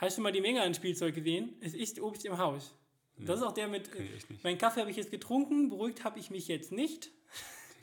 [0.00, 1.56] Hast du mal die Menge an Spielzeug gesehen?
[1.60, 2.72] Es ist Obst im Haus.
[3.16, 3.90] Das ist auch der mit.
[3.92, 4.44] Ich nicht.
[4.44, 7.10] Meinen Kaffee habe ich jetzt getrunken, beruhigt habe ich mich jetzt nicht.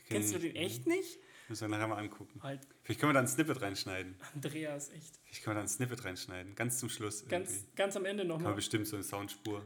[0.08, 1.18] Kennst du den echt nicht?
[1.50, 2.42] Müssen wir nachher mal angucken.
[2.42, 4.16] Halt, Vielleicht können wir da ein Snippet reinschneiden.
[4.34, 5.20] Andreas, echt.
[5.24, 6.54] Vielleicht können wir da ein Snippet reinschneiden.
[6.54, 7.20] Ganz zum Schluss.
[7.20, 7.30] irgendwie.
[7.30, 8.54] Ganz, ganz am Ende Kann man nochmal.
[8.54, 9.62] bestimmt so eine Soundspur.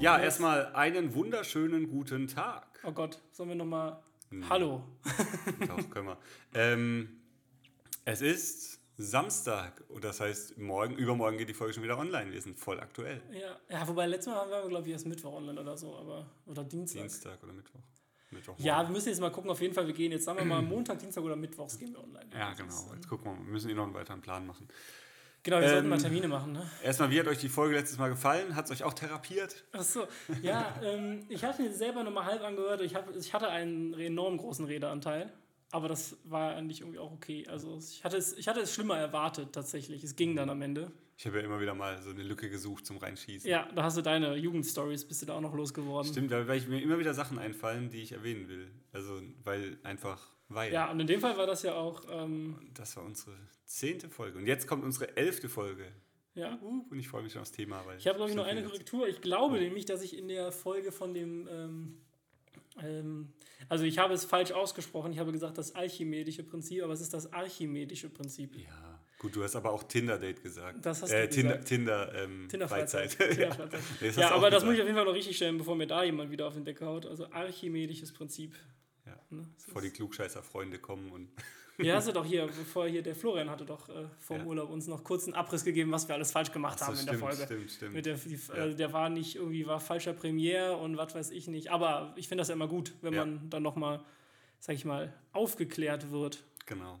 [0.00, 2.80] Ja, erstmal einen wunderschönen guten Tag.
[2.82, 4.02] Oh Gott, sollen wir nochmal.
[4.30, 4.48] Hm.
[4.50, 4.82] Hallo.
[5.68, 6.18] Doch, können wir.
[6.52, 7.20] Ähm,
[8.06, 12.32] es ist Samstag und das heißt, morgen, übermorgen geht die Folge schon wieder online.
[12.32, 13.20] Wir sind voll aktuell.
[13.30, 16.24] Ja, ja wobei letztes Mal waren wir, glaube ich, erst Mittwoch online oder so, aber.
[16.46, 17.02] Oder Dienstag.
[17.02, 17.80] Dienstag oder Mittwoch.
[18.30, 19.50] Mittwoch Ja, wir müssen jetzt mal gucken.
[19.50, 22.02] Auf jeden Fall, wir gehen jetzt, sagen wir mal, Montag, Dienstag oder Mittwochs gehen wir
[22.02, 22.30] online.
[22.32, 22.94] Ja, genau.
[22.94, 23.44] Jetzt gucken wir mal.
[23.44, 24.68] Wir müssen eh noch einen weiteren Plan machen.
[25.42, 26.70] Genau, wir sollten Ähm, mal Termine machen, ne?
[26.82, 28.56] Erstmal, wie hat euch die Folge letztes Mal gefallen?
[28.56, 29.64] Hat es euch auch therapiert?
[29.72, 30.06] Achso,
[30.42, 32.80] ja, ähm, ich habe mir selber nochmal halb angehört.
[32.80, 35.32] Ich, hab, ich hatte einen enorm großen Redeanteil,
[35.70, 37.46] aber das war eigentlich irgendwie auch okay.
[37.48, 40.04] Also ich hatte es, ich hatte es schlimmer erwartet tatsächlich.
[40.04, 40.92] Es ging dann am Ende.
[41.18, 43.48] Ich habe ja immer wieder mal so eine Lücke gesucht zum Reinschießen.
[43.48, 46.10] Ja, da hast du deine Jugendstories, bist du da auch noch losgeworden.
[46.12, 48.70] Stimmt, da weil ich mir immer wieder Sachen einfallen, die ich erwähnen will.
[48.92, 50.72] Also, weil einfach, weil.
[50.72, 54.36] Ja, und in dem Fall war das ja auch, ähm, Das war unsere zehnte Folge.
[54.38, 55.90] Und jetzt kommt unsere elfte Folge.
[56.34, 56.58] ja.
[56.62, 57.84] Uh, und ich freue mich schon aufs Thema.
[57.86, 59.08] Weil Ich habe, glaube ich, noch eine Korrektur.
[59.08, 61.48] Ich glaube nämlich, dass ich in der Folge von dem.
[61.50, 62.00] Ähm,
[62.82, 63.32] ähm,
[63.68, 65.12] also, ich habe es falsch ausgesprochen.
[65.12, 68.56] Ich habe gesagt, das alchimedische Prinzip, aber es ist das archimedische Prinzip.
[68.56, 70.84] Ja, gut, du hast aber auch Tinder-Date gesagt.
[70.84, 71.68] Das hast äh, du Tinder, gesagt.
[71.68, 73.14] Tinder, ähm, Tinder-Freizeit.
[73.14, 73.72] Freizeit.
[74.00, 74.82] Hast ja, auch aber das muss ich gesagt.
[74.82, 77.06] auf jeden Fall noch richtig stellen, bevor mir da jemand wieder auf den Deckel haut.
[77.06, 78.54] Also, archimedisches Prinzip.
[79.04, 79.18] Ja.
[79.30, 79.48] Ne?
[79.66, 81.28] Bevor die Klugscheißer-Freunde kommen und.
[81.78, 84.48] Ja, hast du doch hier, bevor hier der Florian hatte doch äh, vor dem Ja.
[84.48, 87.04] Urlaub uns noch kurz einen Abriss gegeben, was wir alles falsch gemacht So, haben in
[87.06, 87.42] der Folge.
[87.44, 87.92] stimmt, stimmt.
[87.94, 88.64] Mit der, die, Ja.
[88.66, 91.70] äh, der war nicht irgendwie, war falscher Premier und was weiß ich nicht.
[91.70, 93.26] Aber ich finde das ja immer gut, wenn Ja.
[93.26, 94.00] man dann nochmal,
[94.58, 96.44] sag ich mal, aufgeklärt wird.
[96.64, 96.98] Genau.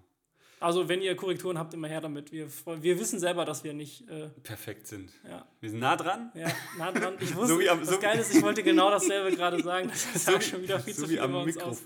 [0.58, 2.32] Also, wenn ihr Korrekturen habt, immer her damit.
[2.32, 2.48] Wir,
[2.80, 5.12] wir wissen selber, dass wir nicht, äh, Perfekt sind.
[5.28, 6.30] ja, Wir sind nah dran.
[6.34, 7.14] ja, nah dran.
[7.20, 9.90] Ich wusste, wie am- das so wie- Geile ist, ich wollte genau dasselbe gerade sagen.
[10.14, 11.82] Das sagt schon wieder viel so zu wie viel am über uns aus.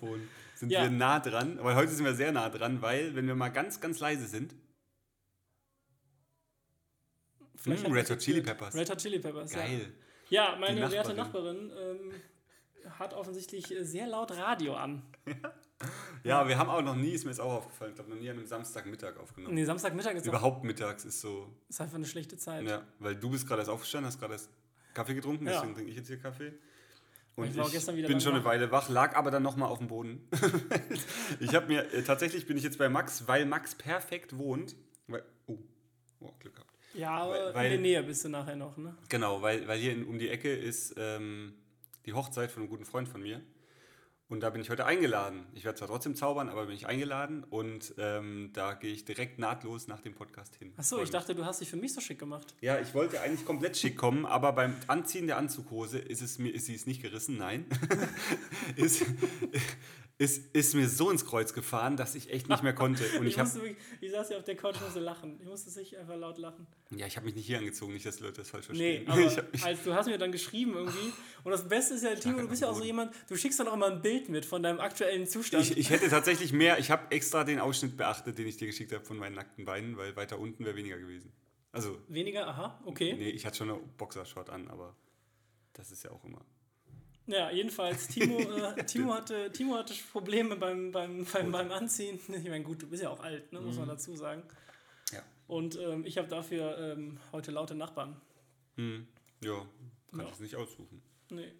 [0.60, 0.82] Sind Ja.
[0.82, 1.58] wir nah dran.
[1.58, 4.54] Aber heute sind wir sehr nah dran, weil, wenn wir mal ganz, ganz leise sind.
[7.56, 8.42] Vielleicht hat Red Hot Chili.
[8.42, 8.74] Peppers.
[8.74, 9.58] Red Hot Chili Peppers, ja.
[9.60, 9.92] Geil.
[10.28, 11.68] Ja, meine Die werte Nachbarin.
[11.68, 12.10] Nachbarin
[12.84, 15.02] ähm, hat offensichtlich äh, sehr laut Radio an.
[16.24, 18.28] Ja, wir haben auch noch nie, ist mir jetzt auch aufgefallen, ich glaube, noch nie
[18.28, 19.54] an einem Samstagmittag aufgenommen.
[19.54, 21.50] Nee, Samstagmittag ist, Überhaupt mittags ist so.
[21.70, 22.66] ist einfach eine schlechte Zeit.
[22.68, 24.50] Ja, weil du bist gerade erst aufgestanden, hast gerade erst
[24.92, 25.52] Kaffee getrunken, Ja.
[25.54, 26.52] deswegen trinke ich jetzt hier Kaffee.
[27.36, 28.44] Und Ich ich, war auch gestern wieder bin schon eine.
[28.44, 30.28] Weile wach, lag aber dann nochmal auf dem Boden.
[31.40, 34.76] ich habe mir, äh, tatsächlich bin ich jetzt bei Max, weil Max perfekt wohnt.
[35.06, 35.58] Weil, oh,
[36.20, 36.70] oh, Glück gehabt.
[36.94, 38.96] Ja, aber Weil- in der Nähe bist du nachher noch, ne?
[39.08, 41.54] Genau, weil, weil hier in, um die Ecke ist ähm,
[42.04, 43.40] die Hochzeit von einem guten Freund von mir.
[44.30, 45.44] Und da bin ich heute eingeladen.
[45.54, 49.40] Ich werde zwar trotzdem zaubern, aber bin ich eingeladen und ähm, da gehe ich direkt
[49.40, 50.72] nahtlos nach dem Podcast hin.
[50.76, 52.54] Achso, ich dachte, du hast dich für mich so schick gemacht.
[52.60, 56.50] Ja, ich wollte eigentlich komplett schick kommen, aber beim Anziehen der Anzughose ist es mir,
[56.50, 57.66] ist sie ist nicht gerissen, nein.
[58.76, 59.04] ist,
[60.20, 63.02] ist, ist mir so ins Kreuz gefahren, dass ich echt nicht mehr konnte.
[63.18, 65.38] Und Ich, ich musste wirklich, ich saß hier auf der Couch und musste lachen.
[65.40, 66.66] Ich musste sich einfach laut lachen.
[66.90, 69.08] ja, ich habe mich nicht hier angezogen, nicht, dass die Leute das falsch Nee, verstehen.
[69.08, 71.12] aber hab, ich, als du hast mir dann geschrieben irgendwie.
[71.42, 73.68] Und das Beste ist ja, Timo, du bist ja auch so jemand, du schickst dann
[73.68, 75.64] auch immer ein Bild mit von deinem aktuellen Zustand.
[75.64, 78.92] ich, ich hätte tatsächlich mehr, ich habe extra den Ausschnitt beachtet, den ich dir geschickt
[78.92, 81.32] habe von meinen nackten Beinen, weil weiter unten wäre weniger gewesen.
[81.72, 83.14] Also, Weniger, aha, okay.
[83.14, 84.94] nee, ich hatte schon eine Boxershort an, aber
[85.72, 86.44] das ist ja auch immer.
[87.30, 88.38] Ja, jedenfalls, Timo,
[88.76, 92.18] äh, Timo, hatte, Timo hatte Probleme beim, beim, beim, beim Anziehen.
[92.28, 94.42] Ich meine, gut, du bist ja auch alt, ne, muss man dazu sagen.
[95.12, 95.22] Ja.
[95.46, 98.20] Und ähm, ich habe dafür ähm, heute laute Nachbarn.
[98.76, 99.06] Hm,
[99.42, 99.64] ja,
[100.10, 100.26] kann Ja.
[100.26, 101.02] ich es nicht aussuchen.
[101.30, 101.52] Nee.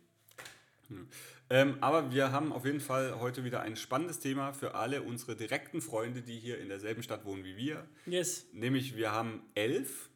[1.51, 5.37] Ähm, aber wir haben auf jeden Fall heute wieder ein spannendes Thema für alle unsere
[5.37, 7.87] direkten Freunde, die hier in derselben Stadt wohnen wie wir.
[8.07, 10.11] Yes, Nämlich wir haben elf.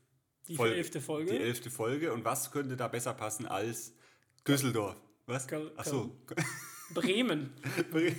[0.48, 1.30] die elfte Folge.
[1.30, 2.12] Die elfte Folge.
[2.12, 3.94] Und was könnte da besser passen als
[4.48, 5.00] Düsseldorf?
[5.26, 5.46] Was?
[5.48, 6.14] Köln- Achso,
[6.94, 7.50] Bremen,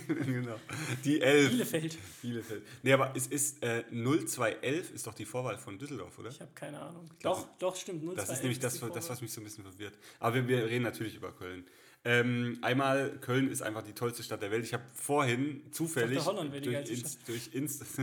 [0.08, 0.56] genau.
[1.04, 1.50] Die elf.
[1.50, 1.96] Bielefeld.
[2.20, 2.62] Bielefeld.
[2.82, 6.30] Nee, aber es ist äh, 0211 ist doch die Vorwahl von Düsseldorf, oder?
[6.30, 7.08] Ich habe keine Ahnung.
[7.22, 8.02] Doch, doch, stimmt.
[8.02, 9.96] 0211 Das ist nämlich das, die das, was mich so ein bisschen verwirrt.
[10.18, 11.64] Aber wir, wir reden natürlich über Köln.
[12.04, 14.64] Ähm, einmal, Köln ist einfach die tollste Stadt der Welt.
[14.64, 17.80] Ich habe vorhin zufällig Holland durch, Inst, durch Inst...
[17.80, 17.98] das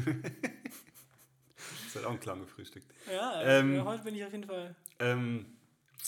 [1.96, 2.88] hat auch ein Clown gefrühstückt.
[3.14, 4.76] Ja, äh, Ähm, heute bin ich auf jeden Fall.
[5.00, 5.46] Ähm,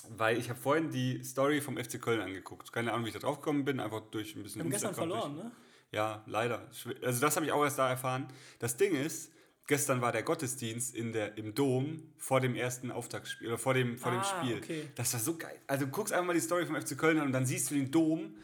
[0.10, 2.72] weil ich habe vorhin die Story vom FC Köln angeguckt.
[2.72, 4.94] Keine Ahnung, wie ich da drauf gekommen bin, einfach durch ein bisschen Wir haben gestern
[4.96, 5.52] verloren, ne?
[5.92, 6.68] Ja, leider.
[7.04, 8.28] Also das habe ich auch erst da erfahren.
[8.60, 9.32] Das Ding ist,
[9.68, 13.98] gestern war der Gottesdienst in der, im Dom vor dem ersten Auftaktspiel oder vor dem,
[13.98, 14.58] vor dem Ah, Spiel.
[14.58, 14.88] okay.
[14.96, 15.58] Das war so geil.
[15.68, 17.76] Also du guckst einfach mal die Story vom FC Köln an und dann siehst du
[17.76, 18.36] den Dom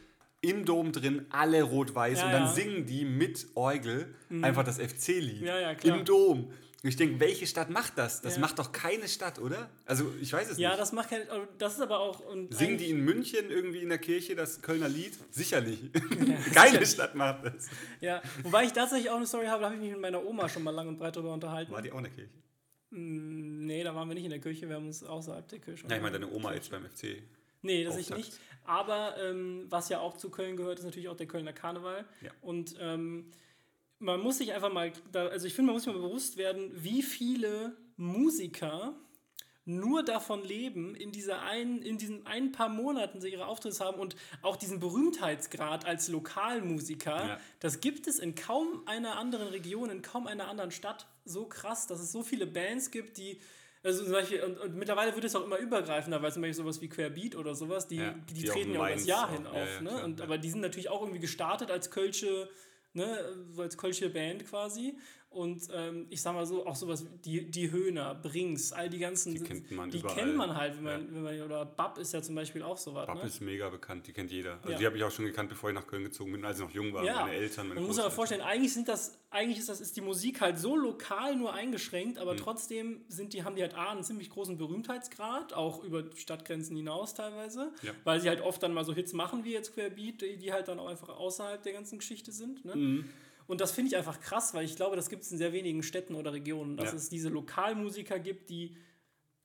[0.43, 2.49] im Dom drin, alle rot-weiß Ja, und dann ja.
[2.49, 2.55] Mhm.
[2.55, 6.51] singen die mit Orgel einfach das FC-Lied Ja, im Dom.
[6.83, 8.21] Und ich denke, welche Stadt macht das?
[8.21, 8.41] Das Ja.
[8.41, 9.69] macht doch keine Stadt, oder?
[9.85, 10.79] Also ich weiß es Ja, nicht.
[10.81, 11.21] das macht kein,
[11.59, 12.19] das ist aber auch.
[12.21, 15.13] Und Singen die in München irgendwie in der Kirche das Kölner Lied?
[15.29, 15.79] Sicherlich.
[16.55, 17.69] Keine Stadt macht das.
[17.99, 20.49] Ja, wobei ich tatsächlich auch eine Story habe, da habe ich mich mit meiner Oma
[20.49, 21.71] schon mal lang und breit darüber unterhalten.
[21.71, 22.31] War die auch in der Kirche?
[22.89, 25.85] Nee, da waren wir nicht in der Kirche, wir haben uns außerhalb der Kirche.
[25.87, 27.21] Ja, ich meine, deine Oma jetzt beim FC.
[27.61, 28.33] Nee, das ich nicht.
[28.65, 32.05] Aber ähm, was ja auch zu Köln gehört, ist natürlich auch der Kölner Karneval.
[32.21, 32.31] Ja.
[32.41, 33.31] Und ähm,
[34.01, 36.71] man muss sich einfach mal, da, also ich finde, man muss sich mal bewusst werden,
[36.75, 38.95] wie viele Musiker
[39.63, 43.99] nur davon leben, in, dieser einen, in diesen ein paar Monaten sie ihre Auftritte haben
[43.99, 47.39] und auch diesen Berühmtheitsgrad als Lokalmusiker, Ja.
[47.59, 51.85] das gibt es in kaum einer anderen Region, in kaum einer anderen Stadt so krass,
[51.87, 53.39] dass es so viele Bands gibt, die
[53.83, 56.81] also zum Beispiel, und, und mittlerweile wird es auch immer übergreifender, weil zum Beispiel sowas
[56.81, 59.49] wie Querbeat oder sowas, die, Ja, die, die treten ja auch das Jahr hin Ja,
[59.51, 59.57] auf.
[59.75, 59.89] ja, ne?
[59.89, 60.25] klar, und, ja.
[60.25, 62.47] Aber die sind natürlich auch irgendwie gestartet als Kölsche,
[62.93, 63.17] ne?
[63.57, 64.97] als Kölsche Band quasi.
[65.31, 68.99] Und ähm, ich sag mal so, auch sowas, wie die, die Höhner, Brings, all die
[68.99, 70.13] ganzen, Die kennt man die überall.
[70.17, 71.07] kennt man halt, wenn man, Ja.
[71.13, 73.07] wenn man, oder Bab ist ja zum Beispiel auch sowas.
[73.07, 73.23] Bab Ne?
[73.23, 74.55] ist mega bekannt, die kennt jeder.
[74.61, 74.77] Also Ja.
[74.79, 76.71] die habe ich auch schon gekannt, bevor ich nach Köln gezogen bin, als ich noch
[76.71, 77.05] jung war.
[77.05, 79.79] Ja, Meine Eltern, meine man muss sich aber vorstellen, eigentlich sind das, eigentlich ist das,
[79.79, 82.21] ist die Musik halt so lokal nur eingeschränkt, Mhm.
[82.23, 86.75] aber trotzdem sind die, haben die halt A, einen ziemlich großen Berühmtheitsgrad, auch über Stadtgrenzen
[86.75, 87.93] hinaus teilweise, Ja.
[88.03, 90.67] weil sie halt oft dann mal so Hits machen wie jetzt Querbeat, die, die halt
[90.67, 92.65] dann auch einfach außerhalb der ganzen Geschichte sind.
[92.65, 92.75] Ne?
[92.75, 93.05] Mhm.
[93.47, 95.83] Und das finde ich einfach krass, weil ich glaube, das gibt es in sehr wenigen
[95.83, 96.97] Städten oder Regionen, dass Ja.
[96.97, 98.77] es diese Lokalmusiker gibt, die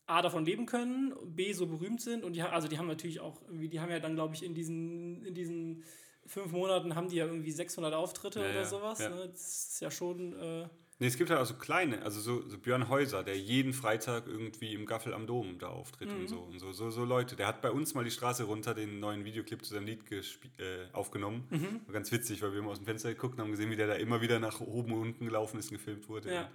[0.07, 3.43] A davon leben können, B so berühmt sind und die also die haben natürlich auch
[3.43, 5.83] irgendwie, die haben ja dann glaube ich in diesen in diesen
[6.27, 8.99] fünf Monaten haben die ja irgendwie 600 Auftritte Ja, oder ja, sowas.
[9.01, 9.09] ja.
[9.11, 9.29] Ne?
[9.31, 10.69] Das ist ja schon äh,
[10.99, 14.27] Nee, es gibt halt auch so kleine, also so, so Björn Häuser, der jeden Freitag
[14.27, 16.21] irgendwie im Gaffel am Dom da auftritt Mhm.
[16.21, 16.39] und so.
[16.41, 17.37] Und so, so, so Leute.
[17.37, 20.87] Der hat bei uns mal die Straße runter den neuen Videoclip zu seinem Lied äh,
[20.95, 21.47] aufgenommen.
[21.51, 21.81] Mhm.
[21.85, 23.89] War ganz witzig, weil wir immer aus dem Fenster geguckt und haben gesehen, wie der
[23.89, 26.33] da immer wieder nach oben und unten gelaufen ist und gefilmt wurde.
[26.33, 26.41] Ja.
[26.45, 26.49] Und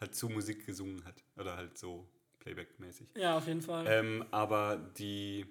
[0.00, 1.22] halt zu Musik gesungen hat.
[1.36, 2.08] Oder halt so
[2.40, 3.08] Playback-mäßig.
[3.16, 3.84] ja auf jeden Fall.
[3.86, 5.44] Ähm, aber die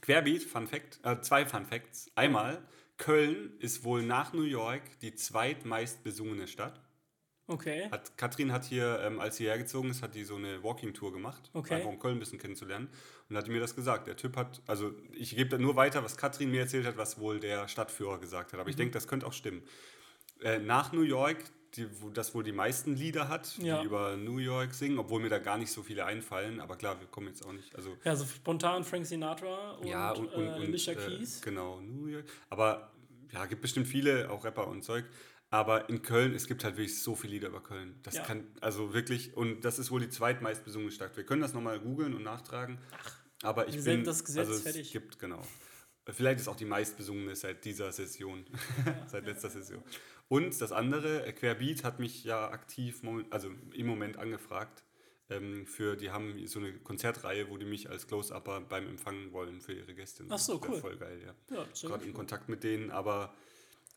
[0.00, 2.10] Querbeat, Fun Fact, äh, zwei Fun Facts.
[2.14, 2.62] Einmal,
[2.98, 6.80] Köln ist wohl nach New York die zweitmeist besungene Stadt.
[7.48, 7.88] okay.
[7.90, 11.50] Hat, Katrin hat hier, ähm, als sie hergezogen ist, hat die so eine Walking-Tour gemacht,
[11.52, 11.74] Okay.
[11.74, 12.88] einfach um Köln ein bisschen kennenzulernen.
[13.28, 14.06] Und hat mir das gesagt.
[14.06, 17.18] Der Typ hat, also ich gebe da nur weiter, was Katrin mir erzählt hat, was
[17.18, 18.60] wohl der Stadtführer gesagt hat.
[18.60, 18.80] Aber ich Mhm.
[18.80, 19.62] denke, das könnte auch stimmen.
[20.40, 21.38] Äh, nach New York,
[21.74, 23.80] die, wo das wohl die meisten Lieder hat, Ja.
[23.80, 26.60] die über New York singen, obwohl mir da gar nicht so viele einfallen.
[26.60, 27.74] Aber klar, wir kommen jetzt auch nicht.
[27.74, 31.40] Also Ja, so spontan Frank Sinatra und, ja, und, und, äh, und Alicia äh, Keys.
[31.40, 32.24] Genau, New York.
[32.50, 32.92] Aber
[33.32, 35.04] ja, gibt bestimmt viele, auch Rapper und Zeug.
[35.50, 37.98] Aber in Köln, es gibt halt wirklich so viele Lieder über Köln.
[38.02, 38.22] Das Ja.
[38.22, 41.14] kann, also wirklich, und das ist wohl die zweitmeist besungene Stadt.
[41.16, 42.78] Wir können das nochmal googeln und nachtragen.
[43.42, 44.92] aber ich bin, das Gesetz, also es fertig.
[44.92, 45.42] gibt, genau.
[46.08, 48.44] Vielleicht ist auch die meistbesungene seit dieser Session,
[49.08, 49.82] seit letzter Session.
[50.32, 54.82] Und das andere, äh, Querbeat hat mich ja aktiv, also im Moment angefragt.
[55.28, 59.60] Ähm, für, die haben so eine Konzertreihe, wo die mich als Close-Upper beim Empfangen wollen
[59.60, 60.24] für ihre Gäste.
[60.30, 60.80] Ach so, cool.
[60.80, 61.34] Voll geil, ja.
[61.54, 62.14] Ja, Gerade in.
[62.14, 63.34] Kontakt mit denen, aber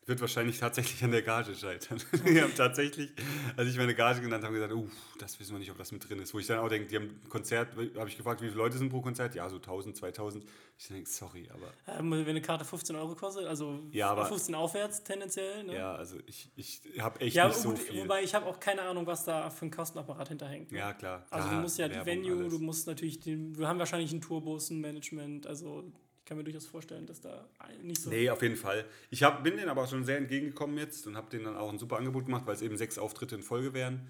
[0.06, 2.00] wird wahrscheinlich tatsächlich an der Gage scheitern.
[2.28, 3.10] die haben tatsächlich,
[3.56, 6.08] als ich meine Gage genannt habe, gesagt, uff, das wissen wir nicht, ob das mit
[6.08, 6.32] drin ist.
[6.32, 8.78] Wo ich dann auch denke, die haben ein Konzert, habe ich gefragt, wie viele Leute
[8.78, 9.34] sind pro Konzert?
[9.34, 10.44] Ja, so 1000, 2000.
[10.78, 14.54] Ich denke, sorry, aber Ähm, wenn eine Karte 15 Euro kostet, also Ja, aber- 15
[14.54, 15.64] aufwärts tendenziell.
[15.64, 15.74] Ne?
[15.74, 18.02] ja, also ich, ich habe echt Ja, nicht so gut, viel.
[18.02, 20.70] wobei ich habe auch keine Ahnung, was da für ein Kostenapparat hinterhängt.
[20.70, 20.78] ne?
[20.78, 21.26] ja, klar.
[21.30, 22.52] Also klar, du musst ja die Werbung, Venue, alles.
[22.52, 25.90] du musst natürlich den, wir haben wahrscheinlich einen Tourbus, ein Management, also
[26.26, 27.48] kann mir durchaus vorstellen, dass da
[27.82, 28.10] nicht so.
[28.10, 28.84] Nee, auf jeden Fall.
[29.10, 31.78] Ich hab, bin denen aber schon sehr entgegengekommen jetzt und habe denen dann auch ein
[31.78, 34.08] super Angebot gemacht, weil es eben sechs Auftritte in Folge wären.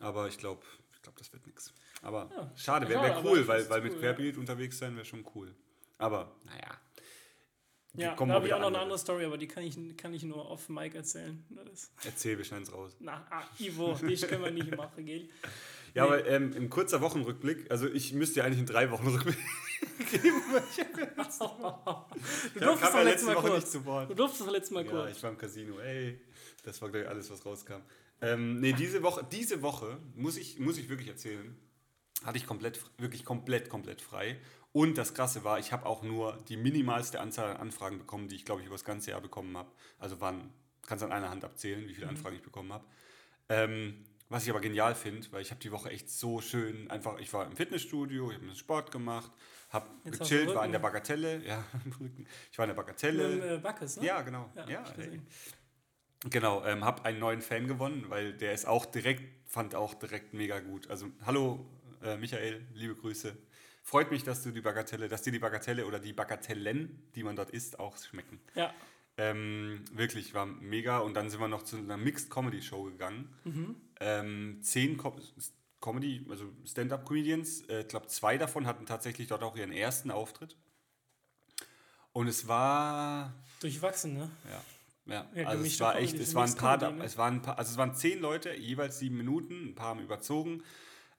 [0.00, 0.62] Aber ich glaube,
[0.94, 1.72] ich glaub, das wird nichts.
[2.02, 5.24] Aber Ja, schade, wäre wär cool, weil, weil mit cool, Querbeat unterwegs sein wäre schon
[5.34, 5.54] cool.
[5.98, 6.78] Aber naja.
[7.94, 8.82] ja, da habe ich auch noch eine andere.
[8.82, 11.44] andere Story, aber die kann ich, kann ich nur off Mic erzählen.
[11.50, 12.96] Das, Erzähl, wir schneiden es raus.
[13.00, 15.28] na, ah, Ivo, dich können wir nicht machen, gell?
[15.94, 16.12] Ja, Nee.
[16.12, 19.36] aber ähm, ein kurzer Wochenrückblick, also ich müsste ja eigentlich in drei Wochen Rückblick
[19.78, 20.18] Du
[22.60, 23.70] durftest doch letztes letzte Mal Woche nicht kurz.
[23.72, 24.10] zu Wort.
[24.10, 25.16] Du durftest doch letztes Mal Ja, kurz.
[25.16, 26.20] ich war im Casino, ey.
[26.64, 27.82] Das war, glaube ich, alles, was rauskam.
[28.20, 31.56] Ähm, nee, diese Woche, diese Woche, muss ich, muss ich wirklich erzählen,
[32.24, 34.38] hatte ich komplett, wirklich komplett, komplett frei.
[34.72, 38.36] Und das Krasse war, ich habe auch nur die minimalste Anzahl an Anfragen bekommen, die
[38.36, 39.70] ich, glaube ich, über das ganze Jahr bekommen habe.
[39.98, 40.52] Also waren,
[40.86, 42.16] kannst an einer Hand abzählen, wie viele Mhm.
[42.16, 42.84] Anfragen ich bekommen habe.
[43.48, 47.18] Ähm, was ich aber genial finde, weil ich habe die Woche echt so schön, einfach,
[47.18, 49.30] ich war im Fitnessstudio, ich habe einen Sport gemacht,
[49.70, 51.64] habe gechillt, war in der Bagatelle, ja,
[52.52, 53.28] ich war in der Bagatelle.
[53.28, 54.06] Mit äh, Backes, ne?
[54.06, 54.50] Ja, genau.
[54.54, 54.84] Ja, Ja.
[56.28, 60.34] Genau, ähm, habe einen neuen Fan gewonnen, weil der ist auch direkt, fand auch direkt
[60.34, 60.90] mega gut.
[60.90, 61.64] Also hallo
[62.02, 63.36] äh, Michael, liebe Grüße.
[63.82, 67.36] freut mich, dass du die Bagatelle, dass dir die Bagatelle oder die Bagatellen, die man
[67.36, 68.40] dort isst, auch schmecken.
[68.54, 68.74] Ja.
[69.16, 70.98] Ähm, wirklich, war mega.
[70.98, 73.34] Und dann sind wir noch zu einer Mixed Comedy Show gegangen.
[74.00, 75.16] Ähm, zehn Co
[75.80, 77.62] Comedy, also Stand-up-Comedians.
[77.68, 80.56] Äh, ich glaube, zwei davon hatten tatsächlich dort auch ihren ersten Auftritt.
[82.12, 84.30] Und es war Durchwachsen, ne?
[84.44, 84.50] ja,
[85.06, 85.26] ja.
[85.34, 87.04] Ja, also es war echt, es waren paar, Comedy, ne?
[87.04, 90.00] es waren ein paar, also es waren zehn Leute, jeweils sieben Minuten, ein paar haben
[90.00, 90.62] überzogen.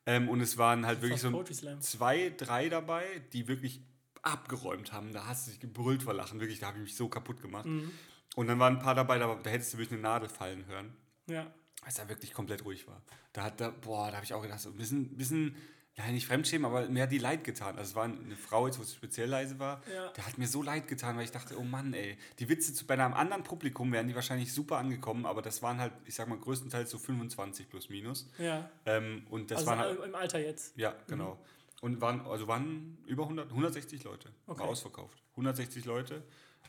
[0.06, 1.44] Ähm, und es waren halt wirklich so
[1.80, 3.82] zwei, drei dabei, die wirklich
[4.22, 5.12] abgeräumt haben.
[5.14, 7.66] Da hast du dich gebrüllt vor Lachen, wirklich, da habe ich mich so kaputt gemacht.
[7.66, 7.92] Mhm.
[8.36, 10.96] Und dann waren ein paar dabei, da, da hättest du wirklich eine Nadel fallen hören,
[11.28, 11.52] Ja.
[11.88, 13.02] Es da wirklich komplett ruhig war.
[13.34, 15.56] Da hat da, boah, da habe ich auch gedacht, so ein bisschen, bisschen,
[15.96, 17.78] ja nicht Fremdschämen, aber mir hat die leid getan.
[17.78, 20.10] Also es war eine Frau, jetzt wo es speziell leise war, Ja.
[20.10, 22.86] der hat mir so leid getan, weil ich dachte, oh Mann, ey, die Witze zu,
[22.86, 26.28] bei einem anderen Publikum wären die wahrscheinlich super angekommen, aber das waren halt, ich sag
[26.28, 28.30] mal, größtenteils so 25 plus minus.
[28.38, 28.70] Ja.
[28.86, 30.78] Ähm, und das also waren halt, im Alter jetzt.
[30.78, 31.38] ja, genau.
[31.82, 34.30] Und waren, also waren über 100, 160 Leute.
[34.48, 34.60] Okay.
[34.60, 35.24] War ausverkauft.
[35.32, 36.24] 160 Leute.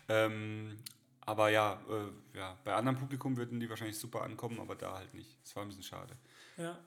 [0.09, 0.77] Ähm,
[1.21, 5.15] aber ja, äh, ja, bei anderem Publikum würden die wahrscheinlich super ankommen, aber da halt
[5.15, 5.37] nicht.
[5.43, 6.17] Das war ein bisschen schade.
[6.57, 6.79] Ja.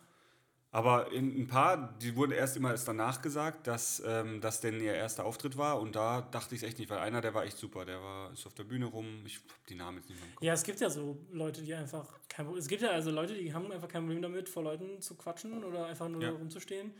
[0.71, 4.81] Aber in ein paar, die wurden erst immer erst danach gesagt, dass das dass denn
[4.81, 5.79] ihr erster Auftritt war.
[5.79, 7.85] Und da dachte ich es echt nicht, weil einer, der war echt super.
[7.85, 9.23] Der war ist auf der Bühne rum.
[9.23, 10.43] Ich hab die Namen jetzt nicht mehr im Kopf.
[10.43, 12.59] Ja, es gibt ja so Leute, die einfach kein Problem.
[12.59, 15.63] Es gibt ja also Leute, die haben einfach kein Problem damit, vor Leuten zu quatschen
[15.63, 16.31] oder einfach nur Ja.
[16.31, 16.91] rumzustehen.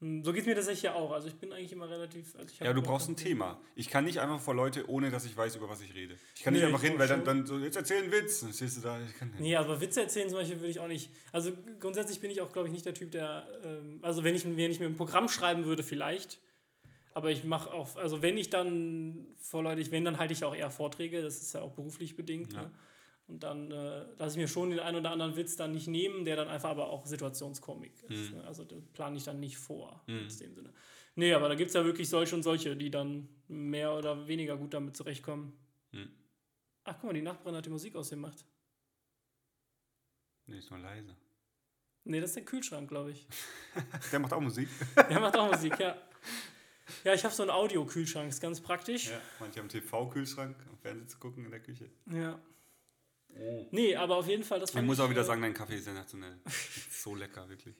[0.00, 1.10] Hm, So geht es mir tatsächlich ja auch.
[1.12, 2.36] Also ich bin eigentlich immer relativ.
[2.36, 3.16] Also Ja, du brauchst ein.
[3.16, 3.58] Thema.
[3.74, 6.16] Ich kann nicht einfach vor Leute, ohne dass ich weiß, über was ich rede.
[6.34, 8.40] Ich kann Nee, nicht einfach hin, weil dann, dann so, jetzt erzähl einen Witz.
[8.40, 8.98] Dann stehst du da.
[9.00, 9.40] Ich kann nicht.
[9.40, 11.10] Nee, aber Witze erzählen zum Beispiel würde ich auch nicht.
[11.32, 11.50] Also
[11.80, 13.46] grundsätzlich bin ich auch, glaube ich, nicht der Typ, der.
[13.64, 16.40] Ähm, also wenn ich, wenn ich mir ein Programm schreiben würde, vielleicht.
[17.14, 20.44] Aber ich mache auch, also wenn ich dann vor Leute, ich, wenn, dann halte ich
[20.44, 22.52] auch eher Vorträge, das ist ja auch beruflich bedingt.
[22.52, 22.62] Ja.
[22.64, 22.70] Ne?
[23.28, 26.24] Und dann äh, lasse ich mir schon den einen oder anderen Witz dann nicht nehmen,
[26.24, 28.30] der dann einfach aber auch Situationskomik ist.
[28.30, 28.38] Mhm.
[28.38, 28.44] Ne?
[28.44, 30.72] Also das plane ich dann nicht vor, in dem Sinne.
[31.16, 34.56] Nee, aber da gibt es ja wirklich solche und solche, die dann mehr oder weniger
[34.56, 35.58] gut damit zurechtkommen.
[35.92, 36.10] Mhm.
[36.84, 38.44] Ach, guck mal, die Nachbarin hat die Musik ausgemacht.
[40.46, 41.16] Nee, ist nur leise.
[42.04, 43.26] Nee, das ist der Kühlschrank, glaube ich.
[44.12, 44.68] Der macht auch Musik.
[44.96, 45.96] Der macht auch Musik, ja.
[47.02, 49.08] Ja, ich habe so einen Audio-Kühlschrank, ist ganz praktisch.
[49.08, 51.90] Ja, manche haben TV-Kühlschrank, um Fernsehen zu gucken in der Küche.
[52.12, 52.38] Ja.
[53.70, 55.76] Nee, aber auf jeden Fall, das Ich fand muss auch wieder äh, sagen, dein Kaffee
[55.76, 56.38] ist sensationell.
[56.90, 57.76] so lecker, wirklich.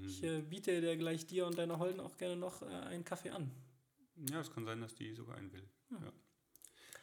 [0.00, 3.30] Ich äh, biete dir gleich dir und deiner Holden auch gerne noch äh, einen Kaffee
[3.30, 3.50] an.
[4.30, 5.68] Ja, es kann sein, dass die sogar einen will.
[5.90, 6.12] Ja.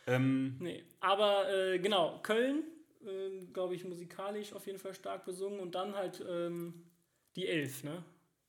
[0.08, 2.64] Ähm, Nee, aber äh, genau, Köln,
[3.06, 6.86] ähm, glaube ich, musikalisch auf jeden Fall stark besungen und dann halt ähm,
[7.36, 8.04] die Elf, ne?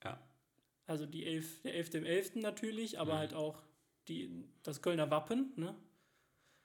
[0.05, 0.21] ja.
[0.87, 1.95] Also die Elf, der 11.
[1.95, 2.35] im 11.
[2.37, 2.99] natürlich, Mhm.
[2.99, 3.63] aber halt auch
[4.09, 5.75] die, das Kölner Wappen, ne?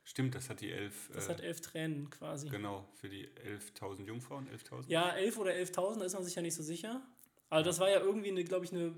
[0.10, 1.10] Stimmt, das hat die elf.
[1.14, 2.48] Das äh, hat elf Tränen quasi.
[2.48, 4.86] genau, für die 11.000 Jungfrauen, 11.000.
[4.88, 7.02] Ja, 11 oder 11.000, da ist man sich ja nicht so sicher.
[7.50, 8.96] Aber das war ja irgendwie, eine, glaube ich, eine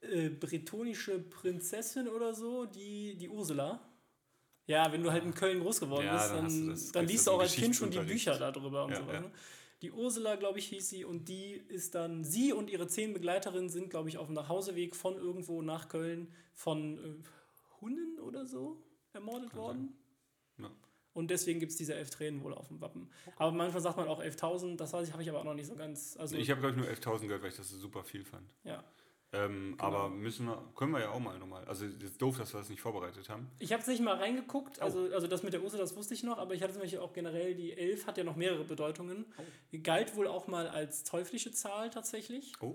[0.00, 3.80] äh, bretonische Prinzessin oder so, die, die Ursula.
[4.66, 7.06] Ja, wenn du halt in Köln groß geworden Ja, bist, dann dann, du das- dann
[7.06, 8.00] liest du auch als Kind schon die.
[8.00, 9.14] Bücher darüber und Ja, so weiter.
[9.14, 9.20] ja.
[9.20, 9.30] ne?
[9.80, 13.68] Die Ursula, glaube ich, hieß sie und die ist dann, sie und ihre zehn Begleiterinnen
[13.68, 18.82] sind, glaube ich, auf dem Nachhauseweg von irgendwo nach Köln von äh, Hunnen oder so
[19.12, 19.96] ermordet worden.
[20.58, 20.70] Ja.
[21.14, 23.10] Und deswegen gibt es diese elf Tränen wohl auf dem Wappen.
[23.36, 25.66] Aber manchmal sagt man auch 11.000, das weiß ich, habe ich aber auch noch nicht
[25.66, 26.16] so ganz.
[26.16, 28.54] Also, Ich habe, glaube ich, nur 11.000 gehört, weil ich das super viel fand.
[28.64, 28.84] ja.
[29.30, 29.84] Ähm, Genau.
[29.84, 31.62] Aber müssen wir, können wir ja auch mal nochmal.
[31.66, 33.50] Also, es ist doof, dass wir das nicht vorbereitet haben.
[33.58, 34.20] Ich habe nicht mal Oh.
[34.20, 36.80] reingeguckt, also, also das mit der Ursula, das wusste ich noch, aber ich hatte zum
[36.80, 39.26] Beispiel auch generell, die 11 hat ja noch mehrere Bedeutungen.
[39.36, 39.78] Oh.
[39.82, 42.54] Galt wohl auch mal als teuflische Zahl tatsächlich.
[42.62, 42.74] Oh,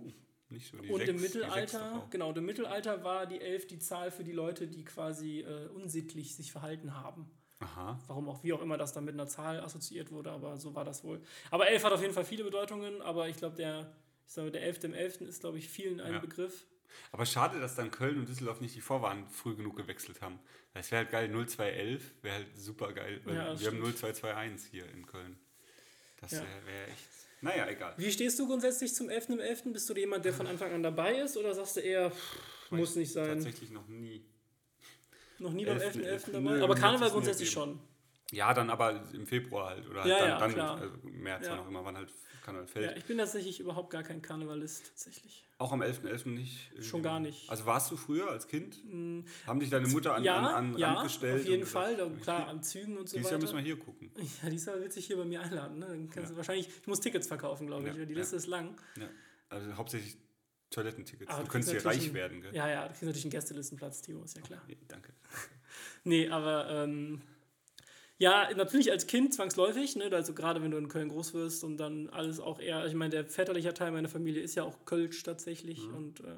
[0.49, 0.77] nicht so.
[0.77, 4.11] Die Und sechs, im die sechs Mittelalter, genau, im Mittelalter war die 11 die Zahl
[4.11, 7.31] für die Leute, die quasi äh, unsittlich sich verhalten haben.
[7.63, 7.99] Aha.
[8.07, 10.83] Warum auch, wie auch immer das dann mit einer Zahl assoziiert wurde, aber so war
[10.85, 11.21] das wohl.
[11.51, 13.91] Aber 11 hat auf jeden Fall viele Bedeutungen, aber ich glaube, der,
[14.27, 14.83] ich sage, der 11.
[14.85, 15.21] im 11.
[15.21, 16.19] ist, glaube ich, vielen ein Ja.
[16.19, 16.65] Begriff.
[17.11, 20.39] Aber schade, dass dann Köln und Düsseldorf nicht die Vorwarn früh genug gewechselt haben.
[20.73, 21.27] Das wäre halt geil.
[21.29, 23.19] 0211 wäre halt super geil.
[23.25, 23.97] Weil Ja, wir haben stimmt.
[23.97, 25.37] 0221 hier in Köln.
[26.21, 26.39] Das Ja.
[26.41, 27.07] wäre wär echt.
[27.41, 27.93] Naja, egal.
[27.97, 29.29] Wie stehst du grundsätzlich zum 11.
[29.33, 29.73] im 11.?
[29.73, 32.95] Bist du jemand, der von Anfang an dabei ist oder sagst du eher, pff, muss
[32.95, 33.25] nicht sein?
[33.27, 34.23] Tatsächlich noch nie.
[35.43, 35.95] Noch nie beim 11.
[35.97, 36.03] 11.11.
[36.05, 36.25] 11.
[36.31, 36.61] dabei?
[36.61, 37.79] Aber Karneval grundsätzlich schon.
[38.31, 39.87] Ja, dann aber im Februar halt.
[39.89, 40.81] Oder halt Ja, dann, ja, dann klar.
[40.81, 41.51] also März, Ja.
[41.51, 42.11] wann auch immer, wann halt
[42.43, 42.91] Karneval fällt.
[42.91, 45.43] Ja, ich bin tatsächlich überhaupt gar kein Karnevalist, tatsächlich.
[45.59, 46.29] Auch am 11.11.
[46.33, 46.69] nicht?
[46.71, 46.87] irgendwie?
[46.89, 47.49] Schon gar nicht.
[47.49, 48.77] Also warst du früher als Kind?
[49.45, 51.41] Haben dich deine Mutter an, ja, an, an ja, Rand gestellt?
[51.41, 51.95] auf jeden Fall.
[51.95, 53.65] gesagt, klar, an Zügen und so Dieses Jahr müssen weiter.
[53.65, 54.11] wir hier gucken.
[54.43, 55.79] Ja, diesmal wird sich hier bei mir einladen.
[55.79, 55.85] Ne?
[55.87, 57.93] Dann kannst du wahrscheinlich, ich muss Tickets verkaufen, glaube ich.
[57.93, 58.19] Ja, weil die ja.
[58.19, 58.75] Liste ist lang.
[58.97, 59.07] Ja.
[59.49, 60.17] Also hauptsächlich
[60.73, 61.29] Toilettentickets.
[61.31, 62.55] Aber du du könntest hier reich werden, gell?
[62.55, 64.61] Ja, ja, du kriegst natürlich einen Gästelistenplatz, Timo, ist ja klar.
[64.67, 65.13] Nee, danke.
[66.03, 67.21] Nee, aber ähm,
[68.17, 70.09] Ja, natürlich als Kind zwangsläufig, ne?
[70.11, 73.09] also gerade wenn du in Köln groß wirst und dann alles auch eher, ich meine,
[73.09, 75.95] der väterliche Teil meiner Familie ist ja auch Kölsch tatsächlich Mhm.
[75.95, 76.35] und äh,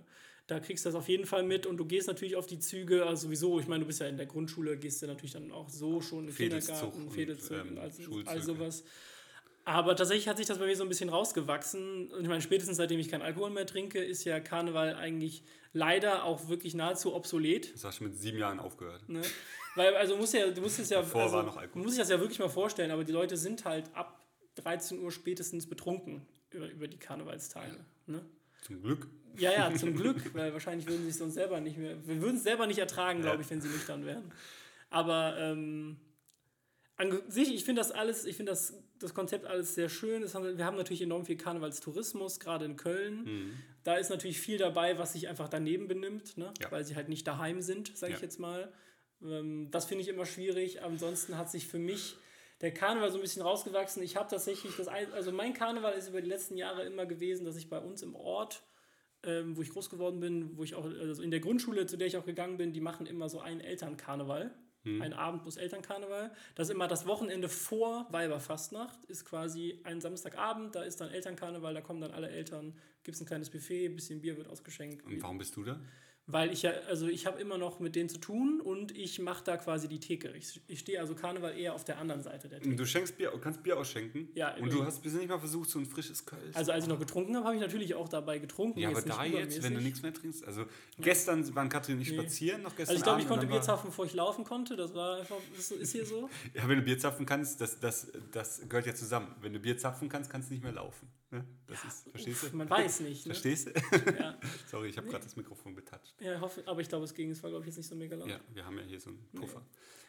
[0.47, 3.05] da kriegst du das auf jeden Fall mit und du gehst natürlich auf die Züge,
[3.05, 5.69] also sowieso, ich meine, du bist ja in der Grundschule, gehst du natürlich dann auch
[5.69, 7.91] so schon in den Kindergarten, und, Fädelzug ähm, und all,
[8.27, 8.69] all ja.
[9.67, 12.11] Aber tatsächlich hat sich das bei mir so ein bisschen rausgewachsen.
[12.11, 15.43] Und ich meine, spätestens seitdem ich keinen Alkohol mehr trinke, ist ja Karneval eigentlich
[15.73, 17.73] leider auch wirklich nahezu obsolet.
[17.73, 19.09] Das hast du mit sieben Jahren aufgehört.
[19.09, 19.21] Ne?
[19.73, 21.81] Weil, also musst ja, du musst es ja, Davor also, war noch Alkohol.
[21.81, 24.21] du musst dich das ja wirklich mal vorstellen, aber die Leute sind halt ab
[24.55, 27.83] 13 Uhr spätestens betrunken über, über die Karnevalstage.
[28.05, 28.23] Ne?
[28.61, 29.07] Zum Glück.
[29.37, 32.37] Ja, ja, zum Glück, weil wahrscheinlich würden sie es sonst selber nicht mehr, wir würden
[32.37, 33.41] es selber nicht ertragen, glaube Ja.
[33.41, 34.31] ich, wenn sie nüchtern wären.
[34.91, 35.97] Aber ähm,
[36.97, 40.23] an sich, ich finde das alles, ich finde das, das Konzept alles sehr schön.
[40.33, 43.23] Haben, wir haben natürlich enorm viel Karnevalstourismus, gerade in Köln.
[43.23, 43.53] Mhm.
[43.83, 46.53] Da ist natürlich viel dabei, was sich einfach daneben benimmt, ne?
[46.61, 46.71] Ja.
[46.71, 48.23] weil sie halt nicht daheim sind, sage ich Ja.
[48.25, 48.71] jetzt mal.
[49.21, 50.81] Ähm, das finde ich immer schwierig.
[50.83, 52.15] Ansonsten hat sich für mich
[52.61, 54.01] der Karneval so ein bisschen rausgewachsen.
[54.01, 57.57] Ich habe tatsächlich das, also mein Karneval ist über die letzten Jahre immer gewesen, dass
[57.57, 58.63] ich bei uns im Ort,
[59.23, 62.07] ähm, wo ich groß geworden bin, wo ich auch, also in der Grundschule, zu der
[62.07, 64.53] ich auch gegangen bin, die machen immer so einen Elternkarneval.
[64.85, 66.31] Ein Abend plus Elternkarneval.
[66.55, 71.73] Das ist immer das Wochenende vor Weiberfastnacht, ist quasi ein Samstagabend, da ist dann Elternkarneval,
[71.73, 72.73] da kommen dann alle Eltern,
[73.03, 75.03] gibt es ein kleines Buffet, ein bisschen Bier wird ausgeschenkt.
[75.05, 75.79] Und warum bist du da?
[76.27, 79.43] Weil ich ja, also ich habe immer noch mit denen zu tun und ich mache
[79.43, 80.29] da quasi die Theke.
[80.35, 82.75] Ich, ich stehe also Karneval eher auf der anderen Seite der Theke.
[82.75, 84.29] Du schenkst Bier, kannst Bier ausschenken.
[84.33, 86.55] Ja, Und du hast bist nicht mal versucht, so ein frisches Kölsch.
[86.55, 88.79] Also als ich noch getrunken habe, habe ich natürlich auch dabei getrunken.
[88.79, 90.43] ja, aber da jetzt, wenn du nichts mehr trinkst.
[90.45, 90.65] Also
[90.99, 92.17] gestern waren Katrin nicht Nee.
[92.17, 94.75] spazieren, noch gestern Also ich glaube, ich konnte Bier zapfen, bevor ich laufen konnte.
[94.75, 96.27] Das war einfach, ist, ist hier so.
[96.55, 99.35] Ja, wenn du Bier zapfen kannst, das, das, das gehört ja zusammen.
[99.41, 101.07] Wenn du Bier zapfen kannst, kannst du nicht mehr laufen.
[101.35, 101.45] Ne?
[101.67, 102.57] Das ist, verstehst Uff, du?
[102.57, 103.25] man weiß nicht.
[103.25, 103.33] Ne?
[103.33, 103.71] Verstehst du?
[104.19, 104.39] Ja.
[104.67, 106.13] Sorry, ich habe gerade das Mikrofon betatscht.
[106.21, 107.31] ja, hoffe, aber ich glaube, es ging.
[107.31, 108.29] Es war, glaube ich, jetzt nicht so mega laut.
[108.29, 109.65] Ja, wir haben ja hier so einen Puffer.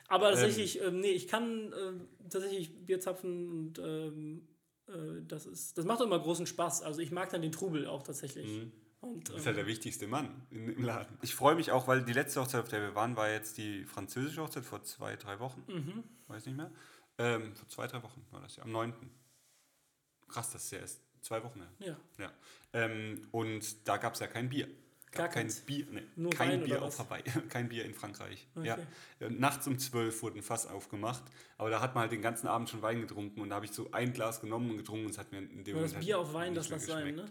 [0.08, 4.46] Aber tatsächlich, ähm, nee, ich kann ähm, tatsächlich Bier zapfen und ähm,
[4.86, 6.82] äh, das, ist, das macht auch immer großen Spaß.
[6.82, 8.62] Also ich mag dann den Trubel auch tatsächlich.
[9.00, 11.16] Und, Du bist ähm, halt der wichtigste Mann in, im Laden.
[11.22, 13.84] Ich freue mich auch, weil die letzte Hochzeit, auf der wir waren, war jetzt die
[13.84, 15.62] französische Hochzeit vor zwei, drei Wochen.
[15.68, 16.04] Mhm.
[16.28, 16.72] Weiß nicht mehr.
[17.18, 18.64] Ähm, vor zwei, drei Wochen war das ja.
[18.64, 18.92] Am 9.
[20.28, 21.70] Krass, das ist ja erst zwei Wochen her.
[21.88, 21.96] ja.
[22.24, 22.32] Ja.
[22.72, 24.68] Ähm, und da gab es ja kein Bier.
[25.12, 25.60] Gar kein keins?
[25.60, 26.98] Bier, nee, kein Wein Bier auf?
[26.98, 28.46] Hawaii, kein Bier in Frankreich.
[28.54, 28.66] Okay.
[28.66, 28.78] Ja.
[29.20, 31.22] Ja, Nachts um 12 wurde ein Fass aufgemacht,
[31.56, 33.72] aber da hat man halt den ganzen Abend schon Wein getrunken und da habe ich
[33.72, 36.06] so ein Glas genommen und getrunken und es hat mir in dem Aber das Moment
[36.06, 37.24] Bier halt auf Wein, das lass sein, ne?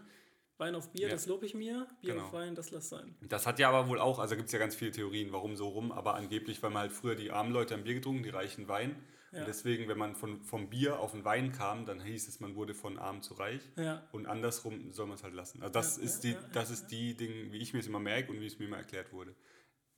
[0.57, 1.13] Wein auf Bier, Ja.
[1.13, 1.85] das lobe ich mir.
[2.01, 2.25] Bier Genau.
[2.25, 3.13] auf Wein, das lass sein.
[3.21, 5.67] Das hat ja aber wohl auch, also gibt es ja ganz viele Theorien, warum so
[5.67, 8.67] rum, aber angeblich, weil man halt früher die armen Leute haben Bier getrunken, die reichen
[8.67, 8.95] Wein.
[9.35, 9.41] Ja.
[9.41, 12.55] Und deswegen, wenn man von, vom Bier auf den Wein kam, dann hieß es, man
[12.55, 13.61] wurde von arm zu reich.
[13.75, 14.07] Ja.
[14.13, 15.61] Und andersrum soll man es halt lassen.
[15.61, 17.79] Also das Ja, ist ja, die, ja, ja, das ist die Ding, wie ich mir
[17.79, 19.35] es immer merke und wie es mir immer erklärt wurde.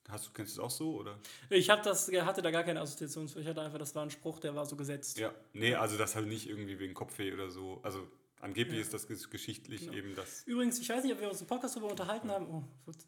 [0.09, 1.19] Hast du, kennst du es auch so, oder?
[1.49, 3.25] Ich hab das, hatte da gar keine Assoziation.
[3.35, 5.17] Ich hatte einfach, das war ein Spruch, der war so gesetzt.
[5.19, 5.33] Ja.
[5.53, 7.81] Nee, also das halt nicht irgendwie wegen Kopfweh oder so.
[7.83, 8.07] Also
[8.39, 9.93] angeblich ist das ges- geschichtlich Genau.
[9.93, 12.47] eben das Übrigens, ich weiß nicht, ob wir uns im Podcast darüber unterhalten haben.
[12.49, 13.05] Oh, wird-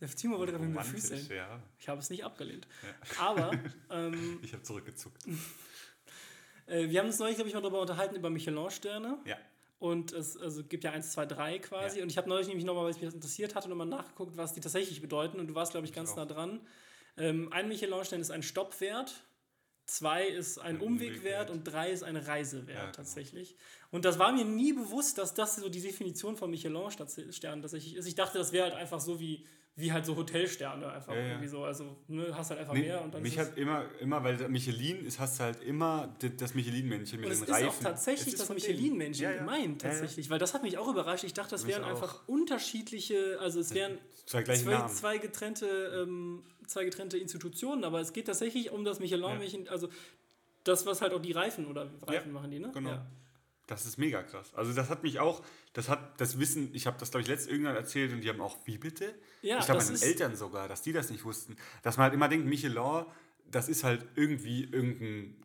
[0.00, 1.28] der Timo wollte gerade mit mir füßeln.
[1.30, 1.62] ja.
[1.78, 2.66] Ich habe es nicht abgelehnt.
[3.18, 3.50] Aber
[3.90, 5.22] ähm, Ich habe zurückgezuckt.
[6.66, 9.18] äh, wir haben uns neulich, glaube ich, mal darüber unterhalten, über Michelin-Sterne.
[9.24, 9.36] Ja.
[9.78, 11.98] Und es also, gibt ja 1, 2, 3 quasi.
[11.98, 12.02] Ja.
[12.02, 14.60] Und ich habe neulich nämlich nochmal, weil mich das interessiert hatte, nochmal nachgeguckt, was die
[14.60, 15.40] tatsächlich bedeuten.
[15.40, 16.16] Und du warst, glaube ich, ganz auch.
[16.16, 16.60] nah dran.
[17.16, 19.24] Ähm, ein Michelin-Stern ist ein Stoppwert.
[19.86, 21.50] Zwei ist ein, Ein Umwegwert Umwegwert.
[21.50, 22.92] und drei ist ein Reisewert Ja, genau.
[22.92, 23.56] tatsächlich.
[23.90, 28.06] Und das war mir nie bewusst, dass das so die Definition von Michelin-Sternen tatsächlich ist.
[28.06, 29.44] Ich dachte, das wäre halt einfach so wie,
[29.80, 30.86] wie halt so Hotelsterne.
[30.90, 31.28] Einfach Ja, ja.
[31.28, 31.64] irgendwie so.
[31.64, 35.04] Also ne, hast halt einfach Nee, mehr und dann mich hat immer, immer, weil Michelin
[35.04, 37.68] ist, hast du halt immer das Michelin-Männchen mit Und den ist Reifen.
[37.68, 38.68] auch tatsächlich Es ist das von denen.
[38.72, 39.38] Michelin-Männchen Ja, ja.
[39.38, 39.94] gemeint, Ja, ja.
[39.94, 40.30] tatsächlich.
[40.30, 41.24] Weil das hat mich auch überrascht.
[41.24, 41.90] Ich dachte, das Mich wären auch.
[41.90, 45.66] einfach unterschiedliche, also es wären Zwei zwei, zwei, getrennte,
[46.06, 49.88] ähm, zwei getrennte Institutionen, aber es geht tatsächlich um das Michelin-Männchen, also
[50.64, 52.70] das, was halt auch die Reifen oder Reifen Ja, machen die, ne?
[52.72, 52.98] genau.
[53.70, 54.52] Das ist mega krass.
[54.54, 57.50] Also das hat mich auch, das hat das Wissen, ich habe das glaube ich letztes
[57.52, 59.14] irgendwann erzählt und die haben auch, wie bitte?
[59.42, 61.56] Ja, ich glaube das meine ist- Eltern sogar, dass die das nicht wussten.
[61.82, 63.04] Dass man halt immer denkt, Michelin,
[63.50, 65.36] das ist halt irgendwie irgendein,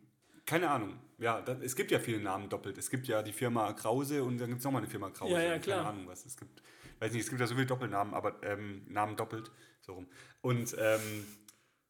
[0.44, 0.98] keine Ahnung.
[1.18, 2.76] Ja, das, es gibt ja viele Namen doppelt.
[2.78, 5.32] Es gibt ja die Firma Krause und dann gibt es nochmal eine Firma Krause.
[5.32, 5.86] Ja, ja, Keine klar.
[5.86, 6.26] Ahnung was.
[6.26, 6.62] Es gibt,
[6.98, 10.06] weiß nicht, es gibt ja so viele Doppelnamen, aber ähm, Namen doppelt, so rum.
[10.42, 11.24] Und ähm,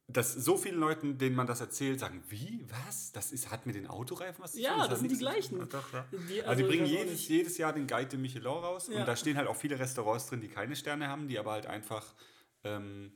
[0.08, 3.10] dass so vielen Leuten, denen man das erzählt, sagen, wie, was?
[3.12, 4.78] Das ist, hat mit den Autoreifen was zu Ja, tun?
[4.82, 5.60] das hat sind die gleichen.
[5.62, 6.06] Ach, doch, ja.
[6.28, 9.00] Die- Also, die bringen jedes, jedes Jahr den Guide de Michelin raus Ja.
[9.00, 11.66] und da stehen halt auch viele Restaurants drin, die keine Sterne haben, die aber halt
[11.66, 12.14] einfach,
[12.62, 13.12] ähm,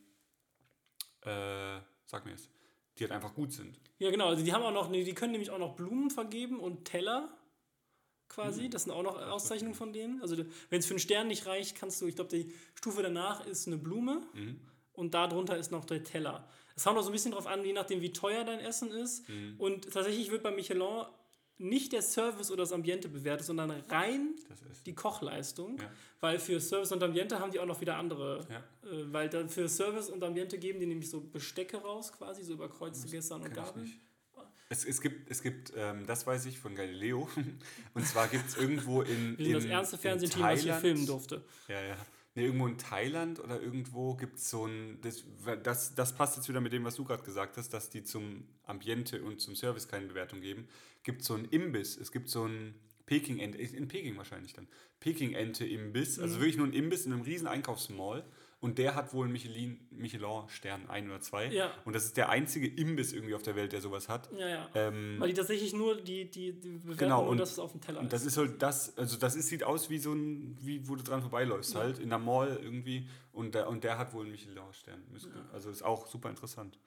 [1.22, 2.50] äh, sag mir jetzt,
[2.98, 3.78] die halt einfach gut sind.
[3.98, 4.26] Ja, genau.
[4.28, 7.28] Also die haben auch noch, die können nämlich auch noch Blumen vergeben und Teller
[8.28, 8.62] quasi.
[8.64, 8.70] Mhm.
[8.70, 10.20] Das sind auch noch Auszeichnungen von denen.
[10.22, 10.36] Also
[10.70, 13.66] wenn es für einen Stern nicht reicht, kannst du, ich glaube, die Stufe danach ist
[13.66, 14.60] eine Blume Mhm.
[14.92, 16.48] und darunter ist noch der Teller.
[16.80, 19.24] Es kommt auch so ein bisschen drauf an, je nachdem, wie teuer dein Essen ist.
[19.58, 21.04] Und tatsächlich wird bei Michelin
[21.58, 25.76] nicht der Service oder das Ambiente bewertet, sondern rein Das die Kochleistung.
[25.76, 25.90] Ja.
[26.20, 28.46] Weil für Service und Ambiente haben die auch noch wieder andere.
[28.48, 28.58] Ja.
[28.90, 32.54] Äh, weil dann für Service und Ambiente geben die nämlich so Bestecke raus, quasi, so
[32.54, 33.84] überkreuzte Gessern und ich Gabeln.
[33.84, 33.98] nicht.
[34.70, 37.28] Es, es gibt, es gibt ähm, das weiß ich von Galileo.
[37.94, 39.36] Und zwar gibt es irgendwo in.
[39.36, 41.42] Wir sind das in- ernste in Fernsehteam, was Thailand- filmen durfte.
[41.68, 41.96] Ja, ja.
[42.36, 45.00] Nee, irgendwo in Thailand oder irgendwo gibt es so ein.
[45.02, 45.24] Das,
[45.64, 48.44] das, das passt jetzt wieder mit dem, was du gerade gesagt hast, dass die zum
[48.64, 50.68] Ambiente und zum Service keine Bewertung geben.
[51.02, 51.96] Gibt so ein Imbiss.
[51.96, 52.74] Es gibt so ein
[53.06, 54.68] Peking-Ente, in Peking wahrscheinlich dann.
[55.00, 56.20] Peking-Ente-Imbiss.
[56.20, 56.40] Also Mhm.
[56.40, 58.24] wirklich nur ein Imbiss in einem riesen Einkaufsmall.
[58.60, 61.46] Und der hat wohl einen Michelin, Michelin-Stern, ein oder zwei.
[61.46, 61.70] Ja.
[61.86, 64.28] Und das ist der einzige Imbiss irgendwie auf der Welt, der sowas hat.
[64.36, 64.68] Ja, ja.
[64.74, 67.72] Ähm, Weil die tatsächlich nur die, die, die bewerten Genau, nur, und- dass es auf
[67.72, 70.58] dem Teller und das ist halt das, also das ist, sieht aus wie so ein,
[70.60, 73.06] wie wo du dran vorbeiläufst halt, in der Mall irgendwie.
[73.32, 75.02] Und der, und der hat wohl einen Michelin-Stern.
[75.54, 76.78] Also ist auch super interessant.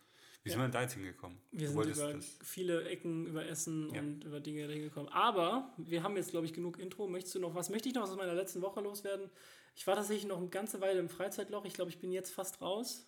[0.44, 0.66] Wie sind Ja.
[0.68, 1.38] wir da jetzt hingekommen?
[1.52, 4.02] Wir Du sind über das- viele Ecken, über Essen Ja.
[4.02, 5.10] und über Dinge hingekommen.
[5.14, 7.08] Aber wir haben jetzt, glaube ich, genug Intro.
[7.08, 7.70] Möchtest du noch was?
[7.70, 9.30] Möchte ich noch aus meiner letzten Woche loswerden?
[9.76, 11.64] Ich war tatsächlich noch eine ganze Weile im Freizeitloch.
[11.66, 13.08] Ich glaube, ich bin jetzt fast raus.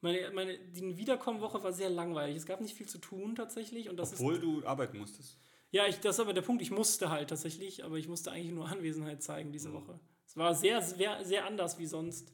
[0.00, 2.36] Meine, meine, die Wiederkommenwoche war sehr langweilig.
[2.36, 3.88] Es gab nicht viel zu tun tatsächlich.
[3.90, 5.38] Und das ist Obwohl du arbeiten musstest.
[5.70, 6.62] Ja, ich, das ist aber der Punkt.
[6.62, 9.74] Ich musste halt tatsächlich, aber ich musste eigentlich nur Anwesenheit zeigen diese Mhm.
[9.74, 10.00] Woche.
[10.26, 12.32] Es war sehr, sehr, sehr anders wie sonst.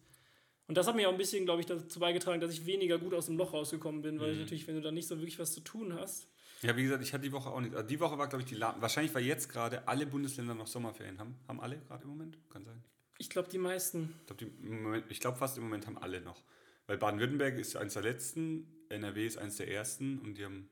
[0.71, 3.13] Und das hat mir auch ein bisschen, glaube ich, dazu beigetragen, dass ich weniger gut
[3.13, 4.21] aus dem Loch rausgekommen bin, Mhm.
[4.21, 6.29] weil ich natürlich, wenn du da nicht so wirklich was zu tun hast.
[6.63, 7.75] Ja, wie gesagt, ich hatte die Woche auch nicht.
[7.75, 10.69] Also die Woche war, glaube ich, die La Wahrscheinlich, weil jetzt gerade alle Bundesländer noch
[10.69, 11.35] Sommerferien haben.
[11.49, 12.39] Haben alle gerade im Moment?
[12.51, 12.85] Kann sein.
[13.19, 14.15] Ich glaube, die meisten.
[14.29, 16.41] Ich glaube, glaube, fast im Moment haben alle noch.
[16.87, 20.71] Weil Baden-Württemberg ist eins der letzten, NRW ist eins der ersten und die haben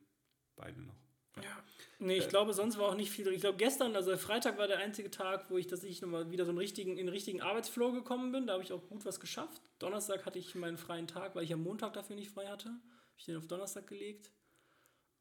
[0.54, 0.94] beide noch.
[1.42, 1.61] Ja.
[2.00, 3.34] Nee, ich glaube, sonst war auch nicht viel drin.
[3.34, 6.50] Ich glaube, gestern, also Freitag war der einzige Tag, wo ich tatsächlich nochmal wieder so
[6.52, 8.46] einen richtigen, in den richtigen Arbeitsflow gekommen bin.
[8.46, 9.61] Da habe ich auch gut was geschafft.
[9.80, 12.68] Donnerstag hatte ich meinen freien Tag, weil ich am Montag dafür nicht frei hatte.
[12.68, 14.30] Habe ich den auf Donnerstag gelegt.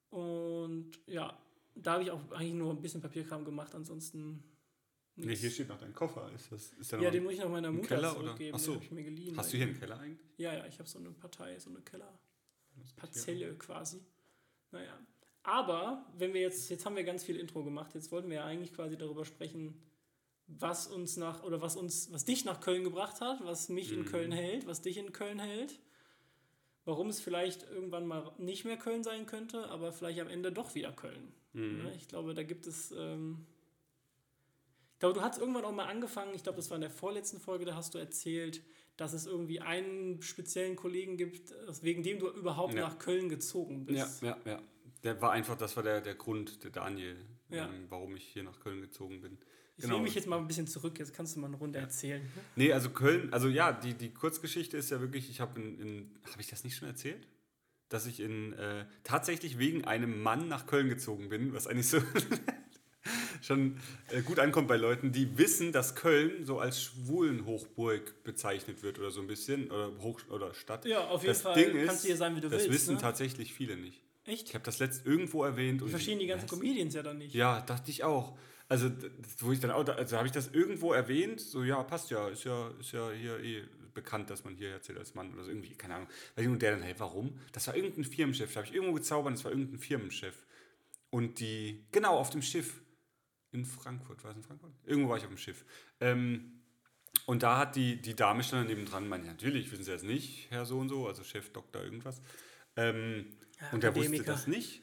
[0.10, 1.36] Und ja,
[1.74, 4.44] da habe ich auch eigentlich nur ein bisschen Papierkram gemacht, ansonsten.
[5.16, 6.32] Nee, hier steht noch dein Koffer.
[6.36, 8.26] Ist das, ist der Ja, den muss ich noch meiner Mutter Keller, oder?
[8.28, 8.56] zurückgeben.
[8.56, 8.72] Ach so.
[8.74, 9.36] Den habe ich mir geliehen.
[9.36, 10.30] Hast du hier einen Keller eigentlich?
[10.38, 12.20] Ja, ja, ich habe so eine Partei, so eine Keller.
[12.96, 14.00] Parzelle quasi.
[14.70, 15.00] Naja.
[15.48, 18.46] Aber, wenn wir jetzt, jetzt haben wir ganz viel Intro gemacht, jetzt wollten wir ja
[18.46, 19.82] eigentlich quasi darüber sprechen,
[20.48, 24.00] was uns nach, oder was uns, was dich nach Köln gebracht hat, was mich in
[24.02, 24.06] Mhm.
[24.06, 25.80] Köln hält, was dich in Köln hält.
[26.84, 30.76] Warum es vielleicht irgendwann mal nicht mehr Köln sein könnte, aber vielleicht am Ende doch
[30.76, 31.32] wieder Köln.
[31.54, 31.84] Mhm.
[31.84, 31.94] Ne?
[31.96, 32.92] Ich glaube, da gibt es.
[32.92, 33.46] Ähm
[34.94, 37.40] ich glaube, du hast irgendwann auch mal angefangen, ich glaube, das war in der vorletzten
[37.40, 38.64] Folge, da hast du erzählt,
[38.98, 42.82] dass es irgendwie einen speziellen Kollegen gibt, wegen dem du überhaupt Ja.
[42.82, 44.22] nach Köln gezogen bist.
[44.24, 44.62] Ja, ja, ja.
[45.04, 47.16] Der war einfach, das war der, der Grund, der Daniel,
[47.50, 47.66] Ja.
[47.66, 49.38] ähm, warum ich hier nach Köln gezogen bin.
[49.80, 52.28] Ich nehme mich jetzt mal ein bisschen zurück, jetzt kannst du mal eine Runde erzählen.
[52.56, 56.20] Nee, also Köln, also ja, die, die Kurzgeschichte ist ja wirklich, ich habe in, in
[56.32, 57.28] habe ich das nicht schon erzählt?
[57.90, 62.00] Dass ich in, äh, tatsächlich wegen einem Mann nach Köln gezogen bin, was eigentlich so
[63.42, 63.78] schon
[64.10, 69.12] äh, gut ankommt bei Leuten, die wissen, dass Köln so als Schwulenhochburg bezeichnet wird oder
[69.12, 70.86] so ein bisschen, oder, Hoch, oder Stadt.
[70.86, 72.74] Ja, auf jeden das Fall Ding ist, kannst du hier sein, wie du das willst.
[72.74, 73.02] wissen ne?
[73.02, 74.02] tatsächlich viele nicht.
[74.28, 74.54] Ich Echt?
[74.54, 75.80] habe das letzt irgendwo erwähnt.
[75.80, 76.60] Die und verstehen die ganzen Was?
[76.60, 77.34] Comedians ja dann nicht.
[77.34, 78.38] Ja, dachte ich auch.
[78.70, 78.92] Also,
[79.40, 82.44] wo ich dann auch, also habe ich das irgendwo erwähnt, so, ja, passt ja, ist
[82.44, 83.64] ja, ist ja hier eh
[83.94, 86.10] bekannt, dass man hier erzählt als Mann oder so, irgendwie, keine Ahnung.
[86.36, 87.40] Ich- und der dann, hey, warum?
[87.54, 90.36] Das war irgendein Firmenchef, da habe ich irgendwo gezaubert, das war irgendein Firmenchef.
[91.10, 92.82] Und die, genau, auf dem Schiff
[93.54, 94.74] in Frankfurt, war es in Frankfurt?
[94.84, 95.64] Irgendwo war ich auf dem Schiff.
[96.02, 96.62] Ähm,
[97.26, 100.52] und da hat die, die Dame stand daneben dran, meinte, natürlich, wissen Sie das nicht,
[100.52, 102.22] Herr so und so, also Chef, Doktor, irgendwas.
[102.76, 103.28] Ähm,
[103.60, 104.82] Ja, und der wusste das nicht.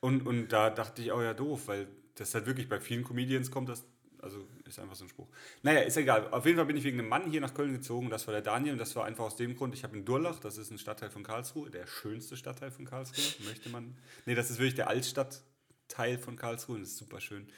[0.00, 3.50] Und, und da dachte ich, oh ja, doof, weil das halt wirklich bei vielen Comedians
[3.50, 3.84] kommt das,
[4.18, 5.28] also ist einfach so ein Spruch.
[5.62, 6.28] Naja, ist egal.
[6.30, 8.10] Auf jeden Fall bin ich wegen einem Mann hier nach Köln gezogen.
[8.10, 10.40] Das war der Daniel und das war einfach aus dem Grund, ich habe in Durlach,
[10.40, 13.96] das ist ein Stadtteil von Karlsruhe, der schönste Stadtteil von Karlsruhe, möchte man.
[14.26, 17.48] Nee, das ist wirklich der Altstadtteil von Karlsruhe und das ist super schön.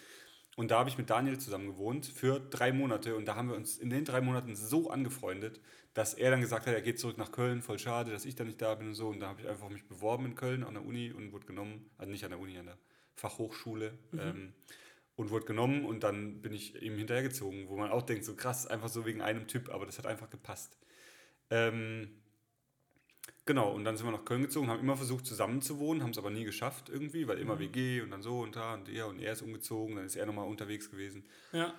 [0.56, 3.16] Und da habe ich mit Daniel zusammen gewohnt für drei Monate.
[3.16, 5.60] Und da haben wir uns in den drei Monaten so angefreundet,
[5.94, 8.44] dass er dann gesagt hat, er geht zurück nach Köln, voll schade, dass ich da
[8.44, 9.08] nicht da bin und so.
[9.08, 11.90] Und da habe ich einfach mich beworben in Köln an der Uni und wurde genommen,
[11.98, 12.78] also nicht an der Uni, an der
[13.16, 14.52] Fachhochschule ähm,
[15.16, 15.84] und wurde genommen.
[15.84, 19.22] Und dann bin ich ihm hinterhergezogen, wo man auch denkt, so krass, einfach so wegen
[19.22, 20.78] einem Typ, aber das hat einfach gepasst.
[21.50, 22.10] Ähm,
[23.46, 26.10] Genau, und dann sind wir nach Köln gezogen, haben immer versucht zusammen zu wohnen, haben
[26.10, 29.06] es aber nie geschafft irgendwie, weil immer WG und dann so und da und er
[29.06, 31.24] und er ist umgezogen, dann ist er nochmal unterwegs gewesen.
[31.52, 31.74] Ja.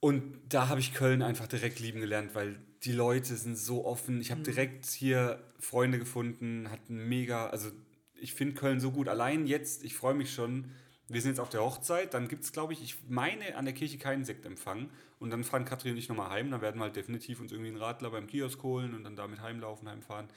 [0.00, 4.20] Und da habe ich Köln einfach direkt lieben gelernt, weil die Leute sind so offen.
[4.20, 7.70] Ich habe direkt hier Freunde gefunden, hatten mega, also
[8.14, 9.08] ich finde Köln so gut.
[9.08, 10.72] Allein jetzt, ich freue mich schon,
[11.10, 13.74] wir sind jetzt auf der Hochzeit, dann gibt es, glaube ich, ich meine an der
[13.74, 14.90] Kirche keinen Sektempfang.
[15.18, 16.50] Und dann fahren Katrin und ich nochmal heim.
[16.50, 19.40] Dann werden wir halt definitiv uns irgendwie einen Radler beim Kiosk holen und dann damit
[19.42, 20.28] heimlaufen, heimfahren.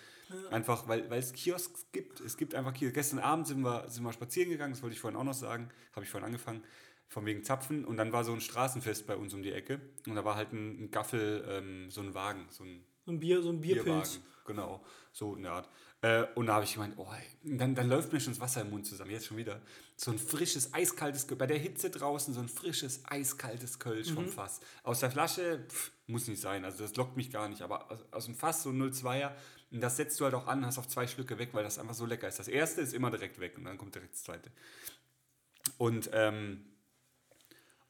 [0.50, 2.20] Einfach, weil, weil es Kiosks gibt.
[2.20, 2.96] Es gibt einfach Kiosks.
[2.96, 5.70] Gestern Abend sind wir, sind wir spazieren gegangen, das wollte ich vorhin auch noch sagen.
[5.94, 6.64] Habe ich vorhin angefangen.
[7.08, 7.86] Von wegen Zapfen.
[7.86, 9.80] Und dann war so ein Straßenfest bei uns um die Ecke.
[10.08, 13.20] Und da war halt ein, ein Gaffel, ähm, so ein Wagen, so ein, so ein
[13.20, 14.18] Bier, so ein Bierpilz.
[14.18, 14.84] Bierwagen, genau.
[15.12, 15.70] So eine Art.
[16.04, 17.08] Äh, und da habe ich gemeint, oh,
[17.44, 19.62] dann, dann läuft mir schon das Wasser im Mund zusammen, jetzt schon wieder.
[19.96, 24.16] So ein frisches, eiskaltes, bei der Hitze draußen, so ein frisches, eiskaltes Kölsch mhm.
[24.16, 24.60] vom Fass.
[24.84, 28.00] Aus der Flasche, pff, muss nicht sein, also das lockt mich gar nicht, aber aus,
[28.12, 29.32] aus dem Fass so 0,2er,
[29.72, 31.96] und das setzt du halt auch an, hast auf zwei Schlücke weg, weil das einfach
[31.96, 32.38] so lecker ist.
[32.38, 34.52] Das erste ist immer direkt weg und dann kommt direkt das zweite.
[35.78, 36.66] Und, ähm,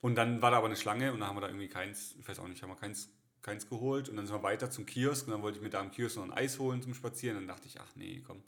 [0.01, 2.27] und dann war da aber eine Schlange und dann haben wir da irgendwie keins, ich
[2.27, 3.09] weiß auch nicht, haben wir keins
[3.43, 5.81] keins geholt und dann sind wir weiter zum Kiosk und dann wollte ich mir da
[5.81, 7.37] am Kiosk noch ein Eis holen zum Spazieren.
[7.37, 8.41] Dann dachte ich, ach nee, komm,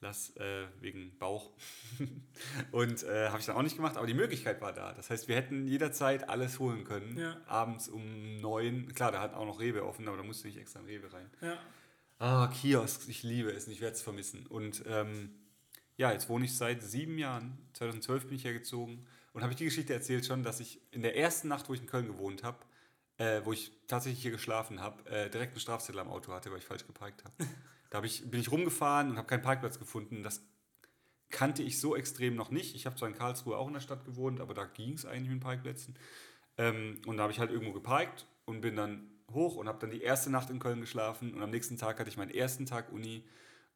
[0.00, 1.50] lass äh, wegen Bauch.
[2.70, 4.92] und äh, habe ich dann auch nicht gemacht, aber die Möglichkeit war da.
[4.92, 7.18] Das heißt, wir hätten jederzeit alles holen können.
[7.18, 7.40] Ja.
[7.46, 8.94] Abends um neun.
[8.94, 11.30] Klar, da hat auch noch Rewe offen, aber da musste nicht extra ein Rewe rein.
[11.40, 11.58] Ja.
[12.18, 14.46] Ah, Kiosk, ich liebe es und ich werde es vermissen.
[14.46, 15.34] Und ähm,
[15.96, 17.58] ja, jetzt wohne ich seit sieben Jahren.
[17.72, 21.16] 2012 bin ich hergezogen und habe ich die Geschichte erzählt schon, dass ich in der
[21.16, 22.58] ersten Nacht, wo ich in Köln gewohnt habe,
[23.18, 26.58] äh, wo ich tatsächlich hier geschlafen habe, äh, direkt einen Strafzettel am Auto hatte, weil
[26.58, 27.34] ich falsch geparkt habe.
[27.90, 30.22] da hab ich, bin ich rumgefahren und habe keinen Parkplatz gefunden.
[30.22, 30.42] Das
[31.30, 32.74] kannte ich so extrem noch nicht.
[32.74, 35.30] Ich habe zwar in Karlsruhe auch in der Stadt gewohnt, aber da ging es eigentlich
[35.30, 35.96] mit Parkplätzen.
[36.56, 39.90] Ähm, und da habe ich halt irgendwo geparkt und bin dann hoch und habe dann
[39.90, 42.92] die erste Nacht in Köln geschlafen und am nächsten Tag hatte ich meinen ersten Tag
[42.92, 43.24] Uni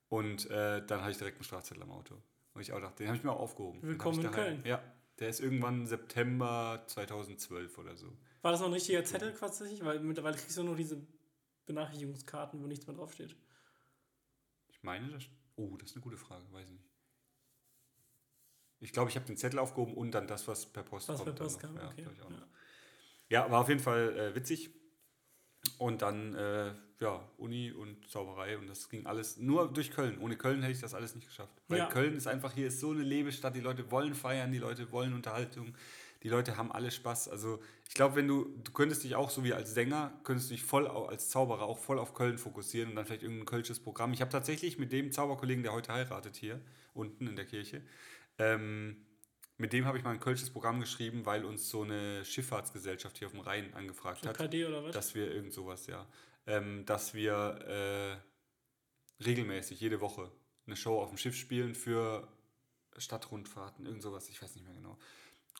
[0.08, 2.14] und äh, dann hatte ich direkt einen Strafzettel am Auto.
[2.54, 3.82] Und ich auch dachte, den habe ich mir auch aufgehoben.
[3.82, 4.62] Willkommen in Köln.
[4.64, 4.82] Ja,
[5.18, 8.16] der ist irgendwann September 2012 oder so.
[8.42, 9.78] War das noch ein richtiger Zettel quasi?
[9.82, 11.00] Weil mittlerweile kriegst du nur diese
[11.66, 13.36] Benachrichtigungskarten, wo nichts mehr draufsteht.
[14.68, 15.24] Ich meine, das.
[15.56, 16.88] Oh, das ist eine gute Frage, weiß ich nicht.
[18.80, 21.34] Ich glaube, ich habe den Zettel aufgehoben und dann das, was per Post was kommt.
[21.34, 22.06] Per Post kam, ja, okay.
[22.20, 22.48] ja.
[23.28, 24.70] ja, war auf jeden Fall äh, witzig.
[25.78, 30.18] Und dann, äh, ja, Uni und Zauberei und das ging alles nur durch Köln.
[30.20, 31.60] Ohne Köln hätte ich das alles nicht geschafft.
[31.66, 31.86] Weil ja.
[31.86, 35.12] Köln ist einfach, hier ist so eine Lebestadt, die Leute wollen feiern, die Leute wollen
[35.12, 35.74] Unterhaltung,
[36.22, 37.28] die Leute haben alle Spaß.
[37.28, 40.62] Also ich glaube, wenn du, du könntest dich auch so wie als Sänger, könntest dich
[40.62, 44.12] voll als Zauberer auch voll auf Köln fokussieren und dann vielleicht irgendein kölsches Programm.
[44.12, 46.60] Ich habe tatsächlich mit dem Zauberkollegen, der heute heiratet hier
[46.92, 47.82] unten in der Kirche,
[48.38, 49.04] ähm,
[49.58, 53.26] mit dem habe ich mal ein kölsches Programm geschrieben, weil uns so eine Schifffahrtsgesellschaft hier
[53.26, 54.36] auf dem Rhein angefragt so hat.
[54.36, 54.92] KD oder was?
[54.92, 56.06] Dass wir irgend sowas, ja.
[56.46, 58.20] Ähm, dass wir
[59.20, 60.30] äh, regelmäßig, jede Woche,
[60.66, 62.28] eine Show auf dem Schiff spielen für
[62.96, 64.96] Stadtrundfahrten, irgend sowas, ich weiß nicht mehr genau.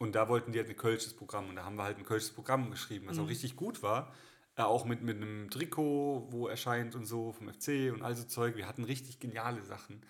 [0.01, 2.31] Und da wollten die halt ein kölsches Programm und da haben wir halt ein kölsches
[2.31, 3.25] Programm geschrieben, was mhm.
[3.25, 4.13] auch richtig gut war.
[4.57, 8.25] Äh, auch mit, mit einem Trikot, wo erscheint und so vom FC und all so
[8.25, 8.57] Zeug.
[8.57, 10.03] Wir hatten richtig geniale Sachen.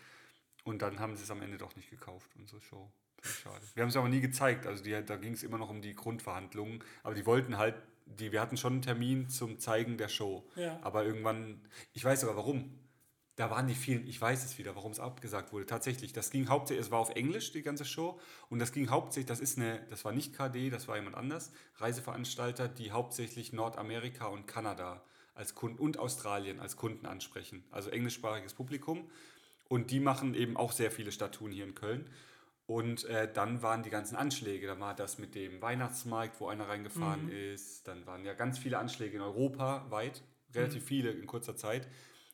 [0.65, 2.91] Und dann haben sie es am Ende doch nicht gekauft, unsere Show.
[3.23, 3.65] Schade.
[3.75, 4.67] Wir haben es aber nie gezeigt.
[4.67, 6.85] Also die, da ging es immer noch um die Grundverhandlungen.
[7.03, 7.75] Aber die wollten halt,
[8.07, 10.47] die, wir hatten schon einen Termin zum Zeigen der Show.
[10.57, 10.79] Ja.
[10.83, 11.61] Aber irgendwann,
[11.93, 12.79] ich weiß sogar warum
[13.39, 15.65] da waren die vielen, ich weiß es wieder, warum es abgesagt wurde.
[15.65, 18.19] Tatsächlich, das ging hauptsächlich, es war auf Englisch, die ganze Show,
[18.51, 21.53] und das ging hauptsächlich, das ist eine, das war nicht KD, das war jemand anders,
[21.77, 25.05] Reiseveranstalter, die hauptsächlich Nordamerika und Kanada
[25.37, 29.09] als Kunden und Australien als Kunden ansprechen, also englischsprachiges Publikum.
[29.69, 32.11] Und die machen eben auch sehr viele Statuen hier in Köln.
[32.67, 34.67] Und äh, dann waren die ganzen Anschläge.
[34.67, 37.53] Da war das mit dem Weihnachtsmarkt, wo einer reingefahren mhm.
[37.53, 37.87] ist.
[37.87, 40.23] Dann waren ja ganz viele Anschläge in Europa weit,
[40.55, 40.87] relativ mhm.
[40.87, 41.87] viele in kurzer Zeit.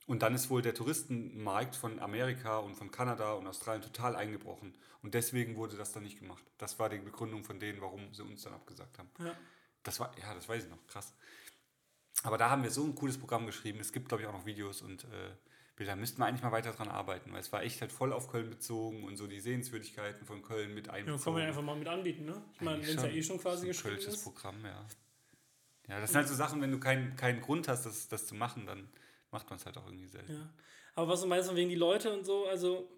[0.06, 4.76] Und dann ist wohl der Touristenmarkt von Amerika und von Kanada und Australien total eingebrochen.
[5.02, 6.44] Und deswegen wurde das dann nicht gemacht.
[6.58, 9.08] Das war die Begründung von denen, warum sie uns dann abgesagt haben.
[9.18, 9.34] Ja.
[9.82, 11.14] Das war, ja, das weiß ich noch, krass.
[12.22, 13.80] Aber da haben wir so ein cooles Programm geschrieben.
[13.80, 16.72] Es gibt, glaube ich, auch noch Videos und äh, da müssten wir eigentlich mal weiter
[16.72, 20.24] dran arbeiten, weil es war echt halt voll auf Köln bezogen und so die Sehenswürdigkeiten
[20.24, 21.24] von Köln mit einbezogen.
[21.24, 22.42] Ja, man ja einfach mal mit anbieten, ne?
[22.54, 24.22] Ich meine, wenn es ja eh schon quasi so geschrieben ist.
[24.22, 24.86] Programm, ja.
[25.88, 28.34] Ja, das sind halt so Sachen, wenn du keinen keinen Grund hast, das, das zu
[28.34, 28.88] machen, dann
[29.34, 30.32] macht man es halt auch irgendwie selten.
[30.32, 30.54] Ja.
[30.94, 32.88] Aber was du meinst wegen die Leute und so, also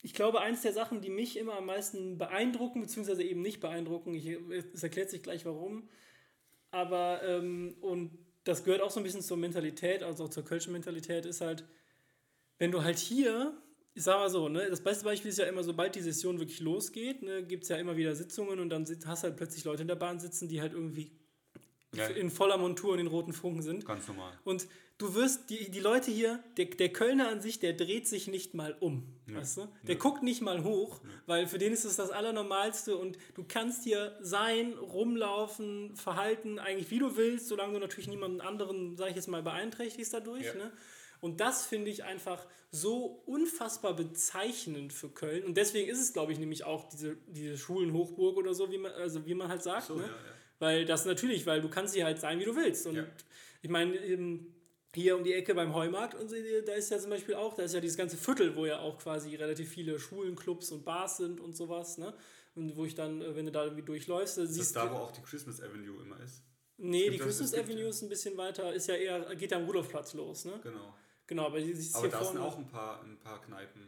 [0.00, 4.14] ich glaube, eins der Sachen, die mich immer am meisten beeindrucken, beziehungsweise eben nicht beeindrucken,
[4.14, 4.26] ich,
[4.72, 5.88] es erklärt sich gleich warum,
[6.70, 10.72] aber, ähm, und das gehört auch so ein bisschen zur Mentalität, also auch zur kölschen
[10.72, 11.66] Mentalität, ist halt,
[12.58, 13.60] wenn du halt hier,
[13.92, 16.60] ich sag mal so, ne, das beste Beispiel ist ja immer, sobald die Session wirklich
[16.60, 19.88] losgeht, ne, gibt es ja immer wieder Sitzungen und dann hast halt plötzlich Leute in
[19.88, 21.18] der Bahn sitzen, die halt irgendwie
[21.94, 22.06] ja.
[22.08, 23.86] in voller Montur und in roten Funken sind.
[23.86, 24.32] Ganz normal.
[24.44, 24.66] Und
[24.98, 28.54] du wirst, die, die Leute hier, der, der Kölner an sich, der dreht sich nicht
[28.54, 29.06] mal um.
[29.26, 29.36] Ja.
[29.36, 29.68] Weißt du?
[29.84, 30.00] Der ja.
[30.00, 31.10] guckt nicht mal hoch, ja.
[31.26, 36.90] weil für den ist es das Allernormalste und du kannst hier sein, rumlaufen, verhalten, eigentlich
[36.90, 40.54] wie du willst, solange du natürlich niemanden anderen, sag ich jetzt mal, beeinträchtigst dadurch.
[40.54, 40.72] Ne?
[41.20, 45.44] Und das finde ich einfach so unfassbar bezeichnend für Köln.
[45.44, 48.92] Und deswegen ist es, glaube ich, nämlich auch diese, diese Schulenhochburg oder so, wie man,
[48.92, 49.86] also wie man halt sagt.
[49.86, 50.02] So, ne?
[50.02, 50.37] ja, ja.
[50.58, 52.86] Weil das natürlich, weil du kannst hier halt sein, wie du willst.
[52.86, 53.06] Und Ja.
[53.62, 53.96] ich meine,
[54.94, 56.30] hier um die Ecke beim Heumarkt, und
[56.66, 58.98] da ist ja zum Beispiel auch, da ist ja dieses ganze Viertel, wo ja auch
[58.98, 62.14] quasi relativ viele Schulen, Clubs und Bars sind und sowas, ne?
[62.54, 64.86] Und wo ich dann, äh, wenn du da irgendwie durchläufst, da Das ist siehst da,
[64.86, 64.92] du.
[64.94, 66.42] wo auch die Christmas Avenue immer ist.
[66.78, 70.14] Nee, die Christmas Avenue ist ein bisschen weiter, ist ja eher, geht ja am Rudolfplatz
[70.14, 70.58] los, ne?
[70.62, 70.94] Genau.
[71.26, 73.82] Genau, aber siehst du Aber hier da sind auch ein paar, ein paar Kneipen.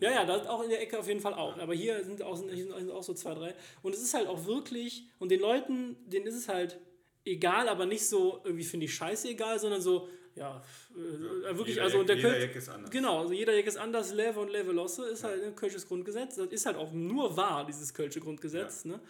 [0.00, 1.56] Ja, ja, da auch in der Ecke auf jeden Fall auch.
[1.58, 3.54] Aber hier sind auch, sind auch so zwei, drei.
[3.82, 6.78] Und es ist halt auch wirklich, und den Leuten, denen ist es halt
[7.24, 10.62] egal, aber nicht so, irgendwie finde ich scheiße egal, sondern so, ja,
[10.94, 12.90] äh, wirklich, Jeder also und der jeder Kölsch- Jack ist anders.
[12.90, 16.36] Genau, also jeder Jack ist anders, Leve und Leve Losse ist halt ein kölsches Grundgesetz.
[16.36, 18.84] Das ist halt auch nur wahr, dieses kölsche Grundgesetz.
[18.84, 19.00] Ne?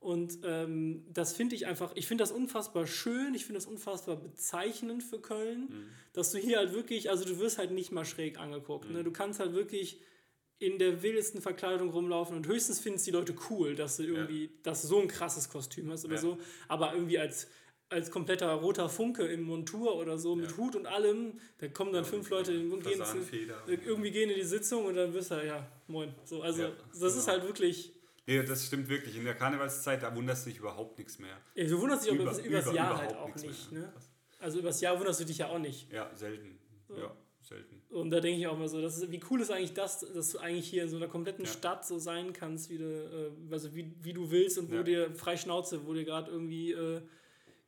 [0.00, 4.16] Und ähm, das finde ich einfach, ich finde das unfassbar schön, ich finde das unfassbar
[4.16, 5.88] bezeichnend für Köln, Mhm.
[6.12, 8.88] dass du hier halt wirklich, also du wirst halt nicht mal schräg angeguckt.
[8.88, 8.96] Mhm.
[8.96, 9.04] Ne?
[9.04, 10.00] Du kannst halt wirklich
[10.60, 14.50] in der wildesten Verkleidung rumlaufen und höchstens finden es die Leute cool, dass du irgendwie,
[14.62, 16.20] dass du so ein krasses Kostüm hast oder Ja.
[16.20, 16.38] so.
[16.68, 17.48] Aber irgendwie als,
[17.88, 20.56] als kompletter roter Funke im Montur oder so, mit Ja.
[20.58, 23.02] Hut und allem, da kommen dann Ja, fünf Leute und gehen
[23.66, 26.14] irgendwie gehen in die Sitzung und dann wirst du, ja, moin.
[26.24, 27.38] So, also Ja, das ist genau.
[27.38, 27.92] halt wirklich,
[28.26, 29.16] Nee, das stimmt wirklich.
[29.16, 31.36] In der Karnevalszeit, da wunderst du dich überhaupt nichts mehr.
[31.56, 33.72] ey, du wunderst dich Über- übers, übers über- Jahr halt auch nicht.
[33.72, 33.92] Ne?
[34.38, 35.90] Also übers Jahr wunderst du dich ja auch nicht.
[35.90, 36.58] Ja, selten.
[36.96, 37.79] Ja, selten.
[37.90, 40.30] Und da denke ich auch mal so, das ist, wie cool ist eigentlich das, dass
[40.30, 41.50] du eigentlich hier in so einer kompletten Ja.
[41.50, 42.84] Stadt so sein kannst, wie du,
[43.48, 44.82] äh, also wie, wie du willst und wo Ja.
[44.84, 47.00] dir frei Schnauze, wo dir gerade irgendwie, äh,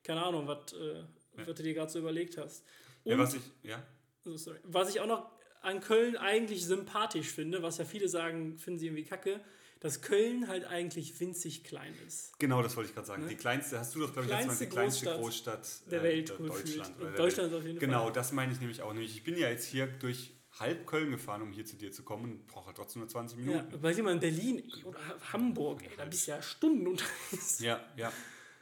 [0.05, 1.03] keine Ahnung, was äh,
[1.35, 2.65] was du dir gerade so überlegt hast.
[3.05, 3.83] Und, Ja, was ich, ja,
[4.25, 5.31] also, sorry, was ich auch noch
[5.63, 9.41] an Köln eigentlich sympathisch finde, was ja viele sagen, finden sie irgendwie kacke,
[9.83, 12.39] dass Köln halt eigentlich winzig klein ist.
[12.39, 13.23] genau das wollte ich gerade sagen.
[13.25, 13.29] Ne?
[13.31, 15.21] Die kleinste, hast du doch, glaube ich, letztes Mal die kleinste Großstadt
[15.63, 16.51] Großstadt Der äh, Welt gefühlt.
[16.51, 16.97] Deutschland.
[17.01, 17.61] oder der Deutschland Welt.
[17.61, 18.13] auf jeden Genau, Fall.
[18.13, 18.93] das meine ich nämlich auch.
[18.93, 22.03] Nämlich, ich bin ja jetzt hier durch halb Köln gefahren, um hier zu dir zu
[22.05, 23.83] kommen und brauche halt trotzdem nur 20 Ja, Minuten.
[23.83, 24.99] weil jemand in Berlin ey, oder
[25.33, 27.59] Hamburg, ey, da bist du ja Stunden unterwegs.
[27.61, 28.13] Ja, ja.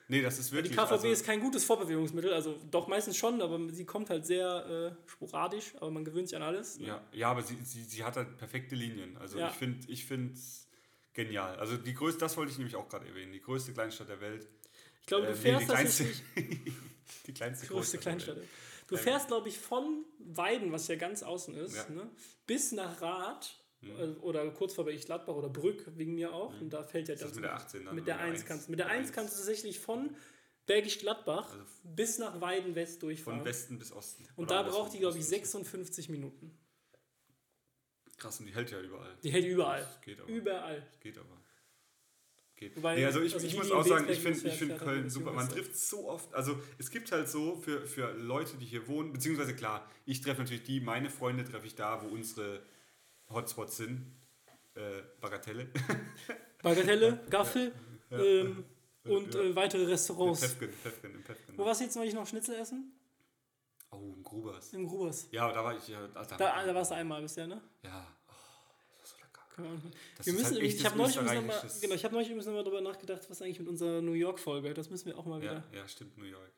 [0.08, 0.76] Nee, das ist Die wirklich.
[0.76, 4.96] KVB also, ist kein gutes Vorbewegungsmittel, also doch meistens schon, aber sie kommt halt sehr
[5.06, 6.78] äh, sporadisch, aber man gewöhnt sich an alles.
[6.80, 6.86] ne?
[6.88, 9.16] Ja, ja aber sie, sie, sie hat halt perfekte Linien.
[9.18, 9.50] Also Ja.
[9.50, 10.68] ich finde ich es
[11.24, 11.56] genial.
[11.56, 14.46] Also die größte, das wollte ich nämlich auch gerade erwähnen, die größte Kleinstadt der Welt.
[15.00, 16.72] Ich glaube, du Äh, nee, fährst die kleinste, tatsächlich
[17.26, 18.38] die kleinste größte Kleinstadt.
[18.86, 21.88] Du Ähm, fährst, glaube ich, von Weiden, was ja ganz außen ist, Ja.
[21.90, 22.10] ne,
[22.46, 23.90] bis nach Rath Mhm.
[23.98, 26.52] äh, oder kurz vor Gladbach oder Brück wegen mir auch.
[26.60, 27.94] Und da fällt ja das das mit der 18 dann?
[27.94, 28.46] mit der oder 1 1?
[28.46, 30.14] kannst Mit der Mit 1 kannst du tatsächlich von
[30.66, 33.38] Bergisch Gladbach Also bis nach Weiden West durchfahren.
[33.40, 34.28] Von Westen bis Osten.
[34.36, 36.56] Und da braucht die, glaube ich, Osten bis 56 Minuten.
[38.20, 39.16] Krass, und die hält ja überall.
[39.22, 39.80] Die hält überall.
[39.80, 40.28] Das geht aber.
[40.28, 40.86] Überall.
[41.00, 41.40] Geht aber.
[42.54, 42.76] Geht.
[42.76, 44.54] Wobei, nee, also ich, also ich die, muss die auch im sagen, ich finde ich
[44.54, 45.32] find Köln halt super.
[45.32, 49.14] Man trifft so oft, also es gibt halt so für, für Leute, die hier wohnen,
[49.14, 52.62] beziehungsweise klar, ich treffe natürlich die, meine Freunde treffe ich da, wo unsere
[53.30, 54.04] Hotspots sind.
[54.74, 55.68] Äh, Bagatelle.
[56.62, 57.72] Bagatelle, Gaffel
[58.10, 58.64] ähm,
[59.04, 59.40] Ja, und ja.
[59.40, 60.40] äh, weitere Im Restaurants.
[60.42, 61.56] Pefken, Pefken, im Pefken.
[61.56, 62.92] Wo warst du jetzt neulich noch Schnitzel essen?
[63.92, 64.72] Oh, im Grubers.
[64.72, 65.28] Im Grubers.
[65.32, 66.06] Ja, da war ich ja.
[66.08, 67.60] Da, Da, da warst du einmal bisher, ne?
[67.82, 68.06] Ja.
[68.28, 68.32] Oh,
[69.00, 69.82] das ist so lecker.
[70.16, 72.62] Das wir müssen, halt ich habe neulich, mal- genau, ich hab neulich übrigens noch mal
[72.64, 75.64] darüber nachgedacht, was eigentlich mit unserer New York-Folge, das müssen wir auch mal wieder.
[75.72, 76.52] Ja, ja, stimmt, New York.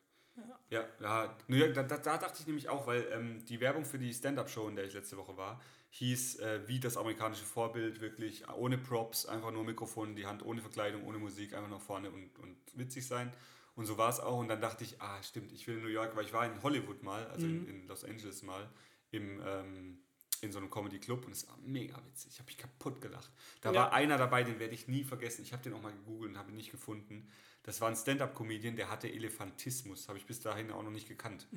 [0.69, 3.85] Ja, ja, New York, da, da, da dachte ich nämlich auch, weil ähm, die Werbung
[3.85, 8.01] für die Stand-Up-Show, in der ich letzte Woche war, hieß äh, wie das amerikanische Vorbild,
[8.01, 11.81] wirklich ohne Props, einfach nur Mikrofon in die Hand, ohne Verkleidung, ohne Musik, einfach nach
[11.81, 13.31] vorne und, und witzig sein.
[13.75, 14.39] Und so war es auch.
[14.39, 16.61] Und dann dachte ich, ah, stimmt, ich will in New York, weil ich war in
[16.61, 18.69] Hollywood mal, also in, in Los Angeles mal,
[19.11, 19.97] im, ähm,
[20.41, 22.31] in so einem Comedy-Club und es war mega witzig.
[22.33, 23.31] Ich habe mich kaputt gelacht.
[23.61, 23.75] Da Ja.
[23.79, 25.41] war einer dabei, den werde ich nie vergessen.
[25.43, 27.29] Ich habe den auch mal gegoogelt und habe ihn nicht gefunden.
[27.63, 31.47] Das war ein Stand-Up-Comedian, der hatte Elefantismus, habe ich bis dahin auch noch nicht gekannt.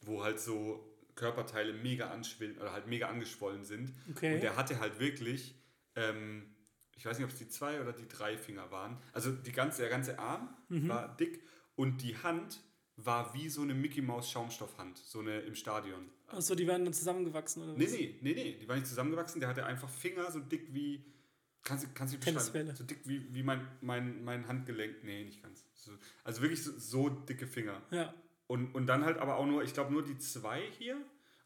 [0.00, 3.94] Wo halt so Körperteile mega anschwillen oder halt mega angeschwollen sind.
[4.10, 4.34] Okay.
[4.34, 5.54] Und der hatte halt wirklich,
[5.94, 6.53] ähm,
[6.96, 8.96] ich weiß nicht, ob es die zwei oder die drei Finger waren.
[9.12, 10.88] Also die ganze, der ganze Arm Mhm.
[10.88, 11.42] war dick
[11.76, 12.60] und die Hand
[12.96, 16.08] war wie so eine Mickey Maus Schaumstoffhand, so eine im Stadion.
[16.28, 17.92] Achso, die werden dann zusammengewachsen oder Nee, was?
[17.92, 21.04] nee, nee, nee, die waren nicht zusammengewachsen, der hatte einfach Finger so dick wie,
[21.64, 25.42] kannst du kannst du beschreiben, so dick wie, wie mein, mein, mein Handgelenk, nee, nicht
[25.42, 25.64] ganz.
[25.74, 25.90] So,
[26.22, 27.82] also wirklich so, so dicke Finger.
[27.90, 28.14] Ja,
[28.46, 30.96] Und, und dann halt aber auch nur, ich glaube nur die zwei hier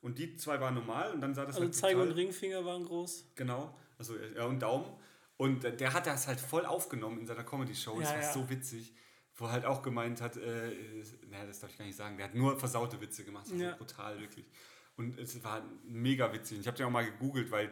[0.02, 2.84] und die zwei waren normal und dann sah das also halt Zeige und Ringfinger waren
[2.84, 3.32] groß.
[3.36, 4.86] Genau, also ja, und Daumen.
[5.38, 7.98] Und der hat das halt voll aufgenommen in seiner Comedy-Show.
[8.00, 8.32] das Ja, war ja.
[8.32, 8.92] so witzig.
[9.36, 10.72] Wo er halt auch gemeint hat, äh,
[11.30, 13.46] naja, das darf ich gar nicht sagen, der hat nur versaute Witze gemacht.
[13.46, 13.70] Das war Ja.
[13.72, 14.44] so brutal, wirklich.
[14.96, 16.56] Und es war mega witzig.
[16.56, 17.70] Und Ich habe den auch mal gegoogelt, weil,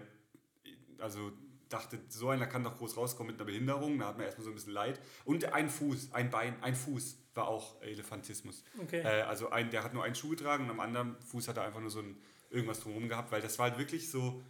[0.98, 1.32] also
[1.68, 3.98] dachte, so einer kann doch groß rauskommen mit einer Behinderung.
[3.98, 5.00] Da hat man erstmal so ein bisschen Leid.
[5.24, 8.62] Und ein Fuß, ein Bein, ein Fuß war auch Elefantismus.
[8.80, 9.00] Okay.
[9.00, 11.64] Äh, also ein, der hat nur einen Schuh getragen und am anderen Fuß hat er
[11.64, 12.16] einfach nur so ein
[12.48, 14.40] irgendwas drumherum gehabt, weil das war halt wirklich so,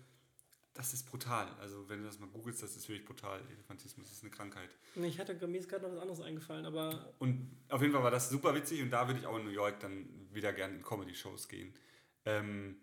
[0.77, 1.49] das ist brutal.
[1.61, 3.41] Also wenn du das mal googelst, das ist wirklich brutal.
[3.53, 4.71] Elefantismus ist eine Krankheit.
[4.95, 7.15] Ich hatte mir ist gerade noch was anderes eingefallen, aber.
[7.19, 9.51] Und auf jeden Fall war das super witzig und da würde ich auch in New
[9.51, 11.75] York dann wieder gerne in Comedy-Shows gehen.
[12.25, 12.77] Ähm,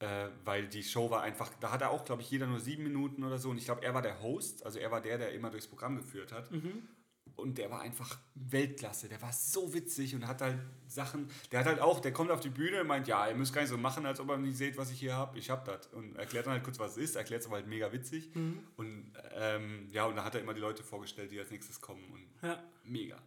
[0.00, 3.24] äh, weil die Show war einfach, da hatte auch, glaube ich, jeder nur sieben Minuten
[3.24, 5.50] oder so und ich glaube, er war der Host, also er war der, der immer
[5.50, 6.50] durchs Programm geführt hat.
[6.50, 6.88] Mhm.
[7.36, 9.08] Und der war einfach Weltklasse.
[9.08, 11.28] Der war so witzig und hat halt Sachen.
[11.50, 13.60] Der hat halt auch, der kommt auf die Bühne und meint, ja, ihr müsst gar
[13.62, 15.36] nicht so machen, als ob ihr nicht seht, was ich hier habe.
[15.38, 15.88] Ich hab das.
[15.88, 17.16] Und erklärt dann halt kurz, was es ist.
[17.16, 18.30] Erklärt es aber halt mega witzig.
[18.34, 18.60] Mhm.
[18.76, 22.04] Und ähm, ja, und da hat er immer die Leute vorgestellt, die als nächstes kommen.
[22.12, 22.62] Und Ja.
[22.84, 23.20] mega.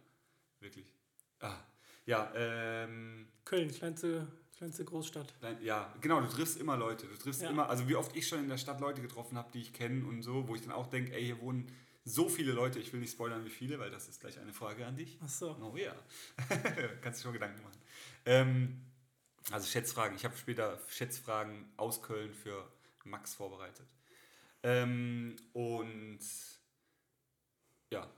[0.60, 0.90] Wirklich.
[1.40, 1.56] Ah.
[2.06, 5.34] Ja, ähm, Köln, kleinste, kleinste Großstadt.
[5.42, 7.06] Nein, ja, genau, du triffst immer Leute.
[7.06, 7.50] Du triffst Ja.
[7.50, 10.06] immer, also wie oft ich schon in der Stadt Leute getroffen habe, die ich kenne
[10.06, 11.70] und so, wo ich dann auch denke, ey, hier wohnen
[12.08, 14.86] so viele Leute, ich will nicht spoilern, wie viele, weil das ist gleich eine Frage
[14.86, 15.18] an dich.
[15.22, 15.56] Ach so.
[15.60, 15.94] Oh ja.
[17.02, 17.78] Kannst du schon Gedanken machen.
[18.24, 18.80] Ähm,
[19.50, 20.16] also Schätzfragen.
[20.16, 22.70] Ich habe später Schätzfragen aus Köln für
[23.04, 23.86] Max vorbereitet.
[24.62, 26.20] Ähm, und
[27.92, 28.10] ja,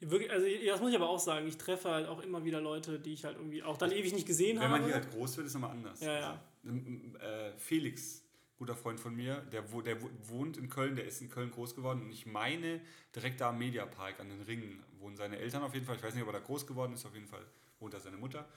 [0.00, 2.98] Wirklich, also das muss ich aber auch sagen, ich treffe halt auch immer wieder Leute,
[2.98, 4.80] die ich halt irgendwie auch dann ewig nicht gesehen wenn habe.
[4.80, 6.00] man hier halt groß wird, ist es nochmal anders.
[6.00, 6.42] Ja, ja.
[6.62, 8.23] Also, ähm, äh, Felix,
[8.56, 11.50] guter Freund von mir, der, wo, der wo- wohnt in Köln, der ist in Köln
[11.50, 12.80] groß geworden und ich meine,
[13.14, 15.96] direkt da am Mediapark an den Ringen wohnen seine Eltern auf jeden Fall.
[15.96, 17.44] Ich weiß nicht, ob er da groß geworden ist, auf jeden Fall
[17.80, 18.48] wohnt da seine Mutter.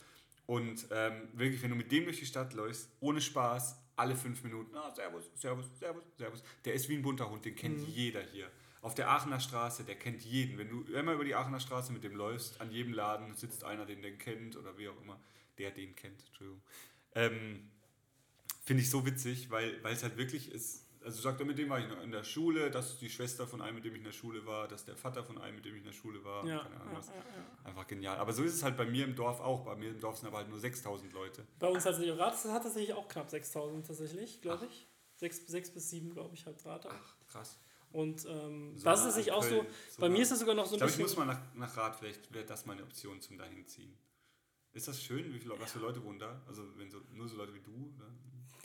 [0.46, 4.44] Und ähm, wirklich, wenn du mit dem durch die Stadt läufst, ohne Spaß, alle fünf
[4.44, 6.44] Minuten, ah, Servus, Servus, Servus, Servus.
[6.64, 7.86] Der ist wie ein bunter Hund, den kennt Mhm.
[7.88, 8.50] jeder hier.
[8.82, 10.58] Auf der Aachener Straße, der kennt jeden.
[10.60, 13.86] Wenn du immer über die Aachener Straße mit dem läufst, an jedem Laden sitzt einer,
[13.86, 15.20] den der kennt oder wie auch immer,
[15.58, 16.62] der den kennt, Entschuldigung.
[17.16, 17.72] Ähm,
[18.68, 20.84] Finde ich so witzig, weil, weil es halt wirklich ist.
[21.06, 23.48] Also sagt er, mit dem war ich noch in der Schule, das ist die Schwester
[23.48, 25.56] von einem, mit dem ich in der Schule war, das ist der Vater von einem,
[25.56, 26.46] mit dem ich in der Schule war.
[26.46, 27.08] ja, keine Ahnung ja, was.
[27.08, 27.14] ja.
[27.64, 28.18] Einfach genial.
[28.18, 29.64] Aber so ist es halt bei mir im Dorf auch.
[29.64, 31.48] Bei mir im Dorf sind aber halt nur 6000 Leute.
[31.60, 34.86] Bei uns hat sich Rat hat tatsächlich auch knapp 6000 tatsächlich, glaube ich.
[35.16, 36.90] Sechs, sechs bis sieben, glaube ich, hat Rate.
[36.92, 37.58] Ach, krass.
[37.94, 39.66] Und ähm, So das ist sich auch so.
[40.00, 41.04] Bei mir ist das sogar noch so Ich ein ich bisschen.
[41.04, 43.96] muss mal nach, nach Rat, vielleicht wäre das meine Option zum Dahinziehen.
[44.74, 45.34] Ist das schön?
[45.34, 46.42] Wie viele, was für Leute wohnen da?
[46.48, 48.12] Also wenn so, nur so Leute wie du, oder?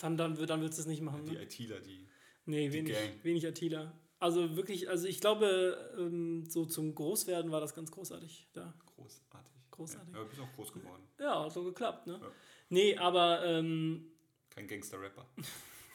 [0.02, 1.24] Dann, dann, dann willst du es nicht machen.
[1.24, 1.42] die Ne?
[1.42, 2.08] ITler, die.
[2.44, 3.24] Nee, die wenig, Gang.
[3.24, 3.92] wenig Attila.
[4.18, 8.48] Also wirklich, also ich glaube, ähm, so zum Großwerden war das ganz großartig.
[8.52, 8.74] Da.
[8.96, 9.52] Großartig.
[9.70, 10.12] Großartig.
[10.12, 11.02] Ja, du bist auch groß geworden.
[11.20, 12.18] Ja, hat so geklappt, ne?
[12.20, 12.32] Ja.
[12.68, 14.12] Nee, aber ähm,
[14.50, 15.26] Kein Gangster-Rapper.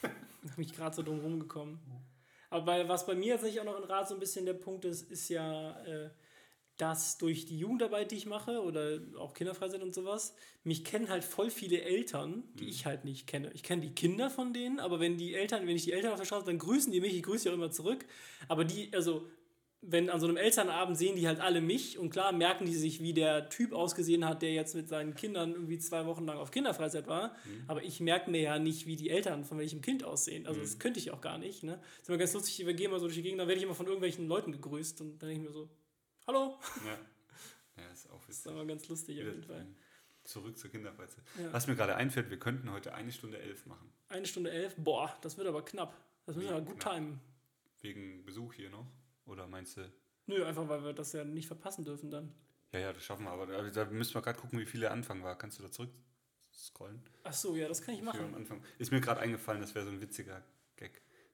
[0.52, 1.80] habe ich gerade so drum rumgekommen.
[2.50, 5.12] Aber was bei mir tatsächlich auch noch in Rat so ein bisschen der Punkt ist,
[5.12, 6.10] ist ja, äh,
[6.78, 11.24] dass durch die Jugendarbeit, die ich mache oder auch Kinderfreizeit und sowas, mich kennen halt
[11.24, 12.70] voll viele Eltern, die Mhm.
[12.70, 13.52] ich halt nicht kenne.
[13.54, 16.20] Ich kenne die Kinder von denen, aber wenn die Eltern, wenn ich die Eltern auf
[16.20, 18.06] der Straße, dann grüßen die mich, ich grüße auch immer zurück.
[18.48, 19.28] Aber die, also
[19.82, 23.02] wenn an so einem Elternabend sehen die halt alle mich und klar merken die sich,
[23.02, 26.50] wie der Typ ausgesehen hat, der jetzt mit seinen Kindern irgendwie zwei Wochen lang auf
[26.52, 27.36] Kinderfreizeit war.
[27.68, 30.48] Aber ich merke mir ja nicht, wie die Eltern von welchem Kind aussehen.
[30.48, 31.64] Also das könnte ich auch gar nicht.
[31.64, 31.80] Ne?
[32.02, 33.76] ist immer ganz lustig, wir gehen mal so durch die Gegend, dann werde ich immer
[33.76, 35.70] von irgendwelchen Leuten gegrüßt und dann denke ich mir so,
[36.28, 36.60] hallo.
[36.86, 36.98] Ja.
[37.84, 38.52] Ja, ist auch Das ist witzig.
[38.52, 39.66] aber ganz lustig auf jeden Fall.
[40.24, 41.24] Zurück zur Kinderfreizeit.
[41.40, 41.54] Ja.
[41.54, 43.90] Was mir gerade einfällt, wir könnten heute eine Stunde elf machen.
[44.10, 45.94] Eine Stunde elf, boah, das wird aber knapp.
[46.26, 46.96] Das müssen wir gut knapp?
[46.96, 47.20] timen.
[47.82, 48.88] Wegen Besuch hier noch.
[49.26, 49.90] Oder meinst du?
[50.26, 52.34] Nö, einfach weil wir das ja nicht verpassen dürfen dann.
[52.74, 53.32] Ja, ja, das schaffen wir.
[53.32, 55.38] Aber da, da müssen wir gerade gucken, wie viel der Anfang war.
[55.38, 55.92] Kannst du da zurück
[56.54, 57.02] scrollen?
[57.24, 58.34] Ach so, ja, das kann ich machen.
[58.36, 58.62] Anfang.
[58.80, 60.44] Ist mir gerade eingefallen, das wäre so ein witziger.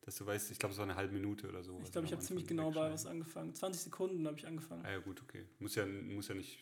[0.06, 1.80] Dass du weißt, ich glaube, es war eine halbe Minute oder so.
[1.84, 3.56] Ich glaube, ich habe ziemlich genau bei was angefangen.
[3.56, 4.86] 20 Sekunden habe ich angefangen.
[4.86, 5.46] Ah ja, gut, okay.
[5.60, 6.60] Muss ja, muss ja nicht.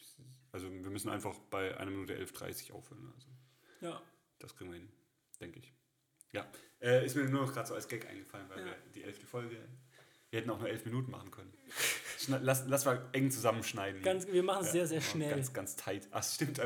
[0.51, 3.11] Also, wir müssen einfach bei einer Minute 11.30 aufhören.
[3.15, 3.27] Also,
[3.81, 4.01] Ja.
[4.37, 4.89] das kriegen wir hin,
[5.39, 5.73] denke ich.
[6.33, 6.47] Ja,
[6.81, 8.65] äh, ist mir nur noch gerade so als Gag eingefallen, weil Ja.
[8.65, 9.57] wir die elfte Folge.
[10.29, 11.51] Wir hätten auch nur elf Minuten machen können.
[12.27, 14.01] Lass, lass mal eng zusammenschneiden.
[14.03, 15.31] Ganz, wir machen es Ja, sehr, sehr schnell.
[15.31, 16.07] Ganz, ganz tight.
[16.11, 16.61] Ach, stimmt.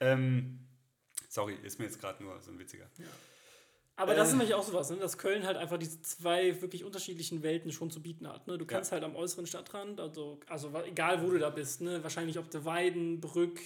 [0.00, 0.66] Ähm,
[1.28, 2.88] sorry, ist mir jetzt gerade nur so ein witziger.
[3.96, 4.30] Aber das Äh.
[4.32, 4.96] ist nämlich auch sowas, ne?
[4.98, 8.46] dass Köln halt einfach diese zwei wirklich unterschiedlichen Welten schon zu bieten hat.
[8.46, 8.58] Ne?
[8.58, 12.02] Du kannst halt am äußeren Stadtrand, also, also egal wo du da bist, ne?
[12.02, 13.58] wahrscheinlich ob du Weiden, Brück,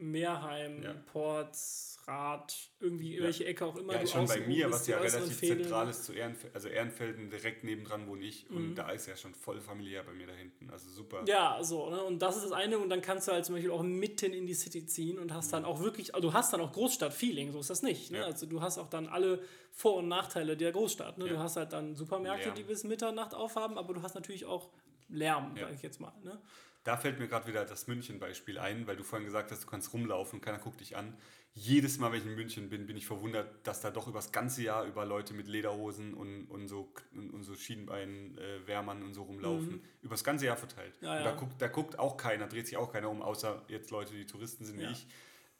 [0.00, 0.94] Meerheim, Ja.
[1.12, 5.88] Porz, Rad, irgendwie welche Ecke auch immer Ja, schon bei mir, was ja relativ zentral
[5.88, 8.56] ist zu Ehrenfelden, also Ehrenfelden direkt nebendran wohne ich Mhm.
[8.56, 11.22] und da ist ja schon voll familiär bei mir da hinten, also super.
[11.28, 12.02] Ja, so, ne?
[12.02, 12.78] Und das ist das eine.
[12.78, 15.52] Und dann kannst du halt zum Beispiel auch mitten in die City ziehen und hast
[15.52, 18.10] dann auch wirklich, also du hast dann auch Großstadt-Feeling, so ist das nicht.
[18.10, 18.18] Ne?
[18.18, 18.22] Mhm.
[18.22, 18.26] Ja.
[18.28, 19.42] Also du hast auch dann alle
[19.72, 21.18] Vor- und Nachteile der Großstadt.
[21.18, 21.26] Ne?
[21.26, 21.32] Ja.
[21.34, 22.54] Du hast halt dann Supermärkte, Lärm.
[22.56, 24.70] die bis Mitternacht aufhaben, aber du hast natürlich auch
[25.10, 25.66] Lärm, Ja.
[25.66, 26.12] sag ich jetzt mal.
[26.24, 26.40] Ne?
[26.84, 29.92] Da fällt mir gerade wieder das München-Beispiel ein, weil du vorhin gesagt hast, du kannst
[29.92, 31.14] rumlaufen und keiner guckt dich an.
[31.52, 34.30] Jedes Mal, wenn ich in München bin, bin ich verwundert, dass da doch über das
[34.32, 39.22] ganze Jahr über Leute mit Lederhosen und, und so, und, und so Schienbein-Wärmern und so
[39.24, 39.82] rumlaufen.
[40.02, 40.94] Über das ganze Jahr verteilt.
[41.00, 41.06] Mhm.
[41.06, 41.24] Ja, ja.
[41.24, 44.26] da, guckt, da guckt auch keiner, dreht sich auch keiner um, außer jetzt Leute, die
[44.26, 44.90] Touristen sind wie Ja.
[44.92, 45.06] ich.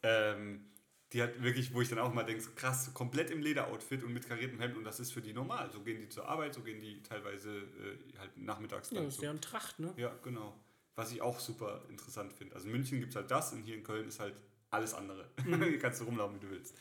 [0.03, 0.65] Ähm,
[1.13, 4.27] die hat wirklich, wo ich dann auch mal denke, krass, komplett im Lederoutfit und mit
[4.27, 5.69] kariertem Hemd und das ist für die normal.
[5.71, 9.15] So gehen die zur Arbeit, so gehen die teilweise äh, halt nachmittags Ja, dann das
[9.15, 9.25] ist so.
[9.25, 9.93] ja ein Tracht, ne?
[9.97, 10.55] Ja, genau.
[10.95, 12.55] Was ich auch super interessant finde.
[12.55, 14.35] Also in München gibt es halt das und hier in Köln ist halt
[14.69, 15.29] alles andere.
[15.45, 15.63] Mhm.
[15.63, 16.75] hier kannst du rumlaufen, wie du willst.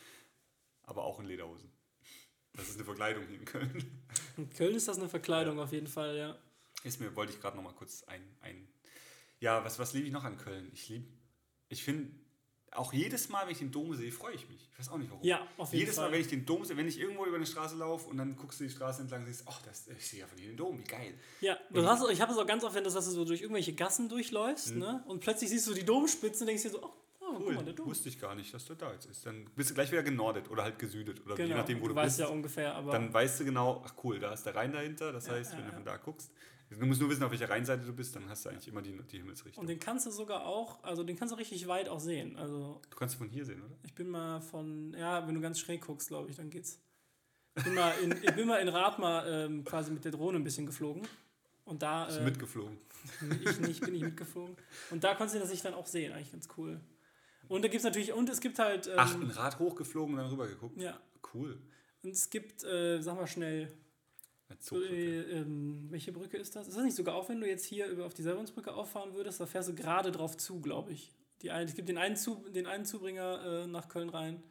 [0.83, 1.71] Aber auch in Lederhosen.
[2.55, 4.03] Das ist eine Verkleidung hier in Köln.
[4.37, 6.37] In Köln ist das eine Verkleidung auf jeden Fall, ja.
[6.83, 8.67] Ist mir, wollte ich gerade noch mal kurz ein, ein...
[9.39, 10.71] Ja, was, was liebe ich noch an Köln?
[10.73, 11.07] Ich liebe...
[11.69, 12.11] Ich finde,
[12.73, 14.69] auch jedes Mal, wenn ich den Dom sehe, freue ich mich.
[14.73, 15.25] Ich weiß auch nicht warum.
[15.25, 16.07] Ja, auf jeden Jedes Fall.
[16.07, 18.37] Mal, wenn ich den Dom sehe, wenn ich irgendwo über eine Straße laufe und dann
[18.37, 20.57] guckst du die Straße entlang und siehst, ach, das, ich sehe ja von hier den
[20.57, 21.15] Dom, wie geil.
[21.41, 23.43] Ja, du hast, ich habe es auch ganz oft, wenn du, dass du so durch
[23.43, 25.03] irgendwelche Gassen durchläufst, ne?
[25.07, 26.91] Und plötzlich siehst du die Domspitze und denkst dir so, oh,
[27.21, 27.87] oh guck Cool, mal, der Dom.
[27.87, 29.27] wusste ich gar nicht, dass der da jetzt ist.
[29.27, 31.91] Dann bist du gleich wieder genordet oder halt gesüdet oder je Genau, nachdem, wo du
[31.91, 32.29] du, weißt bist.
[32.29, 35.13] ja ungefähr, aber dann weißt du genau, ach cool, da ist der Rhein dahinter.
[35.13, 35.75] Das heißt, ja, wenn du ja.
[35.77, 36.31] von da guckst,
[36.79, 38.97] du musst nur wissen, auf welcher Rheinseite du bist, dann hast du eigentlich immer die,
[39.11, 39.61] die Himmelsrichtung.
[39.63, 42.37] und den kannst du sogar auch, also den kannst du richtig weit auch sehen.
[42.37, 43.75] Also du kannst von hier sehen, oder?
[43.83, 46.79] ich bin mal von, ja, wenn du ganz schräg guckst, glaube ich, dann geht's.
[47.57, 50.45] Ich bin mal in, ich bin mal in Ratmar ähm, quasi mit der Drohne ein
[50.45, 51.03] bisschen geflogen.
[51.65, 52.79] Und da, Bist äh, mitgeflogen.
[53.45, 54.57] ich nicht, bin ich mitgeflogen.
[54.91, 56.81] Und da konntest du das sich dann auch sehen, eigentlich ganz cool.
[57.49, 60.21] Und da gibt es natürlich, und es gibt halt, ähm, Ach, ein Rad hochgeflogen und
[60.21, 60.81] dann rüber geguckt.
[60.81, 60.99] ja,
[61.35, 61.59] Cool.
[62.03, 63.73] und es gibt, äh, sag mal schnell.
[64.73, 66.69] Äh, ähm, welche Brücke ist das?
[66.69, 69.41] Ist das nicht sogar auch, wenn du jetzt hier über auf die Selbernsbrücke auffahren würdest,
[69.41, 71.13] da fährst du gerade drauf zu, glaube ich.
[71.43, 74.43] Die ein, es gibt den einen, zu, den einen Zubringer äh, nach Köln rein.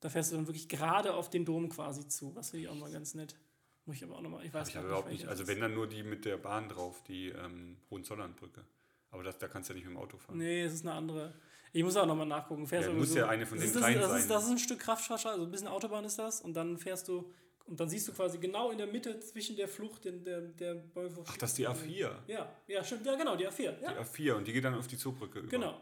[0.00, 2.34] Da fährst du dann wirklich gerade auf den Dom quasi zu.
[2.34, 3.36] Was finde ich auch mal ganz nett.
[3.84, 5.86] Muss ich aber auch nochmal, ich weiß ich habe überhaupt nicht, also wenn dann nur
[5.86, 8.64] die mit der Bahn drauf, die ähm, Hohenzollernbrücke.
[9.10, 10.38] Aber das, da kannst du ja nicht mit dem Auto fahren.
[10.38, 11.34] Nee, es ist eine andere.
[11.72, 12.66] Ich muss auch nochmal nachgucken.
[12.66, 14.20] Fährst Ja, du irgendwie ja eine von das den ist, das, das, sein.
[14.20, 16.40] ist, das ist ein Stück Kraftfahrstraße, also ein bisschen Autobahn ist das.
[16.40, 17.32] Und dann fährst du,
[17.66, 20.82] und dann siehst du quasi genau in der Mitte zwischen der Flucht, den, der, der
[21.26, 22.10] Ach, das ist die A4.
[22.28, 23.04] Ja, ja, stimmt.
[23.06, 23.80] Ja, genau, die A4.
[23.82, 25.48] Ja, Die A4 und die geht dann auf die Zugbrücke über.
[25.48, 25.80] genau.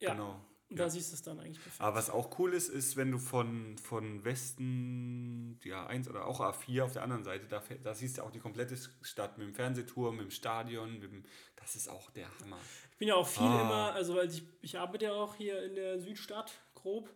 [0.00, 0.40] Ja, Genau.
[0.68, 1.80] und da siehst du es dann eigentlich perfekt.
[1.80, 6.40] Aber was auch cool ist, ist, wenn du von, von Westen, ja, 1 oder auch
[6.40, 9.54] A4 auf der anderen Seite, da, da siehst du auch die komplette Stadt mit dem
[9.54, 11.24] Fernsehturm, mit dem Stadion, mit dem,
[11.56, 12.58] das ist auch der Hammer.
[12.92, 13.60] Ich bin ja auch viel Ah.
[13.62, 17.08] immer, also weil ich, ich arbeite ja auch hier in der Südstadt, grob.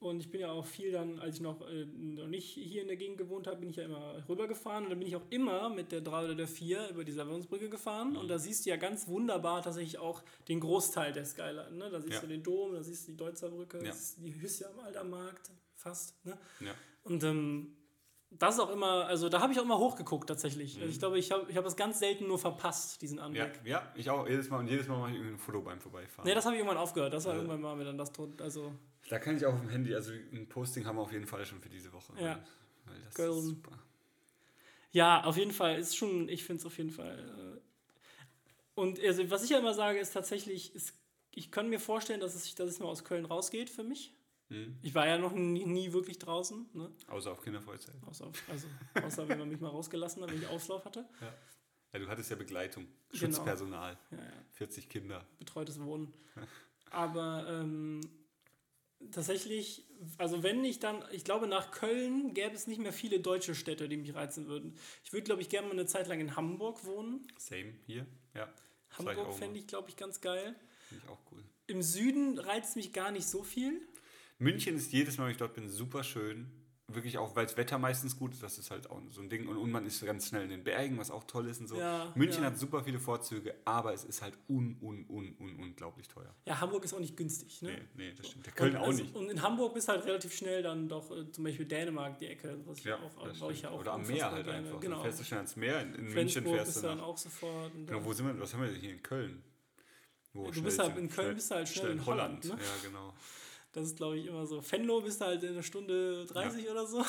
[0.00, 2.88] Und ich bin ja auch viel dann, als ich noch, äh, noch nicht hier in
[2.88, 4.84] der Gegend gewohnt habe, bin ich ja immer rübergefahren.
[4.84, 7.70] Und dann bin ich auch immer mit der 3 oder der 4 über die Savonsbrücke
[7.70, 8.10] gefahren.
[8.10, 8.16] Mhm.
[8.18, 11.70] Und da siehst du ja ganz wunderbar tatsächlich auch den Großteil der Skyline.
[11.72, 11.88] Ne?
[11.90, 12.20] Da siehst Ja.
[12.20, 13.92] du den Dom, da siehst du die Deutzer Brücke, Ja.
[14.18, 16.22] die Hüsse am Aldermarkt, fast.
[16.26, 16.36] Ne?
[16.60, 16.72] Ja.
[17.04, 17.74] Und ähm,
[18.30, 20.74] das ist auch immer, also da habe ich auch immer hochgeguckt tatsächlich.
[20.76, 20.82] Mhm.
[20.82, 23.60] Also ich glaube, ich habe ich hab das ganz selten nur verpasst, diesen Ja, Anblick.
[23.64, 26.28] ja, ich auch jedes Mal und jedes Mal mache ich irgendwie ein Foto beim Vorbeifahren.
[26.28, 27.14] Nee, das habe ich irgendwann aufgehört.
[27.14, 27.38] Das war Ja.
[27.38, 28.42] irgendwann mal mir dann das tot.
[28.42, 28.72] Also,
[29.08, 31.44] da kann ich auch auf dem Handy, also ein Posting haben wir auf jeden Fall
[31.44, 32.12] schon für diese Woche.
[32.18, 32.42] Ja.
[32.86, 33.38] Weil, weil das Köln.
[33.38, 33.78] ist super.
[34.92, 35.78] ja, auf jeden Fall.
[35.78, 37.58] Ist schon, ich finde es auf jeden Fall.
[37.58, 37.60] Äh,
[38.80, 40.94] und also, was ich ja immer sage, ist tatsächlich, ist,
[41.30, 44.12] ich kann mir vorstellen, dass es, dass es mal aus Köln rausgeht für mich.
[44.48, 44.76] Mhm.
[44.82, 46.66] Ich war ja noch nie, nie wirklich draußen.
[46.74, 46.90] Ne?
[47.08, 47.94] Außer auf Kinderfreizeit.
[48.06, 48.66] Außer, also,
[49.02, 51.06] außer wenn man mich mal rausgelassen hat, wenn ich Auslauf hatte.
[51.92, 53.20] Ja, du hattest ja Begleitung, Genau.
[53.26, 54.22] Schutzpersonal, Ja, ja.
[54.54, 55.24] 40 Kinder.
[55.38, 56.12] betreutes Wohnen.
[56.90, 58.00] Aber ähm,
[59.10, 59.84] tatsächlich,
[60.18, 63.88] also wenn ich dann, ich glaube, nach Köln gäbe es nicht mehr viele deutsche Städte,
[63.88, 64.76] die mich reizen würden.
[65.04, 67.26] Ich würde, glaube ich, gerne mal eine Zeit lang in Hamburg wohnen.
[67.38, 68.52] Same hier, ja.
[68.90, 70.54] Hamburg fände ich, glaube ich, ganz geil.
[70.88, 71.42] Finde ich auch cool.
[71.66, 73.80] Im Süden reizt mich gar nicht so viel.
[74.38, 76.50] München ist jedes Mal, wenn ich dort bin, super schön.
[76.86, 79.48] Wirklich auch, weil das Wetter meistens gut ist, das ist halt auch so ein Ding.
[79.48, 81.78] Und, und man ist ganz schnell in den Bergen, was auch toll ist und so.
[81.78, 82.50] Ja, München ja.
[82.50, 86.34] hat super viele Vorzüge, aber es ist halt un, un, un, un, unglaublich teuer.
[86.44, 87.62] Ja, Hamburg ist auch nicht günstig.
[87.62, 87.70] Ne?
[87.70, 87.78] Nee,
[88.10, 88.44] nee, das stimmt.
[88.44, 89.14] Der Köln und, auch also, nicht.
[89.14, 92.58] Und in Hamburg bist halt relativ schnell dann doch äh, zum Beispiel Dänemark, die Ecke,
[92.66, 94.80] was ich Ja, auch, das ich ja auch Oder am Meer halt gerne- einfach.
[94.80, 94.96] Genau.
[94.96, 95.80] Dann fährst du schnell ans Meer.
[95.80, 97.04] In, in München fährst du dann nach.
[97.06, 97.72] auch sofort.
[97.86, 98.38] Genau, wo sind wir?
[98.38, 99.42] Was haben wir denn hier in Köln?
[100.34, 102.50] Wo Du bist halt- in Köln schnell- bist du halt schnell in Holland, ne?
[102.50, 103.14] Ja, genau.
[103.74, 104.62] Das ist, glaube ich, immer so.
[104.70, 107.04] Venlo bist du halt in einer Stunde 30 oder so.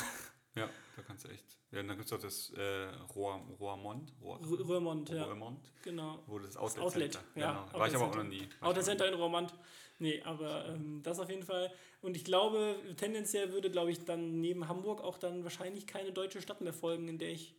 [0.54, 1.44] Ja, da kannst du echt.
[1.70, 4.12] Ja, und dann gibt es auch das äh, Rohr, Rohrmond.
[4.22, 5.24] Rohr, R- Röhrmond, ja.
[5.24, 6.18] Röhrmond, Genau.
[6.26, 7.28] wo das Das Outlet, Outlet, Center.
[7.40, 7.52] ja.
[7.68, 7.78] Genau.
[7.78, 8.48] War ich aber auch Outlet noch nie.
[8.60, 9.54] Outlet Center in Romand.
[9.98, 11.72] Nee, aber ähm, das auf jeden Fall.
[12.02, 16.40] Und ich glaube, tendenziell würde, glaube ich, dann neben Hamburg auch dann wahrscheinlich keine deutsche
[16.42, 17.54] Stadt mehr folgen, in der ich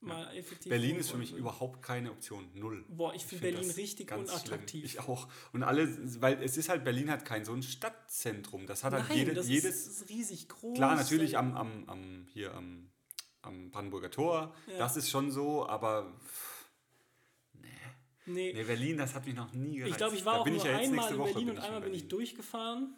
[0.00, 0.70] mal effektiv.
[0.70, 1.40] Berlin ist für mich wollte.
[1.40, 2.48] überhaupt keine Option.
[2.54, 2.84] Null.
[2.88, 4.90] Boah, ich finde find Berlin richtig unattraktiv.
[4.90, 5.02] Schlimm.
[5.04, 5.28] Ich auch.
[5.52, 5.88] Und alle,
[6.20, 8.66] weil es ist halt, Berlin hat kein so ein Stadtzentrum.
[8.66, 9.86] Das hat halt Nein, jede, das jedes.
[9.86, 10.76] ist, ist riesig groß.
[10.76, 12.90] Klar, natürlich am, am, am, hier am,
[13.42, 14.54] am Brandenburger Tor.
[14.66, 14.78] Ja.
[14.78, 16.12] Das ist schon so, aber
[18.26, 19.92] Nee, nee, Berlin, das hat mich noch nie gereizt.
[19.92, 21.94] ich glaube, ich war Da auch nur ja einmal in Woche, Berlin und einmal bin
[21.94, 22.08] ich Berlin.
[22.10, 22.94] durchgefahren.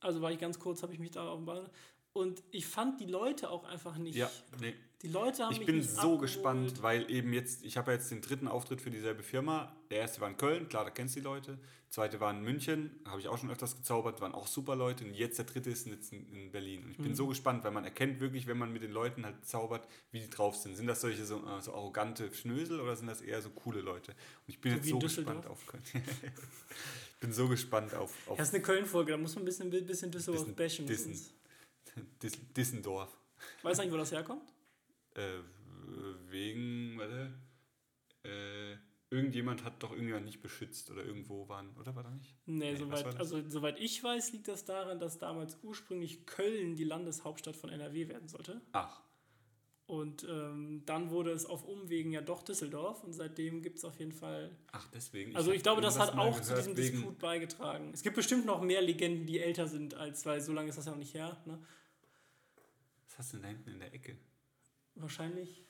[0.00, 1.68] Also war ich ganz kurz, habe ich mich da auf dem Bahn.
[2.12, 4.16] Und ich fand die Leute auch einfach nicht.
[4.16, 4.30] Ja,
[4.60, 4.74] nee.
[5.02, 6.20] Die Leute haben Ich bin so abgeholt.
[6.22, 9.76] gespannt, weil eben jetzt, ich habe ja jetzt den dritten Auftritt für dieselbe Firma.
[9.90, 11.52] Der erste war in Köln, klar, da kennst du die Leute.
[11.58, 15.04] Der zweite war in München, habe ich auch schon öfters gezaubert, waren auch super Leute.
[15.04, 16.82] Und jetzt der dritte ist jetzt in, in Berlin.
[16.84, 17.02] Und ich Mhm.
[17.04, 20.20] bin so gespannt, weil man erkennt wirklich, wenn man mit den Leuten halt zaubert, wie
[20.20, 20.76] die drauf sind.
[20.76, 24.12] Sind das solche so, äh, so arrogante Schnösel oder sind das eher so coole Leute?
[24.12, 24.18] Und
[24.48, 25.82] ich bin So jetzt so gespannt auf Köln.
[25.94, 29.68] ich bin so gespannt auf, auf Das ist eine Köln-Folge, da muss man ein bisschen,
[29.70, 30.86] bisschen Düsseldorf Bisschen bashen.
[30.86, 31.12] dissen.
[31.12, 32.08] Dissen.
[32.22, 33.10] Dis Dissendorf.
[33.62, 34.42] Weißt du eigentlich, wo das herkommt?
[35.16, 35.40] Äh,
[36.30, 37.32] wegen, warte,
[38.24, 38.76] äh,
[39.10, 42.34] irgendjemand hat doch irgendjemand nicht beschützt oder irgendwo waren, oder war da nicht?
[42.46, 46.84] Nee, Nee, soweit, also, soweit ich weiß, liegt das daran, dass damals ursprünglich Köln die
[46.84, 48.60] Landeshauptstadt von NRW werden sollte.
[48.72, 49.00] Ach,
[49.86, 53.96] Und ähm, dann wurde es auf Umwegen ja doch Düsseldorf und seitdem gibt es auf
[54.00, 54.50] jeden Fall.
[54.72, 55.36] ach, deswegen.
[55.36, 57.92] Also ich glaube, das hat auch zu diesem wegen- Disput beigetragen.
[57.94, 60.86] Es gibt bestimmt noch mehr Legenden, die älter sind als, weil so lange ist das
[60.86, 61.40] ja noch nicht her.
[61.46, 61.58] Ne?
[63.06, 64.18] Was hast du denn da hinten in der Ecke?
[64.96, 65.62] Wahrscheinlich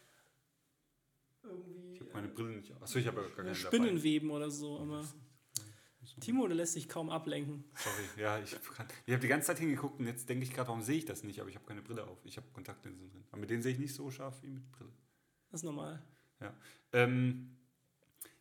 [1.42, 2.72] irgendwie Ich habe meine Brille nicht.
[2.80, 3.54] Achso, ich habe ja gar keine dabei.
[3.54, 4.78] Spinnenweben oder so.
[4.78, 5.04] Aber
[6.20, 7.64] Timo, der lässt sich kaum ablenken.
[7.74, 10.82] Sorry, ja, ich habe hab die ganze Zeit hingeguckt und jetzt denke ich gerade, warum
[10.82, 11.40] sehe ich das nicht?
[11.40, 12.18] Aber ich habe keine Brille auf.
[12.24, 13.24] Ich habe Kontaktlinsen drin.
[13.30, 14.92] Aber mit denen sehe ich nicht so scharf wie mit Brille.
[15.50, 16.02] Das ist normal.
[16.40, 16.54] Ja.
[16.92, 17.56] Ähm,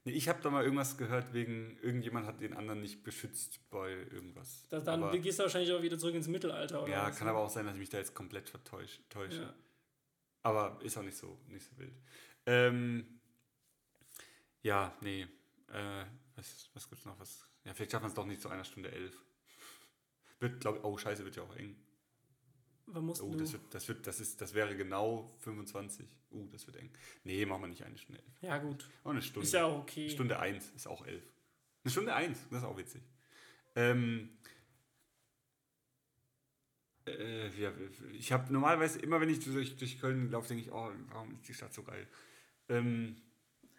[0.04, 3.92] nee, ich habe da mal irgendwas gehört, wegen irgendjemand hat den anderen nicht beschützt bei
[3.92, 4.66] irgendwas.
[4.70, 6.84] Das, dann aber, gehst du wahrscheinlich auch wieder zurück ins Mittelalter.
[6.84, 7.32] Oder ja, was, kann ne?
[7.32, 9.02] aber auch sein, dass ich mich da jetzt komplett vertäusche.
[9.10, 9.42] täusche.
[9.42, 9.54] Ja.
[10.46, 11.96] Aber ist auch nicht so, nicht so wild.
[12.46, 13.20] Ähm,
[14.62, 15.24] ja, nee.
[15.74, 17.20] Äh, was was gibt es noch?
[17.20, 19.20] Was, ja, vielleicht schaffen wir es doch nicht zu einer Stunde elf.
[20.39, 21.76] Wird, glaube oh, scheiße, wird ja auch eng.
[22.86, 23.39] Wann musst Oh, du?
[23.39, 26.08] das, wird, das, wird, das, ist, das wäre genau 25.
[26.30, 26.91] Uh, das wird eng.
[27.24, 28.41] Nee, machen wir nicht eine Stunde elf.
[28.41, 28.88] Ja, gut.
[29.04, 29.48] Oh, eine Stunde.
[29.48, 30.12] Ist ja auch okay.
[30.12, 31.24] Stunde 1 ist auch 11.
[31.84, 33.02] Eine Stunde 1, das ist auch witzig.
[33.76, 34.38] Ähm,
[37.06, 37.72] äh, ja,
[38.14, 41.47] ich habe normalerweise immer, wenn ich durch, durch Köln laufe, denke ich, oh, warum ist
[41.47, 42.08] die Stadt so geil?
[42.70, 43.16] Ähm,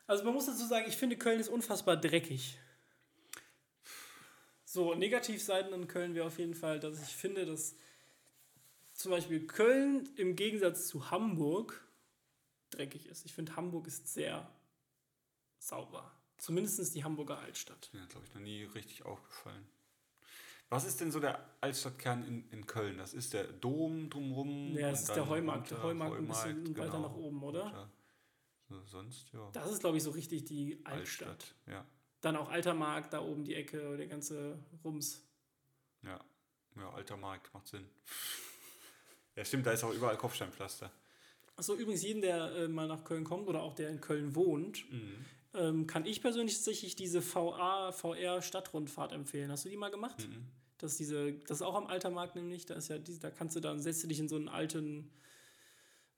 [0.06, 2.58] Also man muss dazu sagen, ich finde Köln ist unfassbar dreckig.
[4.64, 7.76] So, Negativseiten an Köln wäre auf jeden Fall, dass ich finde, dass
[8.92, 11.84] zum Beispiel Köln im Gegensatz zu Hamburg
[12.70, 13.24] dreckig ist.
[13.26, 14.50] Ich finde, Hamburg ist sehr
[15.58, 16.12] sauber.
[16.38, 17.90] Zumindest die Hamburger Altstadt.
[17.92, 19.66] mir, glaube ich, noch nie richtig aufgefallen.
[20.68, 22.98] Was ist denn so der Altstadtkern in, in Köln?
[22.98, 24.74] Das ist der Dom drumherum?
[24.76, 25.70] Ja, das und ist der Heumarkt.
[25.70, 27.88] Der Heumarkt ein bisschen weiter nach oben, oder?
[28.68, 29.48] So, sonst, ja.
[29.52, 31.28] Das ist, glaube ich, so richtig die Altstadt.
[31.28, 31.86] Altstadt, ja.
[32.20, 35.22] Dann auch Alter Markt, da oben die Ecke, der ganze Rums.
[36.02, 36.18] Ja,
[36.76, 37.86] ja, alter Markt, macht Sinn.
[39.36, 40.90] Ja, stimmt, da ist auch überall Kopfsteinpflaster.
[41.54, 44.90] Achso, übrigens, jeden, der äh, mal nach Köln kommt oder auch der in Köln wohnt,
[44.90, 45.24] Mhm.
[45.56, 49.50] Ähm, kann ich persönlich tatsächlich diese VA, VR-Stadtrundfahrt empfehlen.
[49.50, 50.18] Hast du die mal gemacht?
[50.28, 50.44] Mhm.
[50.78, 52.66] Das ist diese, das ist auch am Altermarkt nämlich.
[52.66, 55.10] Da ist ja da kannst du dann setzt du dich in so einen alten,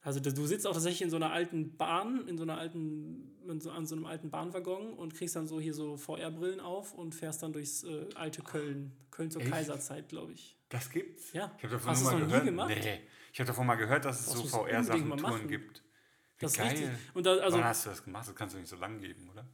[0.02, 3.70] also du sitzt auch tatsächlich in so einer alten Bahn, in so einer alten, so,
[3.70, 7.42] an so einem alten Bahnwaggon und kriegst dann so hier so VR-Brillen auf und fährst
[7.42, 9.50] dann durchs äh, alte Köln, Köln zur Echt?
[9.50, 10.56] Kaiserzeit, glaube ich.
[10.68, 11.32] Das gibt's?
[11.32, 11.52] Ja.
[11.58, 12.44] Ich habe davon Hast nur du mal noch gehört.
[12.44, 12.68] nie gemacht?
[12.70, 13.00] Nee,
[13.32, 15.16] ich habe davon mal gehört, dass es Brauchst so VR-Sachen.
[15.16, 15.82] Touren gibt.
[16.38, 16.68] Wie Das ist geil.
[16.70, 16.90] richtig.
[17.14, 18.28] Und da, also, Wann hast du das gemacht?
[18.28, 19.46] Das kannst du nicht so lang geben, oder?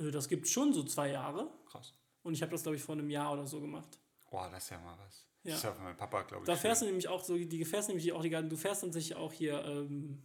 [0.00, 1.50] äh, das gibt schon so zwei Jahre.
[1.66, 1.94] Krass.
[2.22, 3.98] Und ich habe das, glaube ich, vor einem Jahr oder so gemacht.
[4.30, 5.26] Boah, das ist ja mal was.
[5.44, 5.50] Ja.
[5.50, 6.46] Das ist ja von meinem Papa, glaube ich.
[6.46, 8.92] Da fährst du nämlich auch so, die fährst nämlich auch die ganzen, du fährst dann
[8.92, 10.22] sicher auch hier, ähm,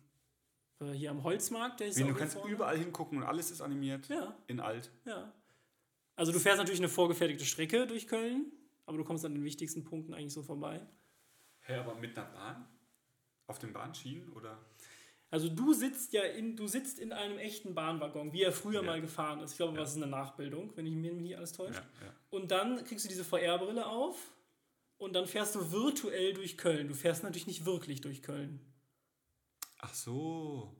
[0.79, 2.51] äh, hier am Holzmarkt, der ist Wie, auch du kannst vorne.
[2.51, 4.07] überall hingucken und alles ist animiert.
[4.07, 4.89] Ja, In alt.
[5.05, 5.31] ja.
[6.15, 8.51] Also du fährst natürlich eine vorgefertigte Strecke durch Köln,
[8.85, 10.85] aber du kommst an den wichtigsten Punkten eigentlich so vorbei.
[11.61, 12.65] Hä, aber mit einer Bahn?
[13.47, 14.57] Auf den Bahnschienen oder?
[15.31, 18.87] Also du sitzt ja in, du sitzt in einem echten Bahnwaggon, wie er früher Ja.
[18.87, 19.51] mal gefahren ist.
[19.51, 21.75] Ich glaube, das ist eine Nachbildung, wenn ich mir nicht alles täuscht.
[22.01, 22.13] Ja, ja.
[22.31, 24.17] Und dann kriegst du diese VR-Brille auf
[24.97, 26.87] und dann fährst du virtuell durch Köln.
[26.87, 28.59] Du fährst natürlich nicht wirklich durch Köln.
[29.79, 30.75] Ach so.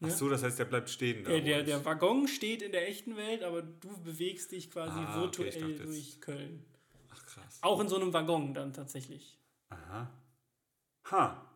[0.00, 0.14] Ach Ja.
[0.14, 1.38] so, das heißt, der bleibt stehen da.
[1.38, 5.20] Der, der, Waggon steht in der echten Welt, aber du bewegst dich quasi Ah, okay,
[5.20, 6.64] virtuell dachte jetzt- durch Köln.
[7.10, 7.58] Ach krass.
[7.62, 9.38] Auch in so einem Waggon dann tatsächlich.
[9.68, 10.10] Aha.
[11.10, 11.55] Ha.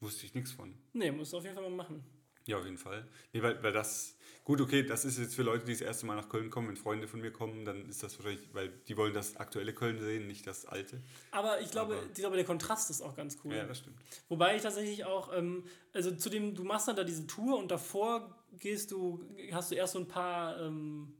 [0.00, 0.74] Wusste ich nichts von.
[0.92, 2.04] Nee, musst du auf jeden Fall mal machen.
[2.46, 3.08] Ja, auf jeden Fall.
[3.32, 4.16] Nee, weil, weil das.
[4.44, 6.76] Gut, okay, das ist jetzt für Leute, die das erste Mal nach Köln kommen, wenn
[6.76, 10.28] Freunde von mir kommen, dann ist das wahrscheinlich, weil die wollen das aktuelle Köln sehen,
[10.28, 11.02] nicht das alte.
[11.32, 13.54] Aber ich glaube, Aber- ich glaube der Kontrast ist auch ganz cool.
[13.56, 13.96] Ja, das stimmt.
[14.28, 17.72] Wobei ich tatsächlich auch, ähm, also zu dem, du machst dann da diese Tour und
[17.72, 21.12] davor gehst du, hast du erst so ein paar, ähm,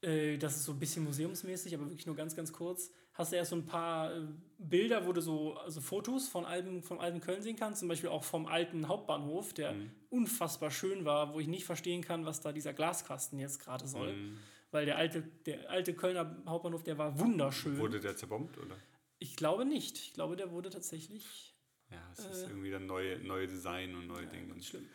[0.00, 3.36] äh, das ist so ein bisschen museumsmäßig, aber wirklich nur ganz, ganz kurz, hast du
[3.36, 4.26] erst so ein paar äh,
[4.58, 8.10] Bilder, wo du so, also Fotos von alten, vom alten Köln sehen kannst, zum Beispiel
[8.10, 9.90] auch vom alten Hauptbahnhof, der Mhm.
[10.10, 14.12] unfassbar schön war, wo ich nicht verstehen kann, was da dieser Glaskasten jetzt gerade soll.
[14.14, 14.38] Mhm.
[14.70, 17.78] Weil der alte, der alte Kölner Hauptbahnhof, der war wunderschön.
[17.78, 18.76] Wurde der zerbombt, oder?
[19.18, 19.98] Ich glaube nicht.
[19.98, 21.54] Ich glaube, der wurde tatsächlich
[21.90, 24.48] Ja, es ist irgendwie dann neue, neue Design und neue Dinge.
[24.48, 24.88] Ganz schlimm.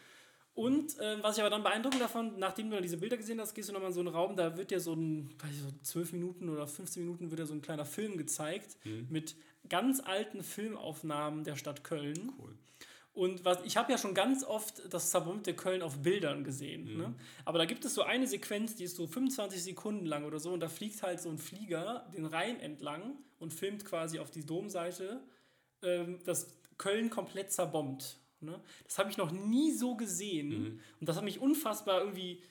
[0.53, 3.53] Und äh, was ich aber dann beeindruckend davon, nachdem du dann diese Bilder gesehen hast,
[3.53, 5.71] gehst du nochmal in so einen Raum, da wird dir so ein, weiß ich, so
[5.81, 8.77] zwölf Minuten oder 15 Minuten wird dir so ein kleiner Film gezeigt
[9.09, 9.35] mit
[9.69, 12.33] ganz alten Filmaufnahmen der Stadt Köln.
[12.37, 12.57] Cool.
[13.13, 16.97] Und was, ich habe ja schon ganz oft das zerbombte Köln auf Bildern gesehen.
[16.97, 17.13] Ne?
[17.43, 20.51] Aber da gibt es so eine Sequenz, die ist so 25 Sekunden lang oder so.
[20.53, 24.45] Und da fliegt halt so ein Flieger den Rhein entlang und filmt quasi auf die
[24.45, 25.21] Domseite
[25.83, 26.47] ähm, das
[26.77, 28.17] Köln komplett zerbombt.
[28.41, 28.59] Ne?
[28.83, 30.81] Das habe ich noch nie so gesehen.
[30.99, 32.41] Und das hat mich unfassbar irgendwie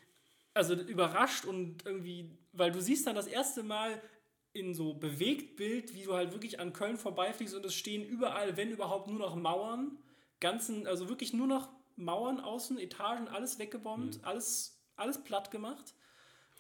[0.55, 4.01] also überrascht und irgendwie, weil du siehst dann das erste Mal
[4.53, 8.71] in so Bewegtbild, wie du halt wirklich an Köln vorbeifliegst und es stehen überall, wenn
[8.71, 9.99] überhaupt, nur noch Mauern.
[10.41, 15.95] Ganzen, also wirklich nur noch Mauern außen, Etagen, alles weggebombt, alles, alles platt gemacht.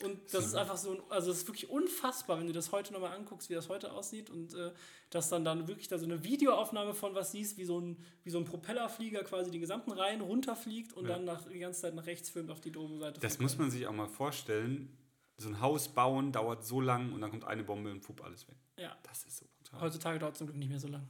[0.02, 2.92] Und das ist einfach so, ein- also es ist wirklich unfassbar, wenn du das heute
[2.92, 4.72] nochmal anguckst, wie das heute aussieht und äh,
[5.10, 8.30] dass dann dann wirklich da so eine Videoaufnahme von was siehst, wie so ein, wie
[8.30, 11.14] so ein Propellerflieger quasi den gesamten Rhein runterfliegt und Ja.
[11.16, 13.20] dann nach, die ganze Zeit nach rechts filmt auf die Domseite.
[13.20, 14.96] Das von muss man sich auch mal vorstellen.
[15.36, 18.46] So ein Haus bauen dauert so lang und dann kommt eine Bombe und pup, alles
[18.48, 18.56] weg.
[18.78, 18.96] Ja.
[19.02, 19.80] Das ist so brutal.
[19.82, 21.06] Heutzutage dauert es zum Glück nicht mehr so lang.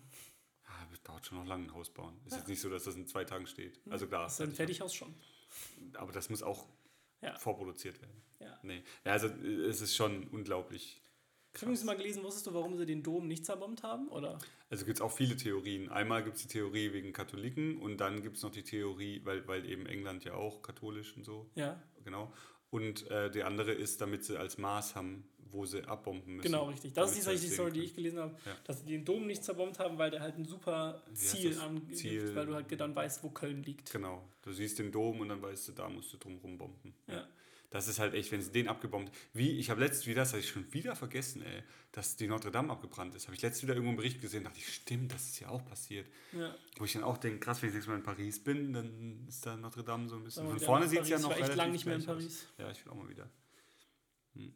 [0.64, 2.20] Ja, das dauert schon noch lange, ein Haus bauen.
[2.26, 3.80] Ist jetzt nicht so, dass das in zwei Tagen steht.
[3.88, 5.14] Also klar, Das ist ein Fertighaus schon.
[5.94, 6.66] aber das muss auch
[7.22, 7.36] Ja.
[7.38, 8.22] vorproduziert werden.
[8.40, 8.58] Ja.
[8.62, 8.82] Nee.
[9.04, 11.02] Ja, also äh, es ist schon unglaublich.
[11.52, 14.08] Ich habe übrigens mal gelesen, wusstest du, warum sie den Dom nicht zerbombt haben?
[14.08, 14.38] Oder?
[14.68, 15.88] Also gibt es auch viele Theorien.
[15.88, 19.46] Einmal gibt es die Theorie wegen Katholiken und dann gibt es noch die Theorie, weil,
[19.48, 21.50] weil eben England ja auch katholisch und so.
[21.56, 22.32] Ja, Genau.
[22.70, 26.46] Und äh, die andere ist, damit sie als Maß haben, wo sie abbomben müssen.
[26.46, 26.92] genau, richtig.
[26.92, 28.56] Das ist die, die das Story, die ich gelesen habe, Ja.
[28.62, 32.46] dass sie den Dom nicht zerbombt haben, weil der halt ein super Ziel angibt, weil
[32.46, 33.90] du halt dann weißt, wo Köln liegt.
[33.90, 34.22] Genau.
[34.42, 36.94] Du siehst den Dom und dann weißt du, da musst du drum rumbomben.
[37.08, 37.26] Ja.
[37.70, 39.12] Das ist halt echt, wenn sie den abgebombt.
[39.32, 41.62] Wie, ich habe letztens wieder, das habe ich schon wieder vergessen, ey,
[41.92, 43.26] dass die Notre Dame abgebrannt ist.
[43.26, 45.64] Habe ich letztens wieder irgendwo einen Bericht gesehen, dachte ich, stimmt, das ist ja auch
[45.64, 46.08] passiert.
[46.32, 46.52] Ja.
[46.78, 49.24] Wo ich dann auch denke, krass, wenn ich das nächste Mal in Paris bin, dann
[49.28, 50.44] ist da Notre Dame so ein bisschen.
[50.46, 51.22] Wir Von vorne sieht es ja Paris?
[51.22, 52.22] noch Ich war echt relativ lang nicht mehr in gleich aus.
[52.22, 52.46] Paris.
[52.58, 53.30] Ja, ich will auch mal wieder.
[54.34, 54.52] Hm.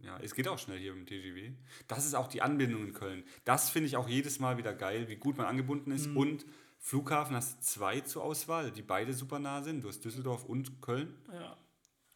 [0.00, 1.52] Ja, es geht auch schnell hier mit dem TGW.
[1.86, 3.22] Das ist auch die Anbindung in Köln.
[3.44, 6.08] Das finde ich auch jedes Mal wieder geil, wie gut man angebunden ist.
[6.08, 6.16] Mhm.
[6.16, 6.46] Und
[6.78, 9.84] Flughafen hast du zwei zur Auswahl, die beide super nah sind.
[9.84, 11.14] Du hast Düsseldorf und Köln.
[11.32, 11.56] Ja.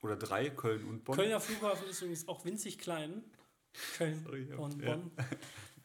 [0.03, 1.16] Oder drei, Köln und Bonn.
[1.16, 3.24] Kölner Flughafen ist übrigens auch winzig klein.
[3.97, 4.57] Köln, Sorry, ja.
[4.57, 4.97] Bonn, Ja.
[4.97, 5.11] Bonn.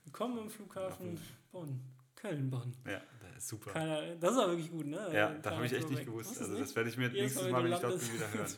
[0.04, 1.20] Willkommen im Flughafen
[1.52, 1.82] Bonn.
[2.16, 2.74] Köln, Bonn.
[2.86, 3.02] Ja,
[3.34, 3.72] das ist super.
[3.72, 5.10] Keiner, das ist aber wirklich gut, ne?
[5.14, 6.40] Ja, da habe ich echt nicht gewusst.
[6.40, 6.76] Also du das nicht?
[6.76, 8.56] werde ich mir Jedes nächstes Mal, wenn ich dort bin, wieder hören.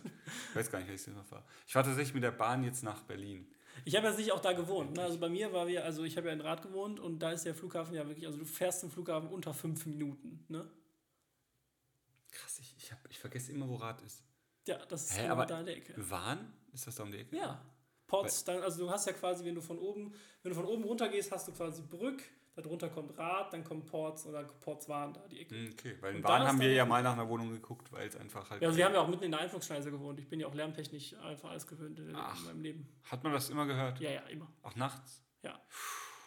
[0.50, 1.44] Ich weiß gar nicht, welches ich mal fahre.
[1.66, 3.48] Ich fahre tatsächlich mit der Bahn jetzt nach Berlin.
[3.86, 4.96] Ich habe jetzt nicht auch da gewohnt.
[4.96, 5.04] Ne?
[5.04, 7.46] Also bei mir war wir, also ich habe ja in Rad gewohnt und da ist
[7.46, 10.46] der Flughafen ja wirklich, also du fährst zum Flughafen unter fünf Minuten.
[10.50, 10.70] Ne?
[12.32, 14.24] Krass, ich, ich, hab, ich vergesse immer, wo Rad ist.
[14.68, 15.94] Ja, das ist Hä, genau aber da in der Ecke.
[16.10, 16.54] Wahn?
[16.74, 17.36] Ist das da um die Ecke?
[17.36, 17.62] Ja.
[18.08, 20.84] Ports, dann, also du hast ja quasi, wenn du von oben, wenn du von oben
[20.84, 22.22] runter gehst, hast du quasi Brück,
[22.56, 25.56] darunter kommt Rad, dann kommt Ports oder Ports waren da die Ecke.
[25.56, 27.92] Hm, Okay, weil in Und ist haben wir dann- ja mal nach einer Wohnung geguckt,
[27.92, 28.62] weil es einfach halt.
[28.62, 30.20] Ja, also wir haben ja auch mitten in der Einflugschneise gewohnt.
[30.20, 32.38] Ich bin ja auch lärmtechnisch einfach alles gewöhnt in, Ach.
[32.40, 32.88] in meinem Leben.
[33.06, 34.00] Hat man das immer gehört?
[34.00, 34.52] Ja, ja, immer.
[34.62, 35.24] Auch nachts?
[35.42, 35.60] Ja.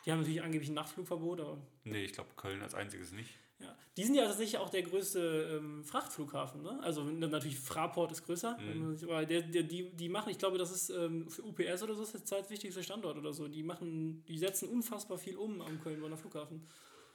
[0.04, 3.30] Die haben natürlich angeblich ein Nachtflugverbot, aber Nee, ich glaube Köln als einziges nicht.
[3.58, 6.62] Ja, die sind ja tatsächlich auch der größte ähm, Frachtflughafen.
[6.62, 6.78] Ne?
[6.82, 8.98] Also natürlich Fraport ist größer, Mhm.
[9.04, 12.02] aber der, der, die, die machen, ich glaube, das ist ähm, für UPS oder so
[12.02, 13.48] ist der zweitwichtigste Standort oder so.
[13.48, 16.66] Die machen, die setzen unfassbar viel um am Köln-Bonner Flughafen.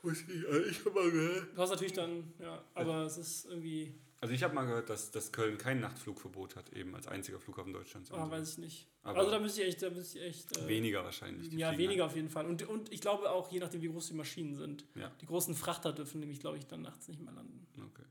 [0.03, 1.47] Ich habe mal gehört.
[1.55, 5.09] Du hast natürlich dann, ja, aber es ist irgendwie, Also ich habe mal gehört, dass,
[5.09, 8.11] dass Köln kein Nachtflugverbot hat, eben als einziger Flughafen Deutschlands.
[8.11, 8.31] ah, so.
[8.31, 8.87] weiß ich nicht.
[9.01, 10.57] Aber also da müsste ich echt, da müsste ich echt.
[10.57, 11.51] äh, weniger wahrscheinlich.
[11.53, 12.45] Ja, fliegen weniger auf jeden Fall.
[12.45, 14.85] Und, und ich glaube auch, je nachdem, wie groß die Maschinen sind.
[14.93, 15.11] Ja.
[15.21, 17.65] Die großen Frachter dürfen nämlich, glaube ich, dann nachts nicht mehr landen.
[17.75, 17.87] halt.
[17.87, 18.05] Okay.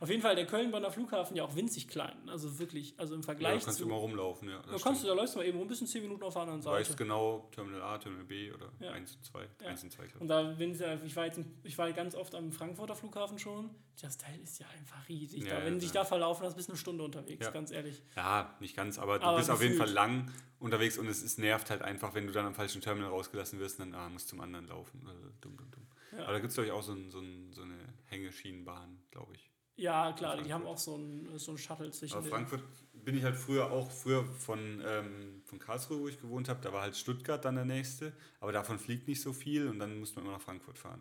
[0.00, 2.28] Auf jeden Fall der Köln-Bonner Flughafen ja auch winzig klein.
[2.28, 3.84] Also wirklich, also im Ja, Vergleich da kannst zu.
[3.84, 4.60] du immer rumlaufen, ja.
[4.62, 6.42] Da kannst du, da läufst du mal eben rum, bist in 10 Minuten auf der
[6.42, 7.02] anderen Du weißt Seite.
[7.02, 8.92] genau, Terminal A, Terminal B oder Ja.
[8.92, 9.48] 1 und 2.
[9.60, 9.68] Ja.
[9.68, 12.14] 1 und 2, glaube Und da bin ich, ja- ich war jetzt, ich war ganz
[12.14, 13.70] oft am Frankfurter Flughafen schon.
[14.00, 15.44] Das Teil ist ja einfach riesig.
[15.44, 16.00] Ja, da, wenn du dich ja.
[16.00, 17.52] da verlaufen hast, bist du eine Stunde unterwegs, Ja.
[17.52, 18.02] ganz ehrlich.
[18.10, 18.16] ich.
[18.16, 19.76] Ja, nicht ganz, aber du Aber bist auf jeden.
[19.76, 23.10] Fall lang unterwegs und es, es nervt halt einfach, wenn du dann am falschen Terminal
[23.10, 25.04] rausgelassen wirst und dann ah, musst zum anderen laufen.
[25.06, 25.86] Also, dumm, dumm, dumm.
[26.12, 26.24] Ja.
[26.24, 27.76] Aber da gibt es, glaube ich, auch so, ein, so, ein, so eine
[28.06, 29.50] Hängeschienenbahn, glaube ich.
[29.76, 32.62] Ja, klar, die haben auch so ein, so ein Shuttle zwischen Aber Frankfurt
[32.92, 36.72] bin ich halt früher auch, früher von, ähm, von Karlsruhe, wo ich gewohnt habe, da
[36.72, 40.16] war halt Stuttgart dann der nächste, aber davon fliegt nicht so viel und dann musste
[40.16, 41.00] man immer nach Frankfurt fahren.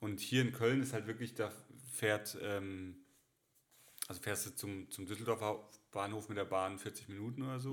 [0.00, 1.52] Und hier in Köln ist halt wirklich, da
[1.92, 2.96] fährt, ähm,
[4.08, 7.72] also fährst du zum, zum Düsseldorfer Bahnhof mit der Bahn 40 Minuten oder so.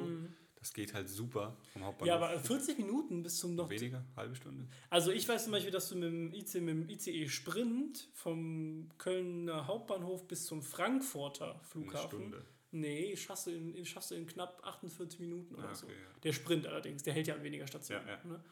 [0.63, 2.07] Das geht halt super vom Hauptbahnhof.
[2.07, 3.69] Ja, aber 40 Minuten bis zum noch.
[3.69, 4.65] weniger, halbe Stunde.
[4.89, 8.89] Also ich weiß zum Beispiel, dass du mit dem, IC, mit dem ICE Sprint vom
[8.97, 12.07] Kölner Hauptbahnhof bis zum Frankfurter Eine Flughafen.
[12.07, 12.45] Stunde.
[12.71, 15.85] Nee, schaffst du, in, schaffst du in knapp 48 Minuten oder Ah, so.
[15.85, 16.19] okay, ja.
[16.23, 18.07] Der Sprint allerdings, der hält ja an weniger Stationen.
[18.07, 18.23] Ja, ja.
[18.23, 18.43] Ne?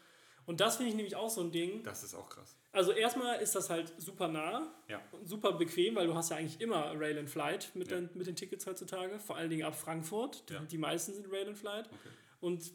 [0.52, 1.82] Und das finde ich nämlich auch so ein Ding.
[1.84, 2.58] Das ist auch krass.
[2.74, 5.02] Also erstmal ist das halt super nah Ja.
[5.14, 7.96] und super bequem, weil du hast ja eigentlich immer Rail and Flight mit, Ja.
[8.02, 10.50] den, mit den Tickets heutzutage, vor allen Dingen ab Frankfurt.
[10.50, 10.60] Die, Ja.
[10.60, 11.86] die meisten sind Rail and Flight.
[11.88, 12.10] Okay.
[12.42, 12.74] Und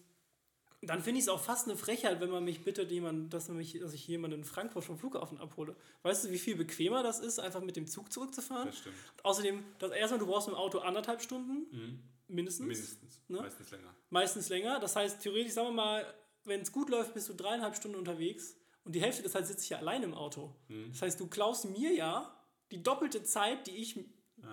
[0.80, 3.58] dann finde ich es auch fast eine Frechheit, wenn man mich bittet, jemand, dass, man
[3.58, 5.76] mich, dass ich jemanden in Frankfurt vom Flughafen abhole.
[6.02, 8.68] Weißt du, wie viel bequemer das ist, einfach mit dem Zug zurückzufahren?
[8.68, 8.96] Das stimmt.
[9.22, 12.66] Außerdem, das erstmal, du brauchst mit dem Auto anderthalb Stunden, mindestens.
[12.66, 13.20] Mindestens.
[13.28, 13.40] Ne?
[13.42, 13.94] Meistens länger.
[14.08, 14.80] Meistens länger.
[14.80, 16.14] Das heißt, theoretisch, sagen wir mal,
[16.47, 19.62] wenn es gut läuft, bist du dreieinhalb Stunden unterwegs und die Hälfte der Zeit sitze
[19.64, 20.55] ich ja alleine im Auto.
[20.68, 20.90] Mhm.
[20.92, 22.32] Das heißt, du klaust mir ja
[22.70, 23.94] die doppelte Zeit, die ich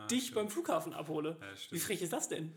[0.10, 0.36] dich stimmt.
[0.36, 1.38] beim Flughafen abhole.
[1.42, 1.52] Ah, Ja.
[1.72, 2.54] Wie frech ist das denn?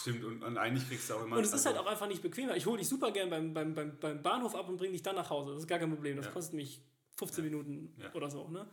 [0.00, 1.36] Stimmt, und, und eigentlich kriegst du auch immer.
[1.36, 2.56] Und es ist also- halt auch einfach nicht bequemer.
[2.56, 5.16] Ich hole dich super gern beim, beim, beim, beim Bahnhof ab und bringe dich dann
[5.16, 5.52] nach Hause.
[5.52, 6.16] Das ist gar kein Problem.
[6.16, 6.32] Das Ja.
[6.32, 6.80] kostet mich
[7.16, 8.12] 15 Minuten Ja.
[8.14, 8.48] oder so.
[8.48, 8.66] Ne?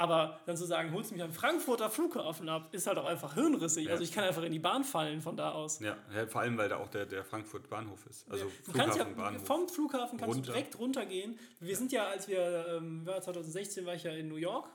[0.00, 3.84] Aber dann zu sagen, holst mich am Frankfurter Flughafen ab, ist halt auch einfach hirnrissig.
[3.84, 3.92] Ja.
[3.92, 5.78] Also ich kann einfach in die Bahn fallen von da aus.
[5.80, 8.26] Ja, ja, vor allem, weil da auch der, der Frankfurt Bahnhof ist.
[8.30, 9.44] Also du kannst ja Bahnhof.
[9.44, 10.46] vom Flughafen kannst Runter.
[10.46, 11.38] du direkt runtergehen.
[11.58, 14.70] Wir sind ja, als wir, ähm, war 2016 war ich ja in New York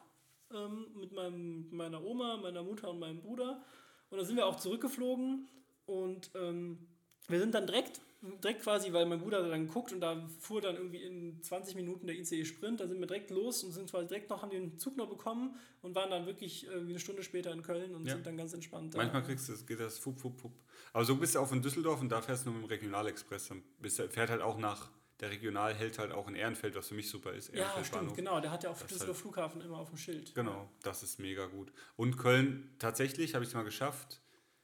[0.53, 3.63] ähm, mit meinem, meiner Oma, meiner Mutter und meinem Bruder.
[4.11, 5.47] Und dann sind wir auch zurückgeflogen
[5.87, 6.87] und ähm,
[7.27, 10.75] wir sind dann direkt, direkt quasi, weil mein Bruder dann guckt und da fuhr dann
[10.75, 14.07] irgendwie in 20 Minuten der ICE Sprint, da sind wir direkt los und sind quasi
[14.07, 17.51] direkt noch, haben den Zug noch bekommen und waren dann wirklich irgendwie eine Stunde später
[17.51, 18.13] in Köln und Ja.
[18.15, 18.93] sind dann ganz entspannt.
[18.93, 18.97] da.
[18.99, 20.53] Manchmal kriegst du, es geht das fupp, fupp, fupp.
[20.93, 23.49] Aber so bist du auch in Düsseldorf und da fährst du nur mit dem Regionalexpress.
[23.49, 24.89] Dann bist fährt halt auch nach,
[25.19, 27.49] der Regional hält halt auch in Ehrenfeld, was für mich super ist.
[27.49, 28.15] ja, Ehrenfeld stimmt, Bahnhof.
[28.17, 28.39] genau.
[28.41, 30.33] Der hat ja Das Düsseldorf halt- Flughafen immer auf dem Schild.
[30.35, 31.71] Genau, das ist mega gut.
[31.95, 34.19] Und Köln, tatsächlich habe ich es mal geschafft.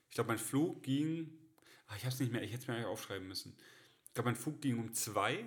[0.10, 1.38] Ich glaube, mein Flug ging,
[1.96, 3.56] ich habe es nicht mehr, ich hätte es mir eigentlich aufschreiben müssen.
[4.08, 5.46] Ich glaube, mein Flug ging um 2,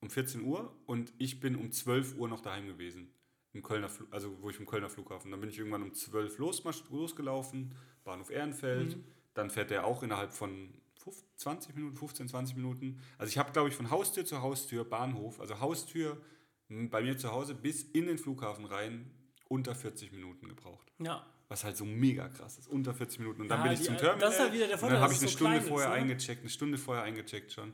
[0.00, 3.12] um 14 Uhr und ich bin um 12 Uhr noch daheim gewesen.
[3.52, 5.30] Im Kölner, Flu- also wo ich im Kölner Flughafen.
[5.30, 8.96] Dann bin ich irgendwann um 12 los, losgelaufen, Bahnhof Ehrenfeld.
[9.34, 13.00] Dann fährt der auch innerhalb von 15, 20 Minuten, 15, 20 Minuten.
[13.18, 16.20] Also ich habe, glaube ich, von Haustür zu Haustür, Bahnhof, also Haustür
[16.68, 19.10] bei mir zu Hause bis in den Flughafen rein
[19.48, 20.90] unter 40 Minuten gebraucht.
[20.98, 21.24] Ja.
[21.54, 22.66] Was halt so mega krass ist.
[22.66, 23.42] Unter 40 Minuten.
[23.42, 24.30] Und dann Ja, bin ich die- zum das Terminal.
[24.32, 26.00] ist halt wieder der und Vorteil, dann habe ich eine so Stunde vorher ist, ne?
[26.00, 27.72] eingecheckt, eine Stunde vorher eingecheckt schon.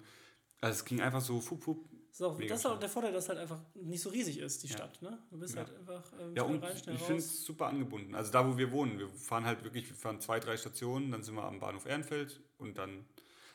[0.61, 1.89] Also es ging einfach so, fup, fup.
[2.11, 4.63] Das ist, auch, das ist auch der Vorteil, dass halt einfach nicht so riesig ist,
[4.63, 4.75] die Ja.
[4.75, 5.01] Stadt.
[5.01, 5.19] Ne?
[5.31, 5.63] Du bist Ja.
[5.65, 8.15] halt einfach ähm, Ja, und rein, schnell ich finde es super angebunden.
[8.15, 11.23] Also da, wo wir wohnen, wir fahren halt wirklich, wir fahren zwei, drei Stationen, dann
[11.23, 13.07] sind wir am Bahnhof Ehrenfeld und dann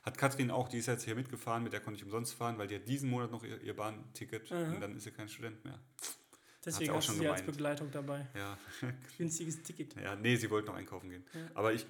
[0.02, 2.68] hat Katrin auch, die ist jetzt hier mitgefahren, mit der konnte ich umsonst fahren, weil
[2.68, 4.74] die hat diesen Monat noch ihr, ihr Bahnticket Mhm.
[4.76, 5.80] und dann ist sie kein Student mehr.
[6.66, 7.44] Deswegen hast du sie als.
[7.44, 8.28] Begleitung dabei.
[8.36, 8.58] Ja,
[9.18, 9.96] Günstiges Ticket.
[9.96, 11.26] ja nee, sie wollte noch einkaufen gehen.
[11.34, 11.42] Ja.
[11.54, 11.86] Aber ich,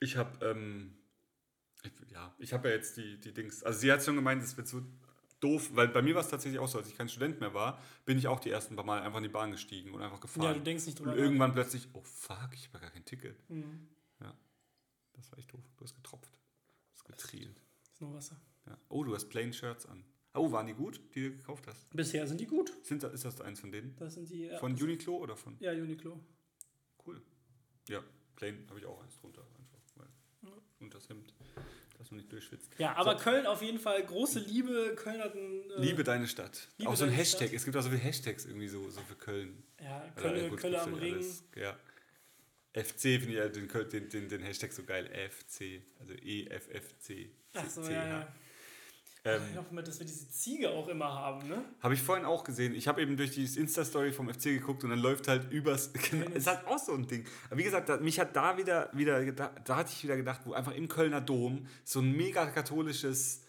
[0.00, 0.96] ich habe, ähm,
[1.82, 4.56] ich, ja, ich habe ja jetzt die, die Dings, also sie hat schon gemeint, es
[4.56, 4.82] wird so
[5.40, 7.80] doof, weil bei mir war es tatsächlich auch so, als ich kein Student mehr war,
[8.04, 10.44] bin ich auch die ersten paar Mal einfach in die Bahn gestiegen und einfach gefahren.
[10.44, 13.48] Ja, du denkst nicht drüber Und irgendwann plötzlich, oh fuck, ich habe gar kein Ticket.
[13.48, 13.88] Mhm.
[15.14, 15.64] Das war echt doof.
[15.76, 16.32] Du hast getropft.
[16.34, 17.62] Du hast getrielt.
[17.92, 18.40] Ist nur Wasser.
[18.66, 18.76] Ja.
[18.88, 20.04] Oh, du hast plain Shirts an.
[20.36, 21.88] Oh, waren die gut, die du gekauft hast?
[21.90, 22.72] Bisher sind die gut.
[22.84, 23.94] Sind, ist das eins von denen?
[23.96, 24.46] Das sind die.
[24.46, 25.56] Ja, Von das- Uniqlo oder von?
[25.60, 26.18] Ja, Uniqlo.
[27.06, 27.22] Cool.
[27.88, 28.02] Ja,
[28.34, 29.42] plain habe ich auch eins drunter.
[29.42, 31.32] Einfach, weil und das Hemd,
[31.98, 32.72] dass man nicht durchschwitzt.
[32.78, 34.94] Ja, aber Köln auf jeden Fall große Liebe.
[34.96, 35.70] Köln hat ein.
[35.70, 36.68] Äh, Liebe deine Stadt.
[36.78, 37.48] Liebe auch so ein Hashtag.
[37.48, 37.56] Stadt.
[37.56, 39.62] Es gibt auch so viele Hashtags irgendwie so, so für Köln.
[39.80, 41.14] Ja, Also, Köln, gut, Köln am Ring.
[41.14, 41.44] alles.
[41.54, 41.78] Ja.
[42.72, 45.06] FC finde ich ja den, den, den, den Hashtag so geil.
[45.30, 45.82] FC.
[46.00, 47.30] Also EFFC.
[47.54, 47.90] Ach so, CH.
[47.90, 48.34] ja, ja.
[49.26, 51.64] Ähm, Ich hoffe mal, dass wir diese Ziege auch immer haben, ne?
[51.80, 52.74] Habe ich vorhin auch gesehen.
[52.74, 55.92] Ich habe eben durch die Insta-Story vom FC geguckt und dann läuft halt übers.
[55.94, 56.28] Tennis.
[56.34, 57.24] ist halt auch so ein Ding.
[57.48, 60.52] Aber wie gesagt, mich hat da wieder, wieder da, da hatte ich wieder gedacht, wo
[60.52, 63.40] einfach im Kölner Dom so ein mega katholisches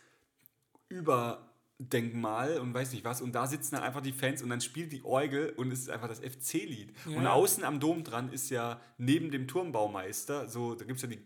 [0.88, 3.22] Überdenkmal und weiß nicht was.
[3.22, 5.90] Und da sitzen dann einfach die Fans und dann spielt die Orgel und es ist
[5.90, 6.94] einfach das FC-Lied.
[7.10, 7.18] Ja.
[7.18, 11.10] Und außen am Dom dran ist ja neben dem Turmbaumeister, so, da gibt es ja
[11.10, 11.20] die.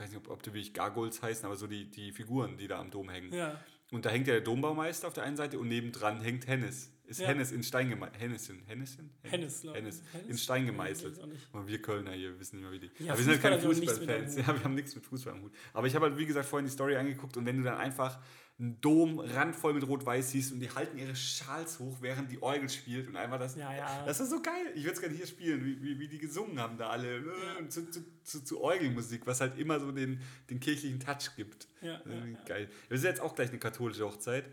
[0.00, 2.66] Ich weiß nicht, ob, ob die wirklich Gargols heißen, aber so die, die Figuren, die
[2.66, 3.34] da am Dom hängen.
[3.34, 3.60] Ja.
[3.92, 6.90] Und da hängt ja der Dombaumeister auf der einen Seite und nebendran hängt Hennes.
[7.10, 7.26] Ist Ja.
[7.26, 8.20] Hennes in Stein gemeißelt.
[8.20, 8.62] Hennessen.
[8.66, 9.10] Hennessen?
[9.24, 9.80] Hennes, glaub ich.
[9.82, 10.02] Hennes.
[10.28, 11.18] In Stein Ja, gemeißelt.
[11.52, 12.90] Und wir Kölner hier wissen nicht mehr, wie die.
[13.04, 14.36] Ja, aber wir sind halt keine Fußballfans.
[14.36, 15.52] Ja, wir haben nichts mit Fußball am Hut.
[15.72, 18.20] Aber ich habe halt, wie gesagt, vorhin die Story angeguckt und wenn du dann einfach
[18.60, 22.68] einen Dom randvoll mit Rot-Weiß siehst und die halten ihre Schals hoch, während die Orgel
[22.68, 23.56] spielt und einfach das.
[23.56, 24.04] Ja, ja.
[24.04, 24.66] Das ist so geil.
[24.74, 27.22] Ich würde es gerne hier spielen, wie, wie, wie die gesungen haben da alle.
[27.22, 27.32] ne?
[27.58, 31.66] Und Zu, zu, zu, zu Orgelmusik, was halt immer so den, den kirchlichen Touch gibt.
[31.80, 32.38] Ja, ja, ja.
[32.46, 32.68] Geil.
[32.88, 34.44] Wir sind jetzt auch gleich eine katholische Hochzeit.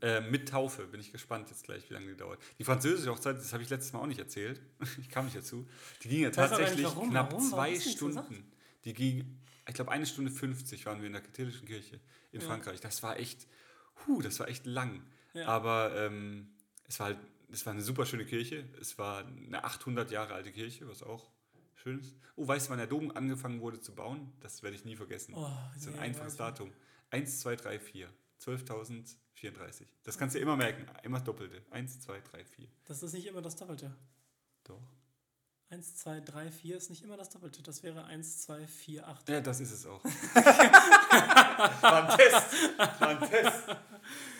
[0.00, 2.40] Äh, mit Taufe bin ich gespannt jetzt gleich, wie lange die dauert.
[2.58, 4.60] Die französische Hochzeit, das habe ich letztes Mal auch nicht erzählt.
[5.00, 5.68] Ich kam nicht dazu.
[6.02, 7.10] Die ging ja tatsächlich warum.
[7.10, 7.42] knapp Warum?
[7.42, 7.96] Warum zwei gesagt?
[7.96, 8.50] Stunden.
[8.84, 12.00] Die ging, ich glaube, eine Stunde 50 waren wir in der katholischen Kirche
[12.32, 12.46] in Ja.
[12.46, 12.80] Frankreich.
[12.80, 13.46] Das war echt,
[14.06, 15.02] huh, das war echt lang.
[15.34, 15.46] Ja.
[15.48, 16.48] Aber ähm,
[16.88, 17.18] es war halt,
[17.52, 18.64] es war eine super schöne Kirche.
[18.80, 21.30] Es war eine 800 Jahre alte Kirche, was auch
[21.74, 22.16] schön ist.
[22.36, 24.32] Oh, weißt du, wann der Dom angefangen wurde zu bauen?
[24.40, 25.34] Das werde ich nie vergessen.
[25.36, 26.72] Oh, ist ein nee, einfaches Datum.
[27.10, 28.08] 1, 2, 3, 4.
[28.46, 29.86] 12.034.
[30.04, 30.86] Das kannst du immer merken.
[31.02, 31.62] Immer das Doppelte.
[31.70, 32.68] 1, 2, 3, 4.
[32.84, 33.94] Das ist nicht immer das Doppelte.
[34.64, 34.80] Doch.
[35.68, 37.60] 1, 2, 3, 4 ist nicht immer das Doppelte.
[37.60, 39.28] Das wäre 1, 2, 4, 8.
[39.28, 40.00] Ja, das ist es auch.
[41.82, 42.78] war ein Test.
[43.00, 43.62] War ein Test.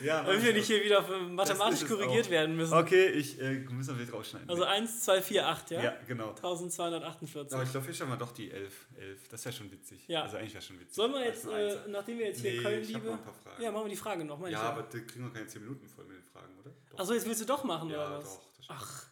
[0.04, 2.30] Ja, Damit wir nicht hier wieder mathematisch korrigiert auch.
[2.30, 2.72] werden müssen.
[2.74, 4.48] Okay, ich äh, muss noch wieder rausschneiden.
[4.48, 5.82] Also 1, 2, 4, 8, ja?
[5.82, 6.28] ja, genau.
[6.28, 7.52] 1248.
[7.54, 8.86] Aber ich glaube, hier haben wir doch die 11.
[8.96, 9.28] 11.
[9.28, 10.06] Das wäre schon witzig.
[10.06, 10.22] Ja.
[10.22, 10.94] Also eigentlich wäre schon witzig.
[10.94, 13.06] Sollen wir jetzt, ein äh, nachdem wir jetzt hier Nee, Köln ich liebe.
[13.06, 13.62] noch ein paar Fragen.
[13.64, 14.40] Ja, machen wir die Frage noch.
[14.42, 16.70] ja, ich aber da kriegen wir keine 10 Minuten voll mit den Fragen, oder?
[16.96, 18.36] Achso, jetzt willst du doch machen, ja, oder was?
[18.36, 18.42] doch.
[18.68, 19.06] Ach,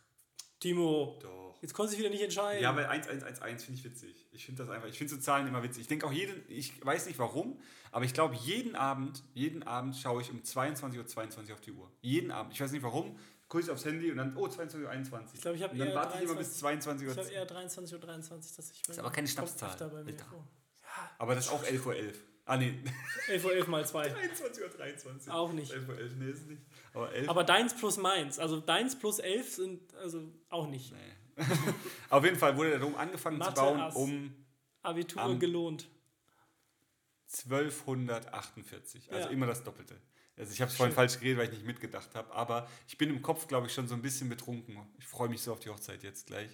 [0.61, 1.44] Timo, Doch.
[1.65, 2.63] Jetzt konntest du dich wieder nicht entscheiden.
[2.63, 4.29] Ja, weil 1, 1, 1, 1 finde ich witzig.
[4.33, 5.81] Ich finde das einfach, ich finde so Zahlen immer witzig.
[5.83, 7.59] Ich denke auch jeden, ich weiß nicht warum,
[7.91, 11.73] aber ich glaube jeden Abend, jeden Abend schaue ich um 22.22 Uhr 22 auf die
[11.73, 11.91] Uhr.
[12.03, 12.53] Jeden Abend.
[12.53, 15.23] Ich weiß nicht warum, gucke ich aufs Handy und dann, oh, 22.21 Uhr.
[15.35, 17.25] Ich glaube, ich habe dann warte ich immer 23 bis 22 Ich Uhr.
[17.25, 18.83] habe eher 23.23 Uhr, 23, dass ich.
[18.83, 19.77] Das ist aber keine Schnapszahl.
[21.19, 21.97] Aber das ist auch 11.11 Uhr.
[21.97, 22.25] 11.
[22.47, 22.75] Ah, nee.
[23.29, 24.15] 11 Uhr 11 mal 2.
[24.17, 25.33] 21 Uhr 23.
[25.33, 25.73] Auch nicht.
[25.73, 26.63] 11 Uhr 11, nee, ist nicht.
[26.93, 27.29] Aber 11.
[27.29, 28.39] Aber deins plus meins.
[28.39, 30.93] Also deins plus 11 sind also auch nicht.
[30.93, 30.99] nee.
[32.11, 33.95] Auf jeden Fall wurde der Dom angefangen Mathe zu bauen Ass.
[33.95, 34.35] um
[34.83, 35.89] Abitur gelohnt.
[37.49, 39.13] 1248.
[39.13, 39.33] Also Ja.
[39.33, 39.97] immer das Doppelte.
[40.37, 42.33] Also ich habe es vorhin falsch geredet, weil ich nicht mitgedacht habe.
[42.35, 44.77] Aber ich bin im Kopf, glaube ich, schon so ein bisschen betrunken.
[44.99, 46.51] Ich freue mich so auf die Hochzeit jetzt gleich.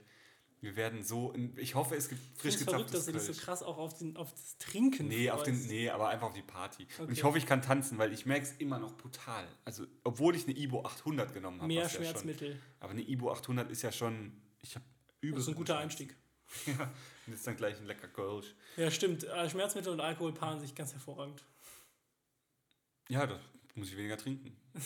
[0.62, 3.44] Wir werden so, ich hoffe, es gibt frisch finde verrückt, dass gezapftes du dich so
[3.46, 6.42] krass auch auf, den, auf das Trinken Nee, auf den, nee, aber einfach auf die
[6.42, 6.82] Party.
[6.98, 7.12] Und Okay.
[7.14, 9.48] ich hoffe, ich kann tanzen, weil ich merke es immer noch brutal.
[9.64, 11.68] Also, obwohl ich eine Ibo 800 genommen habe.
[11.68, 12.60] Mehr was ja schon- Schmerzmittel.
[12.78, 14.32] Aber eine Ibo 800 ist ja schon,
[14.62, 14.84] ich habe
[15.20, 15.36] übel.
[15.36, 16.14] Das ist ein guter Einstieg.
[16.66, 16.82] Ja,
[17.26, 18.54] und jetzt dann gleich ein lecker Kölsch.
[18.76, 19.22] Ja, stimmt.
[19.22, 21.44] Äh, Schmerzmittel und Alkohol paaren sich ganz hervorragend.
[23.08, 23.38] Ja, da
[23.76, 24.56] muss ich weniger trinken.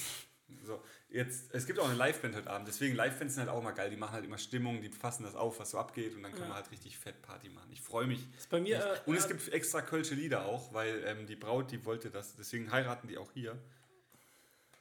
[0.62, 3.72] So, jetzt, es gibt auch eine Liveband heute Abend, deswegen Live-Bands sind halt auch immer
[3.72, 3.88] geil.
[3.90, 6.42] Die machen halt immer Stimmung, die fassen das auf, was so abgeht und dann kann
[6.42, 6.48] Ja.
[6.48, 7.68] man halt richtig fett Party machen.
[7.72, 8.20] Ich freue mich.
[8.36, 8.78] ist bei mir.
[8.78, 12.10] Äh, und es äh, gibt extra kölsche Lieder auch, weil ähm, die Braut, die wollte
[12.10, 13.52] das, deswegen heiraten die auch hier.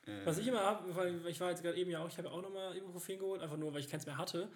[0.06, 2.30] Äh, Was ich immer habe, weil ich war jetzt gerade eben ja auch, ich habe
[2.30, 4.50] auch nochmal Ibuprofen geholt, einfach nur, weil ich keins mehr hatte.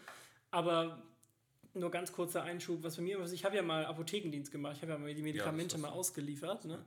[0.58, 1.04] Aber
[1.76, 4.82] nur ganz kurzer Einschub, was bei mir ist, ich habe ja mal Apothekendienst gemacht, ich
[4.82, 6.66] habe ja mal die Medikamente hast mal ausgeliefert.
[6.66, 6.84] Ne?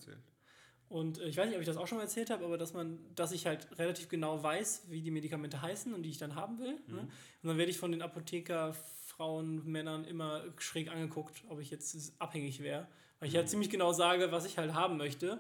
[0.89, 2.75] Und äh, ich weiß nicht, ob ich das auch schon mal erzählt habe, aber dass
[2.75, 6.35] man, dass ich halt relativ genau weiß, wie die Medikamente heißen und die ich dann
[6.35, 6.81] haben will.
[6.89, 6.99] Ne?
[6.99, 8.75] Und dann werde ich von den Apotheker,
[9.07, 12.89] Frauen, Männern immer schräg angeguckt, ob ich jetzt abhängig wäre.
[13.21, 15.39] Weil ich halt ziemlich genau sage, was ich halt haben möchte.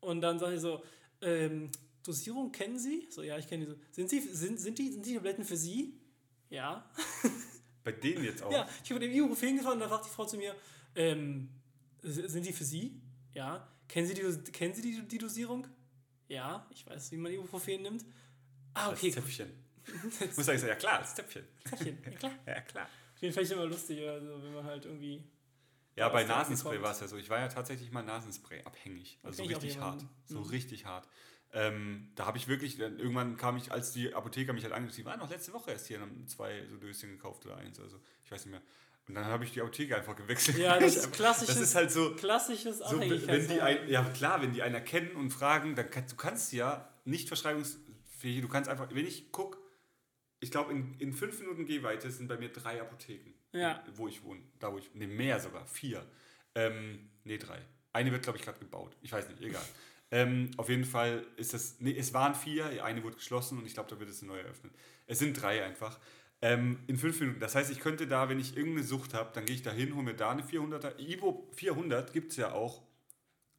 [0.00, 0.82] Und dann sage ich so,
[1.22, 1.70] ähm,
[2.02, 3.06] Dosierung kennen Sie?
[3.10, 3.76] So, ja, ich kenne die so.
[3.92, 5.94] Sind, Sie, sind, sind, die, sind die Tabletten für Sie?
[6.48, 6.84] Ja.
[7.82, 8.52] Bei denen jetzt auch.
[8.52, 10.54] Ja, ich habe mit dem Ibuprofen gefahren und da sagt die Frau zu mir,
[10.94, 11.48] ähm,
[12.02, 13.00] sind die für Sie?
[13.34, 13.66] Ja.
[13.88, 15.66] Kennen Sie die, kennen Sie die, die Dosierung?
[16.28, 18.04] Ja, ich weiß, wie man Ibuprofen nimmt.
[18.74, 19.10] Ah, okay.
[19.10, 19.50] Zäpfchen.
[20.20, 21.44] Ich muss sagen, ja klar, als Zäpfchen.
[21.68, 22.32] Zäpfchen, ja klar.
[22.46, 22.88] Ja, klar.
[23.14, 25.22] Auf jeden Fall immer lustig, also, wenn man halt irgendwie.
[25.96, 27.16] Ja, bei Nasenspray war es ja so.
[27.16, 29.18] Ich war ja tatsächlich mal Nasenspray abhängig.
[29.22, 30.04] Also so richtig hart.
[30.26, 30.46] So Mhm.
[30.46, 31.08] richtig hart.
[31.52, 35.18] Ähm, da habe ich wirklich, irgendwann kam ich, als die Apotheker mich halt die waren
[35.18, 38.30] noch letzte Woche erst hier und haben zwei so Döschen gekauft oder eins, also ich
[38.30, 38.62] weiß nicht mehr.
[39.08, 40.58] Und dann habe ich die Apotheke einfach gewechselt.
[40.58, 44.40] Ja, das ist klassisches, Das ist halt so, klassisches so wenn die ein, ja klar,
[44.40, 48.70] wenn die einen erkennen und fragen, dann kann, du kannst ja nicht verschreibungsfähig, du kannst
[48.70, 49.58] einfach, wenn ich gucke,
[50.38, 53.82] ich glaube in, in fünf Minuten Gehweite sind bei mir drei Apotheken, Ja.
[53.94, 56.06] wo ich wohne, da wo ich, ne mehr sogar, vier,
[56.54, 57.60] ähm, ne drei.
[57.92, 59.64] Eine wird glaube ich gerade gebaut, ich weiß nicht, egal.
[60.10, 63.74] Ähm, auf jeden Fall ist das, nee, es waren vier, eine wurde geschlossen und ich
[63.74, 64.72] glaube, da wird es eine neue eröffnet.
[65.06, 65.98] Es sind drei einfach.
[66.42, 67.38] Ähm, in fünf Minuten.
[67.38, 69.94] Das heißt, ich könnte da, wenn ich irgendeine Sucht habe, dann gehe ich da hin,
[69.94, 70.98] hole mir da eine 400er.
[70.98, 72.82] Ivo 400 gibt es ja auch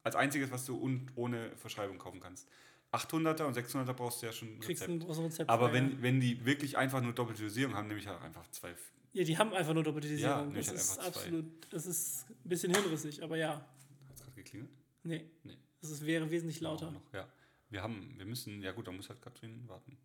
[0.04, 2.48] als einziges, was du un ohne Verschreibung kaufen kannst.
[2.92, 4.90] 800er und 600er brauchst du ja schon ein Kriegst Rezept.
[4.90, 5.50] ein großes Rezept.
[5.50, 5.74] Aber ja.
[5.74, 8.74] wenn, wenn die wirklich einfach nur doppelte Dosierung haben, nehme ich halt einfach zwei.
[9.14, 10.56] Ja, die haben einfach nur doppelte Ja, Dosierung.
[10.56, 13.54] ich das hab ist absolut, das ist ein bisschen hinrissig, aber ja.
[13.54, 14.72] Hat es gerade geklingelt?
[15.04, 15.30] Nee.
[15.44, 15.58] Nee.
[15.82, 16.92] Das ist, wäre wesentlich lauter.
[16.92, 17.28] Noch, ja.
[17.70, 19.98] Wir haben, wir müssen, ja gut, da muss halt Katrin warten.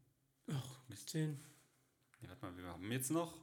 [0.51, 1.09] Ach, Mist.
[1.11, 1.39] zehn.
[2.21, 3.35] Nee, warte mal, wir haben jetzt noch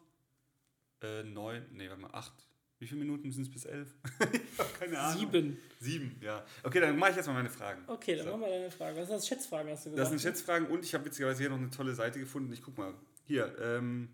[1.02, 2.34] äh, neun, nee, warte mal, acht.
[2.80, 3.94] Wie viele Minuten sind es bis elf?
[4.34, 5.20] ich habe keine Ahnung.
[5.20, 5.58] Sieben.
[5.80, 6.44] Sieben, ja.
[6.64, 7.84] Okay, dann mache ich jetzt mal meine Fragen.
[7.88, 8.32] Okay, dann So.
[8.32, 8.98] machen wir deine Frage.
[8.98, 9.28] Was ist das?
[9.28, 10.10] Schätzfragen hast du Das gesagt?
[10.10, 12.52] sind Schätzfragen und ich habe witzigerweise hier noch eine tolle Seite gefunden.
[12.52, 12.94] Ich guck mal.
[13.26, 14.10] Hier, ähm.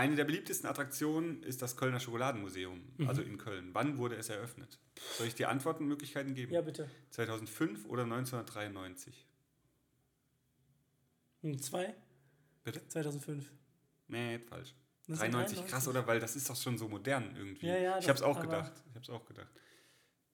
[0.00, 3.06] Eine der beliebtesten Attraktionen ist das Kölner Schokoladenmuseum, Mhm.
[3.06, 3.68] also in Köln.
[3.74, 4.78] Wann wurde es eröffnet?
[5.18, 6.54] Soll ich dir Antwortmöglichkeiten geben?
[6.54, 6.88] Ja, bitte.
[7.10, 9.26] 2005 oder 1993?
[11.42, 11.94] Hm, zwei?
[12.64, 12.80] Bitte?
[12.88, 13.52] 2005.
[14.08, 14.74] Nee, falsch.
[15.08, 15.58] 1993.
[15.58, 16.06] 93, krass, oder?
[16.06, 17.66] Weil das ist doch schon so modern irgendwie.
[17.66, 18.72] Ja, ja, ich habe es auch gedacht.
[18.88, 19.50] Ich habe es auch gedacht.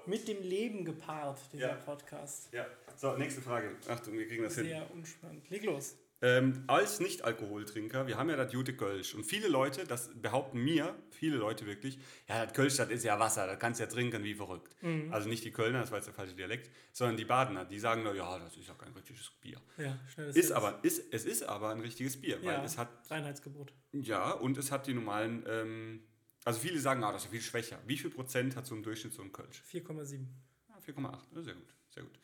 [0.07, 1.75] mit dem Leben gepaart, dieser Ja.
[1.77, 2.53] Podcast.
[2.53, 2.67] Ja.
[2.97, 3.77] So, nächste Frage.
[3.89, 4.65] Achtung, wir kriegen das hin.
[4.65, 5.49] Sehr unspannend.
[5.51, 5.97] Leg los.
[6.23, 9.15] Ähm, als Nicht-Alkoholtrinker, wir haben ja das Jute Kölsch.
[9.15, 11.99] Und viele Leute, das behaupten mir, viele Leute wirklich,
[12.29, 14.77] ja, das Kölsch, das ist ja Wasser, das kannst du ja trinken wie verrückt.
[15.11, 18.03] Also nicht die Kölner, das war jetzt der falsche Dialekt, sondern die Badener, die sagen,
[18.05, 19.59] na ja, das ist ja kein richtiges Bier.
[19.79, 20.53] Ja, schnelles Ist Fest.
[20.57, 23.73] aber, ist, es ist aber ein richtiges Bier, weil ja, es hat, Reinheitsgebot.
[23.93, 26.03] ja, und es hat die normalen, ähm,
[26.45, 27.79] also viele sagen, ah, das ist ja viel schwächer.
[27.87, 29.63] Wie viel Prozent hat so im Durchschnitt so ein Kölsch?
[29.73, 30.27] 4,7.
[30.69, 32.19] Ah, 4,8, Ja, sehr gut, sehr gut.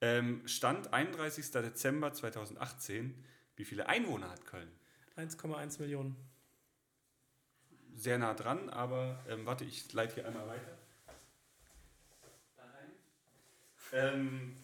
[0.00, 1.50] Ähm, Stand 31.
[1.50, 3.14] Dezember 2018,
[3.56, 4.70] wie viele Einwohner hat Köln?
[5.16, 6.16] 1,1 Millionen.
[7.94, 10.76] Sehr nah dran, aber ähm, warte, ich leite hier einmal weiter.
[13.92, 14.56] Ähm,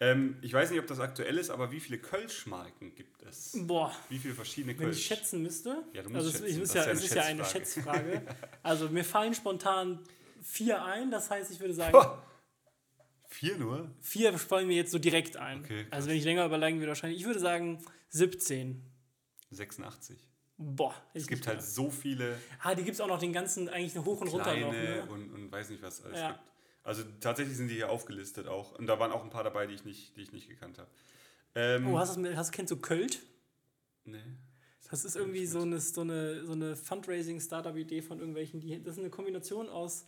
[0.00, 3.52] Ähm, ich weiß nicht, ob das aktuell ist, aber wie viele Kölschmarken gibt es?
[3.66, 5.06] Boah, Wie viele verschiedene wenn ich Kölsch?
[5.06, 5.82] schätzen müsste.
[5.92, 7.22] Ja, du musst also schätzen, ich das muss ist ja, ja eine es ist ja
[7.22, 8.22] eine Schätzfrage.
[8.62, 9.98] Also mir fallen spontan
[10.42, 12.22] vier ein, das heißt, ich würde sagen, Boah.
[13.30, 13.90] Vier nur?
[14.00, 15.60] vier fallen mir jetzt so direkt ein.
[15.64, 18.82] Okay, also wenn ich länger überlegen würde, wahrscheinlich, ich würde sagen 17.
[19.50, 20.16] 86.
[20.56, 20.94] Boah.
[21.14, 24.20] Es gibt halt so viele Ah, die gibt es auch noch den ganzen, eigentlich hoch
[24.20, 24.72] und runter noch.
[24.72, 25.06] Ne?
[25.08, 26.28] und, und weiß nicht, was alles Ja.
[26.32, 26.40] gibt.
[26.88, 28.78] Also tatsächlich sind die hier aufgelistet auch.
[28.78, 30.88] Und da waren auch ein paar dabei, die ich nicht, die ich nicht gekannt habe.
[31.54, 33.20] Ähm, Oh, hast du hast, kennst du Költ?
[34.04, 34.18] nee.
[34.90, 39.00] Das ist irgendwie so eine, so eine, so eine Fundraising-Startup-Idee von irgendwelchen, die, das ist
[39.00, 40.06] eine Kombination aus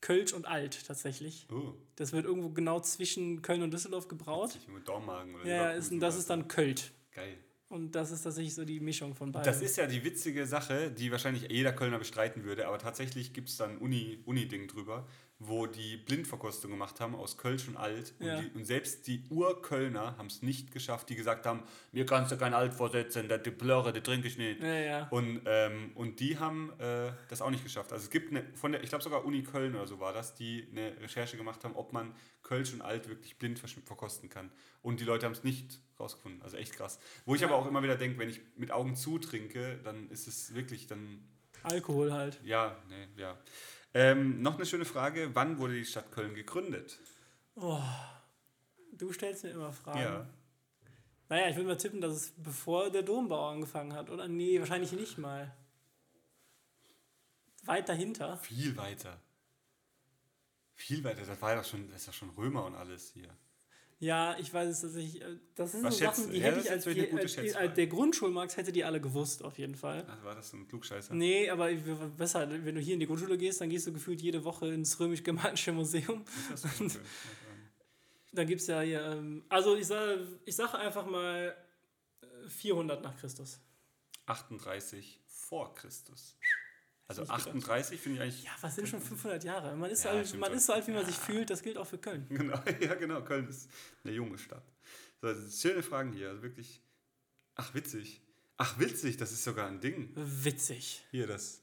[0.00, 1.46] Kölsch und Alt tatsächlich.
[1.52, 4.54] Oh, Das wird irgendwo genau zwischen Köln und Düsseldorf gebraut.
[4.54, 6.92] witzig, mit Dormagen oder Ja, ist, Leverkusen das oder ist dann Költ.
[7.12, 7.36] Geil.
[7.68, 9.44] Und das ist tatsächlich so die Mischung von beiden.
[9.44, 13.48] Das ist ja die witzige Sache, die wahrscheinlich jeder Kölner bestreiten würde, aber tatsächlich gibt
[13.50, 15.06] es da ein Uni- Uni-Ding drüber,
[15.38, 18.14] wo die Blindverkostung gemacht haben aus Kölsch und Alt.
[18.18, 18.40] Und, Ja.
[18.40, 21.62] die, und selbst die Urkölner haben es nicht geschafft, die gesagt haben,
[21.92, 24.62] mir kannst du kein Alt vorsetzen, das die Plörre, das trinke ich nicht.
[24.62, 25.08] ja, ja.
[25.10, 27.92] Und, ähm, und die haben äh, das auch nicht geschafft.
[27.92, 30.34] Also es gibt eine, von der, ich glaube sogar Uni Köln oder so war das,
[30.34, 34.50] die eine Recherche gemacht haben, ob man Kölsch und Alt wirklich blind verkosten kann.
[34.80, 36.40] Und die Leute haben es nicht rausgefunden.
[36.42, 36.98] Also echt krass.
[37.26, 40.28] Wo ich aber auch immer wieder denke, wenn ich mit Augen zu trinke, dann ist
[40.28, 41.28] es wirklich dann,
[41.62, 42.40] Alkohol halt.
[42.44, 43.36] ja, nee, ja.
[43.98, 46.98] Ähm, noch eine schöne Frage, wann wurde die Stadt Köln gegründet?
[47.54, 47.80] Oh,
[48.92, 50.00] du stellst mir immer Fragen.
[50.00, 50.26] Ja.
[51.30, 54.10] Naja, ich würde mal tippen, dass es bevor der Dombau angefangen hat.
[54.10, 55.50] Oder nee, wahrscheinlich nicht mal.
[57.64, 58.36] Weit dahinter.
[58.36, 59.18] Viel weiter.
[60.74, 63.34] Viel weiter, das war ja schon, das ist ja schon Römer und alles hier.
[63.98, 65.22] Ja, ich weiß es tatsächlich.
[65.22, 67.32] äh, Das sind Was so schätzt Sachen, die Ja, hätte ich als, gute als, als,
[67.32, 67.68] Schätzfrage.
[67.70, 70.04] der Grundschulmarkt hätte die alle gewusst, auf jeden Fall.
[70.06, 71.14] Ach, war das so ein Klugscheißer?
[71.14, 71.72] Nee, aber
[72.16, 75.00] besser, wenn du hier in die Grundschule gehst, dann gehst du gefühlt jede Woche ins
[75.00, 76.24] römisch-germanische Museum.
[76.50, 77.00] Das ist schon schön.
[78.32, 81.56] Da gibt es ja hier, ähm, also ich sage ich sag einfach mal
[82.20, 83.60] äh, 400 nach Christus.
[84.26, 86.36] 38 vor Christus.
[87.08, 87.48] Also nicht gedacht.
[87.48, 88.44] 38 finde ich eigentlich.
[88.44, 89.76] Ja, was sind schon 500 Jahre?
[89.76, 91.22] Man ist, Ja, so alt, man ist so alt, wie man sich Ja.
[91.22, 91.50] fühlt.
[91.50, 92.26] Das gilt auch für Köln.
[92.30, 93.22] Genau, ja, genau.
[93.22, 93.70] Köln ist
[94.04, 94.64] eine junge Stadt.
[95.22, 96.30] So, schöne Fragen hier.
[96.30, 96.82] Also wirklich.
[97.54, 98.22] Ach, witzig.
[98.58, 100.10] Ach, witzig, das ist sogar ein Ding.
[100.14, 101.04] Witzig.
[101.10, 101.62] Hier, das.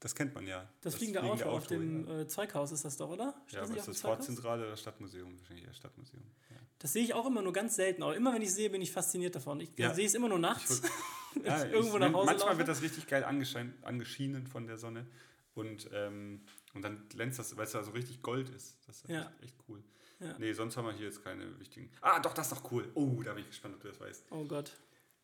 [0.00, 0.68] Das kennt man ja.
[0.82, 2.20] Das, fliegende Auto, auf dem ja.
[2.20, 3.34] äh, Zeughaus ist das doch, oder?
[3.46, 4.16] Steht Ja, das aber ist das Zeughaus?
[4.26, 5.38] Sportzentrale oder Stadtmuseum?
[5.38, 6.22] Wahrscheinlich eher Stadtmuseum.
[6.50, 6.56] Ja.
[6.78, 8.02] Das sehe ich auch immer nur ganz selten.
[8.02, 9.60] Aber immer wenn ich sehe, bin ich fasziniert davon.
[9.60, 9.94] Ich Ja.
[9.94, 10.82] sehe es immer nur nachts.
[11.36, 12.58] Ich ich- irgendwo nach wenn- Hause manchmal laufe.
[12.60, 15.06] wird das richtig geil angeschienen von der Sonne.
[15.54, 16.40] Und, ähm,
[16.74, 18.76] Und dann glänzt das, weil es da so richtig Gold ist.
[18.86, 19.82] Das ist echt, echt cool.
[20.20, 20.34] Ja.
[20.38, 21.90] Nee, sonst haben wir hier jetzt keine wichtigen.
[22.02, 22.90] Ah, doch, das ist noch cool.
[22.94, 24.26] Oh, da bin ich gespannt, ob du das weißt.
[24.30, 24.72] Oh Gott.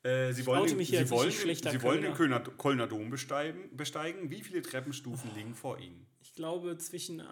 [0.04, 2.40] Äh, sie wollen, den, sie wollen, sie wollen den Kölner.
[2.40, 4.30] Kölner, Dom besteigen, besteigen.
[4.30, 5.36] Wie viele Treppenstufen Oh.
[5.36, 6.06] liegen vor ihnen?
[6.20, 7.20] Ich glaube zwischen.
[7.20, 7.24] Äh,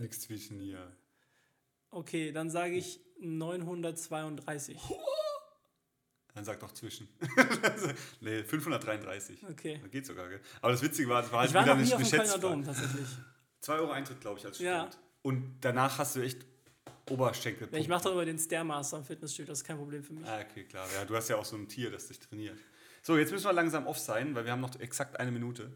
[0.00, 0.90] Nichts zwischen hier.
[1.90, 4.76] okay, dann sage ich 932.
[6.34, 7.08] Dann sag doch zwischen.
[8.20, 9.44] nee, 533.
[9.50, 9.78] Okay.
[9.82, 10.40] Das geht sogar, gell?
[10.60, 12.08] Aber das Witzige war, es war halt Ich war wieder noch eine, nie auf eine
[12.08, 12.54] dem Kölner Schätzfrage.
[12.54, 13.08] Dom tatsächlich.
[13.60, 14.82] 2 Euro Eintritt, glaube ich, als Ja.
[14.82, 14.98] Student.
[15.22, 16.44] Und danach hast du echt
[17.10, 17.68] Oberschenkel.
[17.72, 20.26] Ich mache doch immer den Stairmaster am Fitnessstudio, das ist kein Problem für mich.
[20.26, 20.86] Ah, okay, klar.
[20.94, 22.58] Ja, du hast ja auch so ein Tier, das dich trainiert.
[23.02, 25.72] So, jetzt müssen wir langsam off sein, weil wir haben noch exakt eine Minute.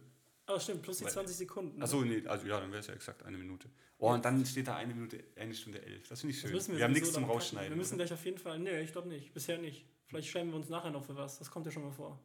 [0.49, 1.79] Oh, stimmt, plus die Weil- 20 Sekunden.
[1.79, 1.85] ne?
[1.85, 3.69] Achso, nee, also ja, dann wäre es ja exakt eine Minute.
[3.99, 6.09] Oh, und dann steht da eine Minute, eine Stunde elf.
[6.09, 6.53] Das finde ich schön.
[6.53, 7.25] wir wir, haben nichts zum.
[7.25, 7.71] Rausschneiden.
[7.71, 8.05] Wir müssen oder?
[8.05, 8.59] gleich auf jeden Fall.
[8.59, 9.33] Nee, ich glaube nicht.
[9.33, 9.87] Bisher nicht.
[10.09, 11.39] Vielleicht schämen wir uns nachher noch für was.
[11.39, 12.21] Das kommt ja schon mal vor.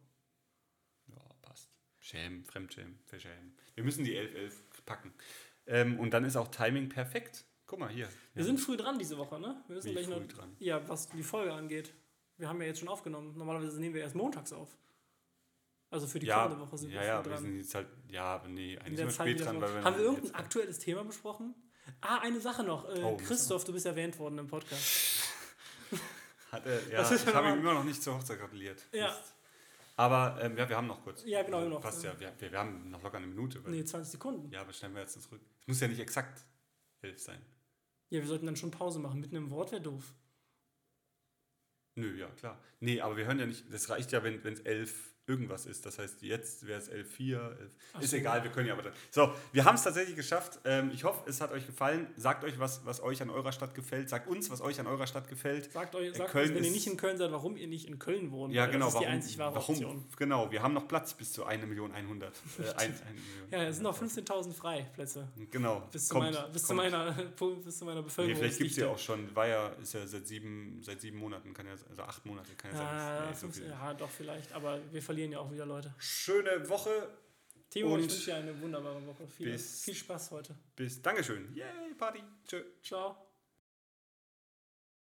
[1.07, 1.69] Ja, passt.
[1.99, 3.55] Schämen, Fremdschämen, verschämen.
[3.75, 4.51] Wir müssen die 11-11
[4.85, 5.13] packen.
[5.67, 7.45] Ähm, und dann ist auch Timing perfekt.
[7.67, 8.07] Guck mal hier.
[8.33, 9.61] Wir sind früh dran diese Woche, ne?
[9.67, 10.27] Wir müssen Wie gleich früh noch.
[10.27, 10.55] dran?
[10.59, 11.93] Ja, was die Folge angeht.
[12.37, 13.37] Wir haben ja jetzt schon aufgenommen.
[13.37, 14.69] Normalerweise nehmen wir erst montags auf.
[15.89, 17.43] Also für die ja, kommende Woche sind ja, wir ja, früh wir dran.
[17.43, 20.03] sind jetzt halt, ja, aber nee, eigentlich sind wir spät dran, weil wir Haben wir
[20.03, 21.55] irgendein aktuelles Thema besprochen?
[22.01, 22.87] Ah, eine Sache noch.
[22.89, 25.23] Äh, Oh, Christoph, du bist erwähnt worden im Podcast.
[26.51, 28.85] Hat er, ja, Das ist ich ja habe ihm immer noch nicht zur Hochzeit gratuliert.
[28.93, 29.07] Ja.
[29.07, 29.33] Mist.
[29.95, 31.23] Aber ähm, ja, wir haben noch kurz.
[31.25, 31.81] Ja, genau, wir haben noch.
[31.81, 33.63] Passt ja, wir, wir, wir haben noch locker eine Minute.
[33.63, 34.51] Weil, Nee, 20 Sekunden.
[34.51, 35.41] Ja, aber schneiden wir jetzt zurück.
[35.61, 36.45] Es muss ja nicht exakt
[37.01, 37.41] elf sein.
[38.09, 39.19] Ja, wir sollten dann schon Pause machen.
[39.19, 40.13] Mitten im Wort wäre doof.
[41.95, 42.61] Nö, ja, klar.
[42.79, 45.85] Nee, aber wir hören ja nicht, das reicht ja, wenn es elf irgendwas ist.
[45.85, 47.55] Das heißt, jetzt wäre es elf vier.
[47.59, 47.71] elf.
[47.93, 48.17] Ach Ist so.
[48.17, 48.93] egal, wir können ja aber dann.
[49.11, 50.59] So, wir haben es tatsächlich geschafft.
[50.65, 52.07] Ähm, ich hoffe, es hat euch gefallen.
[52.15, 54.09] Sagt euch, was, was euch an eurer Stadt gefällt.
[54.09, 55.71] Sagt uns, was euch an eurer Stadt gefällt.
[55.71, 57.99] Sagt euch, sagt Köln uns, wenn ihr nicht in Köln seid, warum ihr nicht in
[57.99, 58.53] Köln wohnt.
[58.53, 58.85] Ja, genau.
[58.85, 60.05] Das ist die warum, einzig wahre warum, Option.
[60.17, 62.33] Genau, wir haben noch Platz bis zu 1 Million 100.
[62.33, 62.93] Äh, Million.
[63.51, 65.27] Ja, es sind noch 15.000 Freiplätze.
[65.51, 65.81] Genau.
[65.91, 67.11] Bis zu kommt, meiner, bis zu meiner,
[67.65, 68.39] bis zu meiner Nee, Bevölkerung.
[68.39, 71.53] vielleicht gibt es ja auch schon, war ja, ist ja seit sieben, seit sieben Monaten,
[71.53, 72.85] kann ja, also acht Monate, kann ja sein.
[72.97, 74.53] Ja, Nee, so ja, doch, vielleicht.
[74.53, 75.93] Aber wir verlieren ja auch wieder Leute.
[75.97, 77.09] Schöne Woche.
[77.71, 79.27] Timo, Und ich wünsche dir eine wunderbare Woche.
[79.27, 80.55] Viel, bis- viel Spaß heute.
[80.75, 81.01] Bis.
[81.01, 81.53] Dankeschön.
[81.55, 82.23] Yay, Party.
[82.47, 82.63] Tschö.
[82.83, 83.26] Ciao.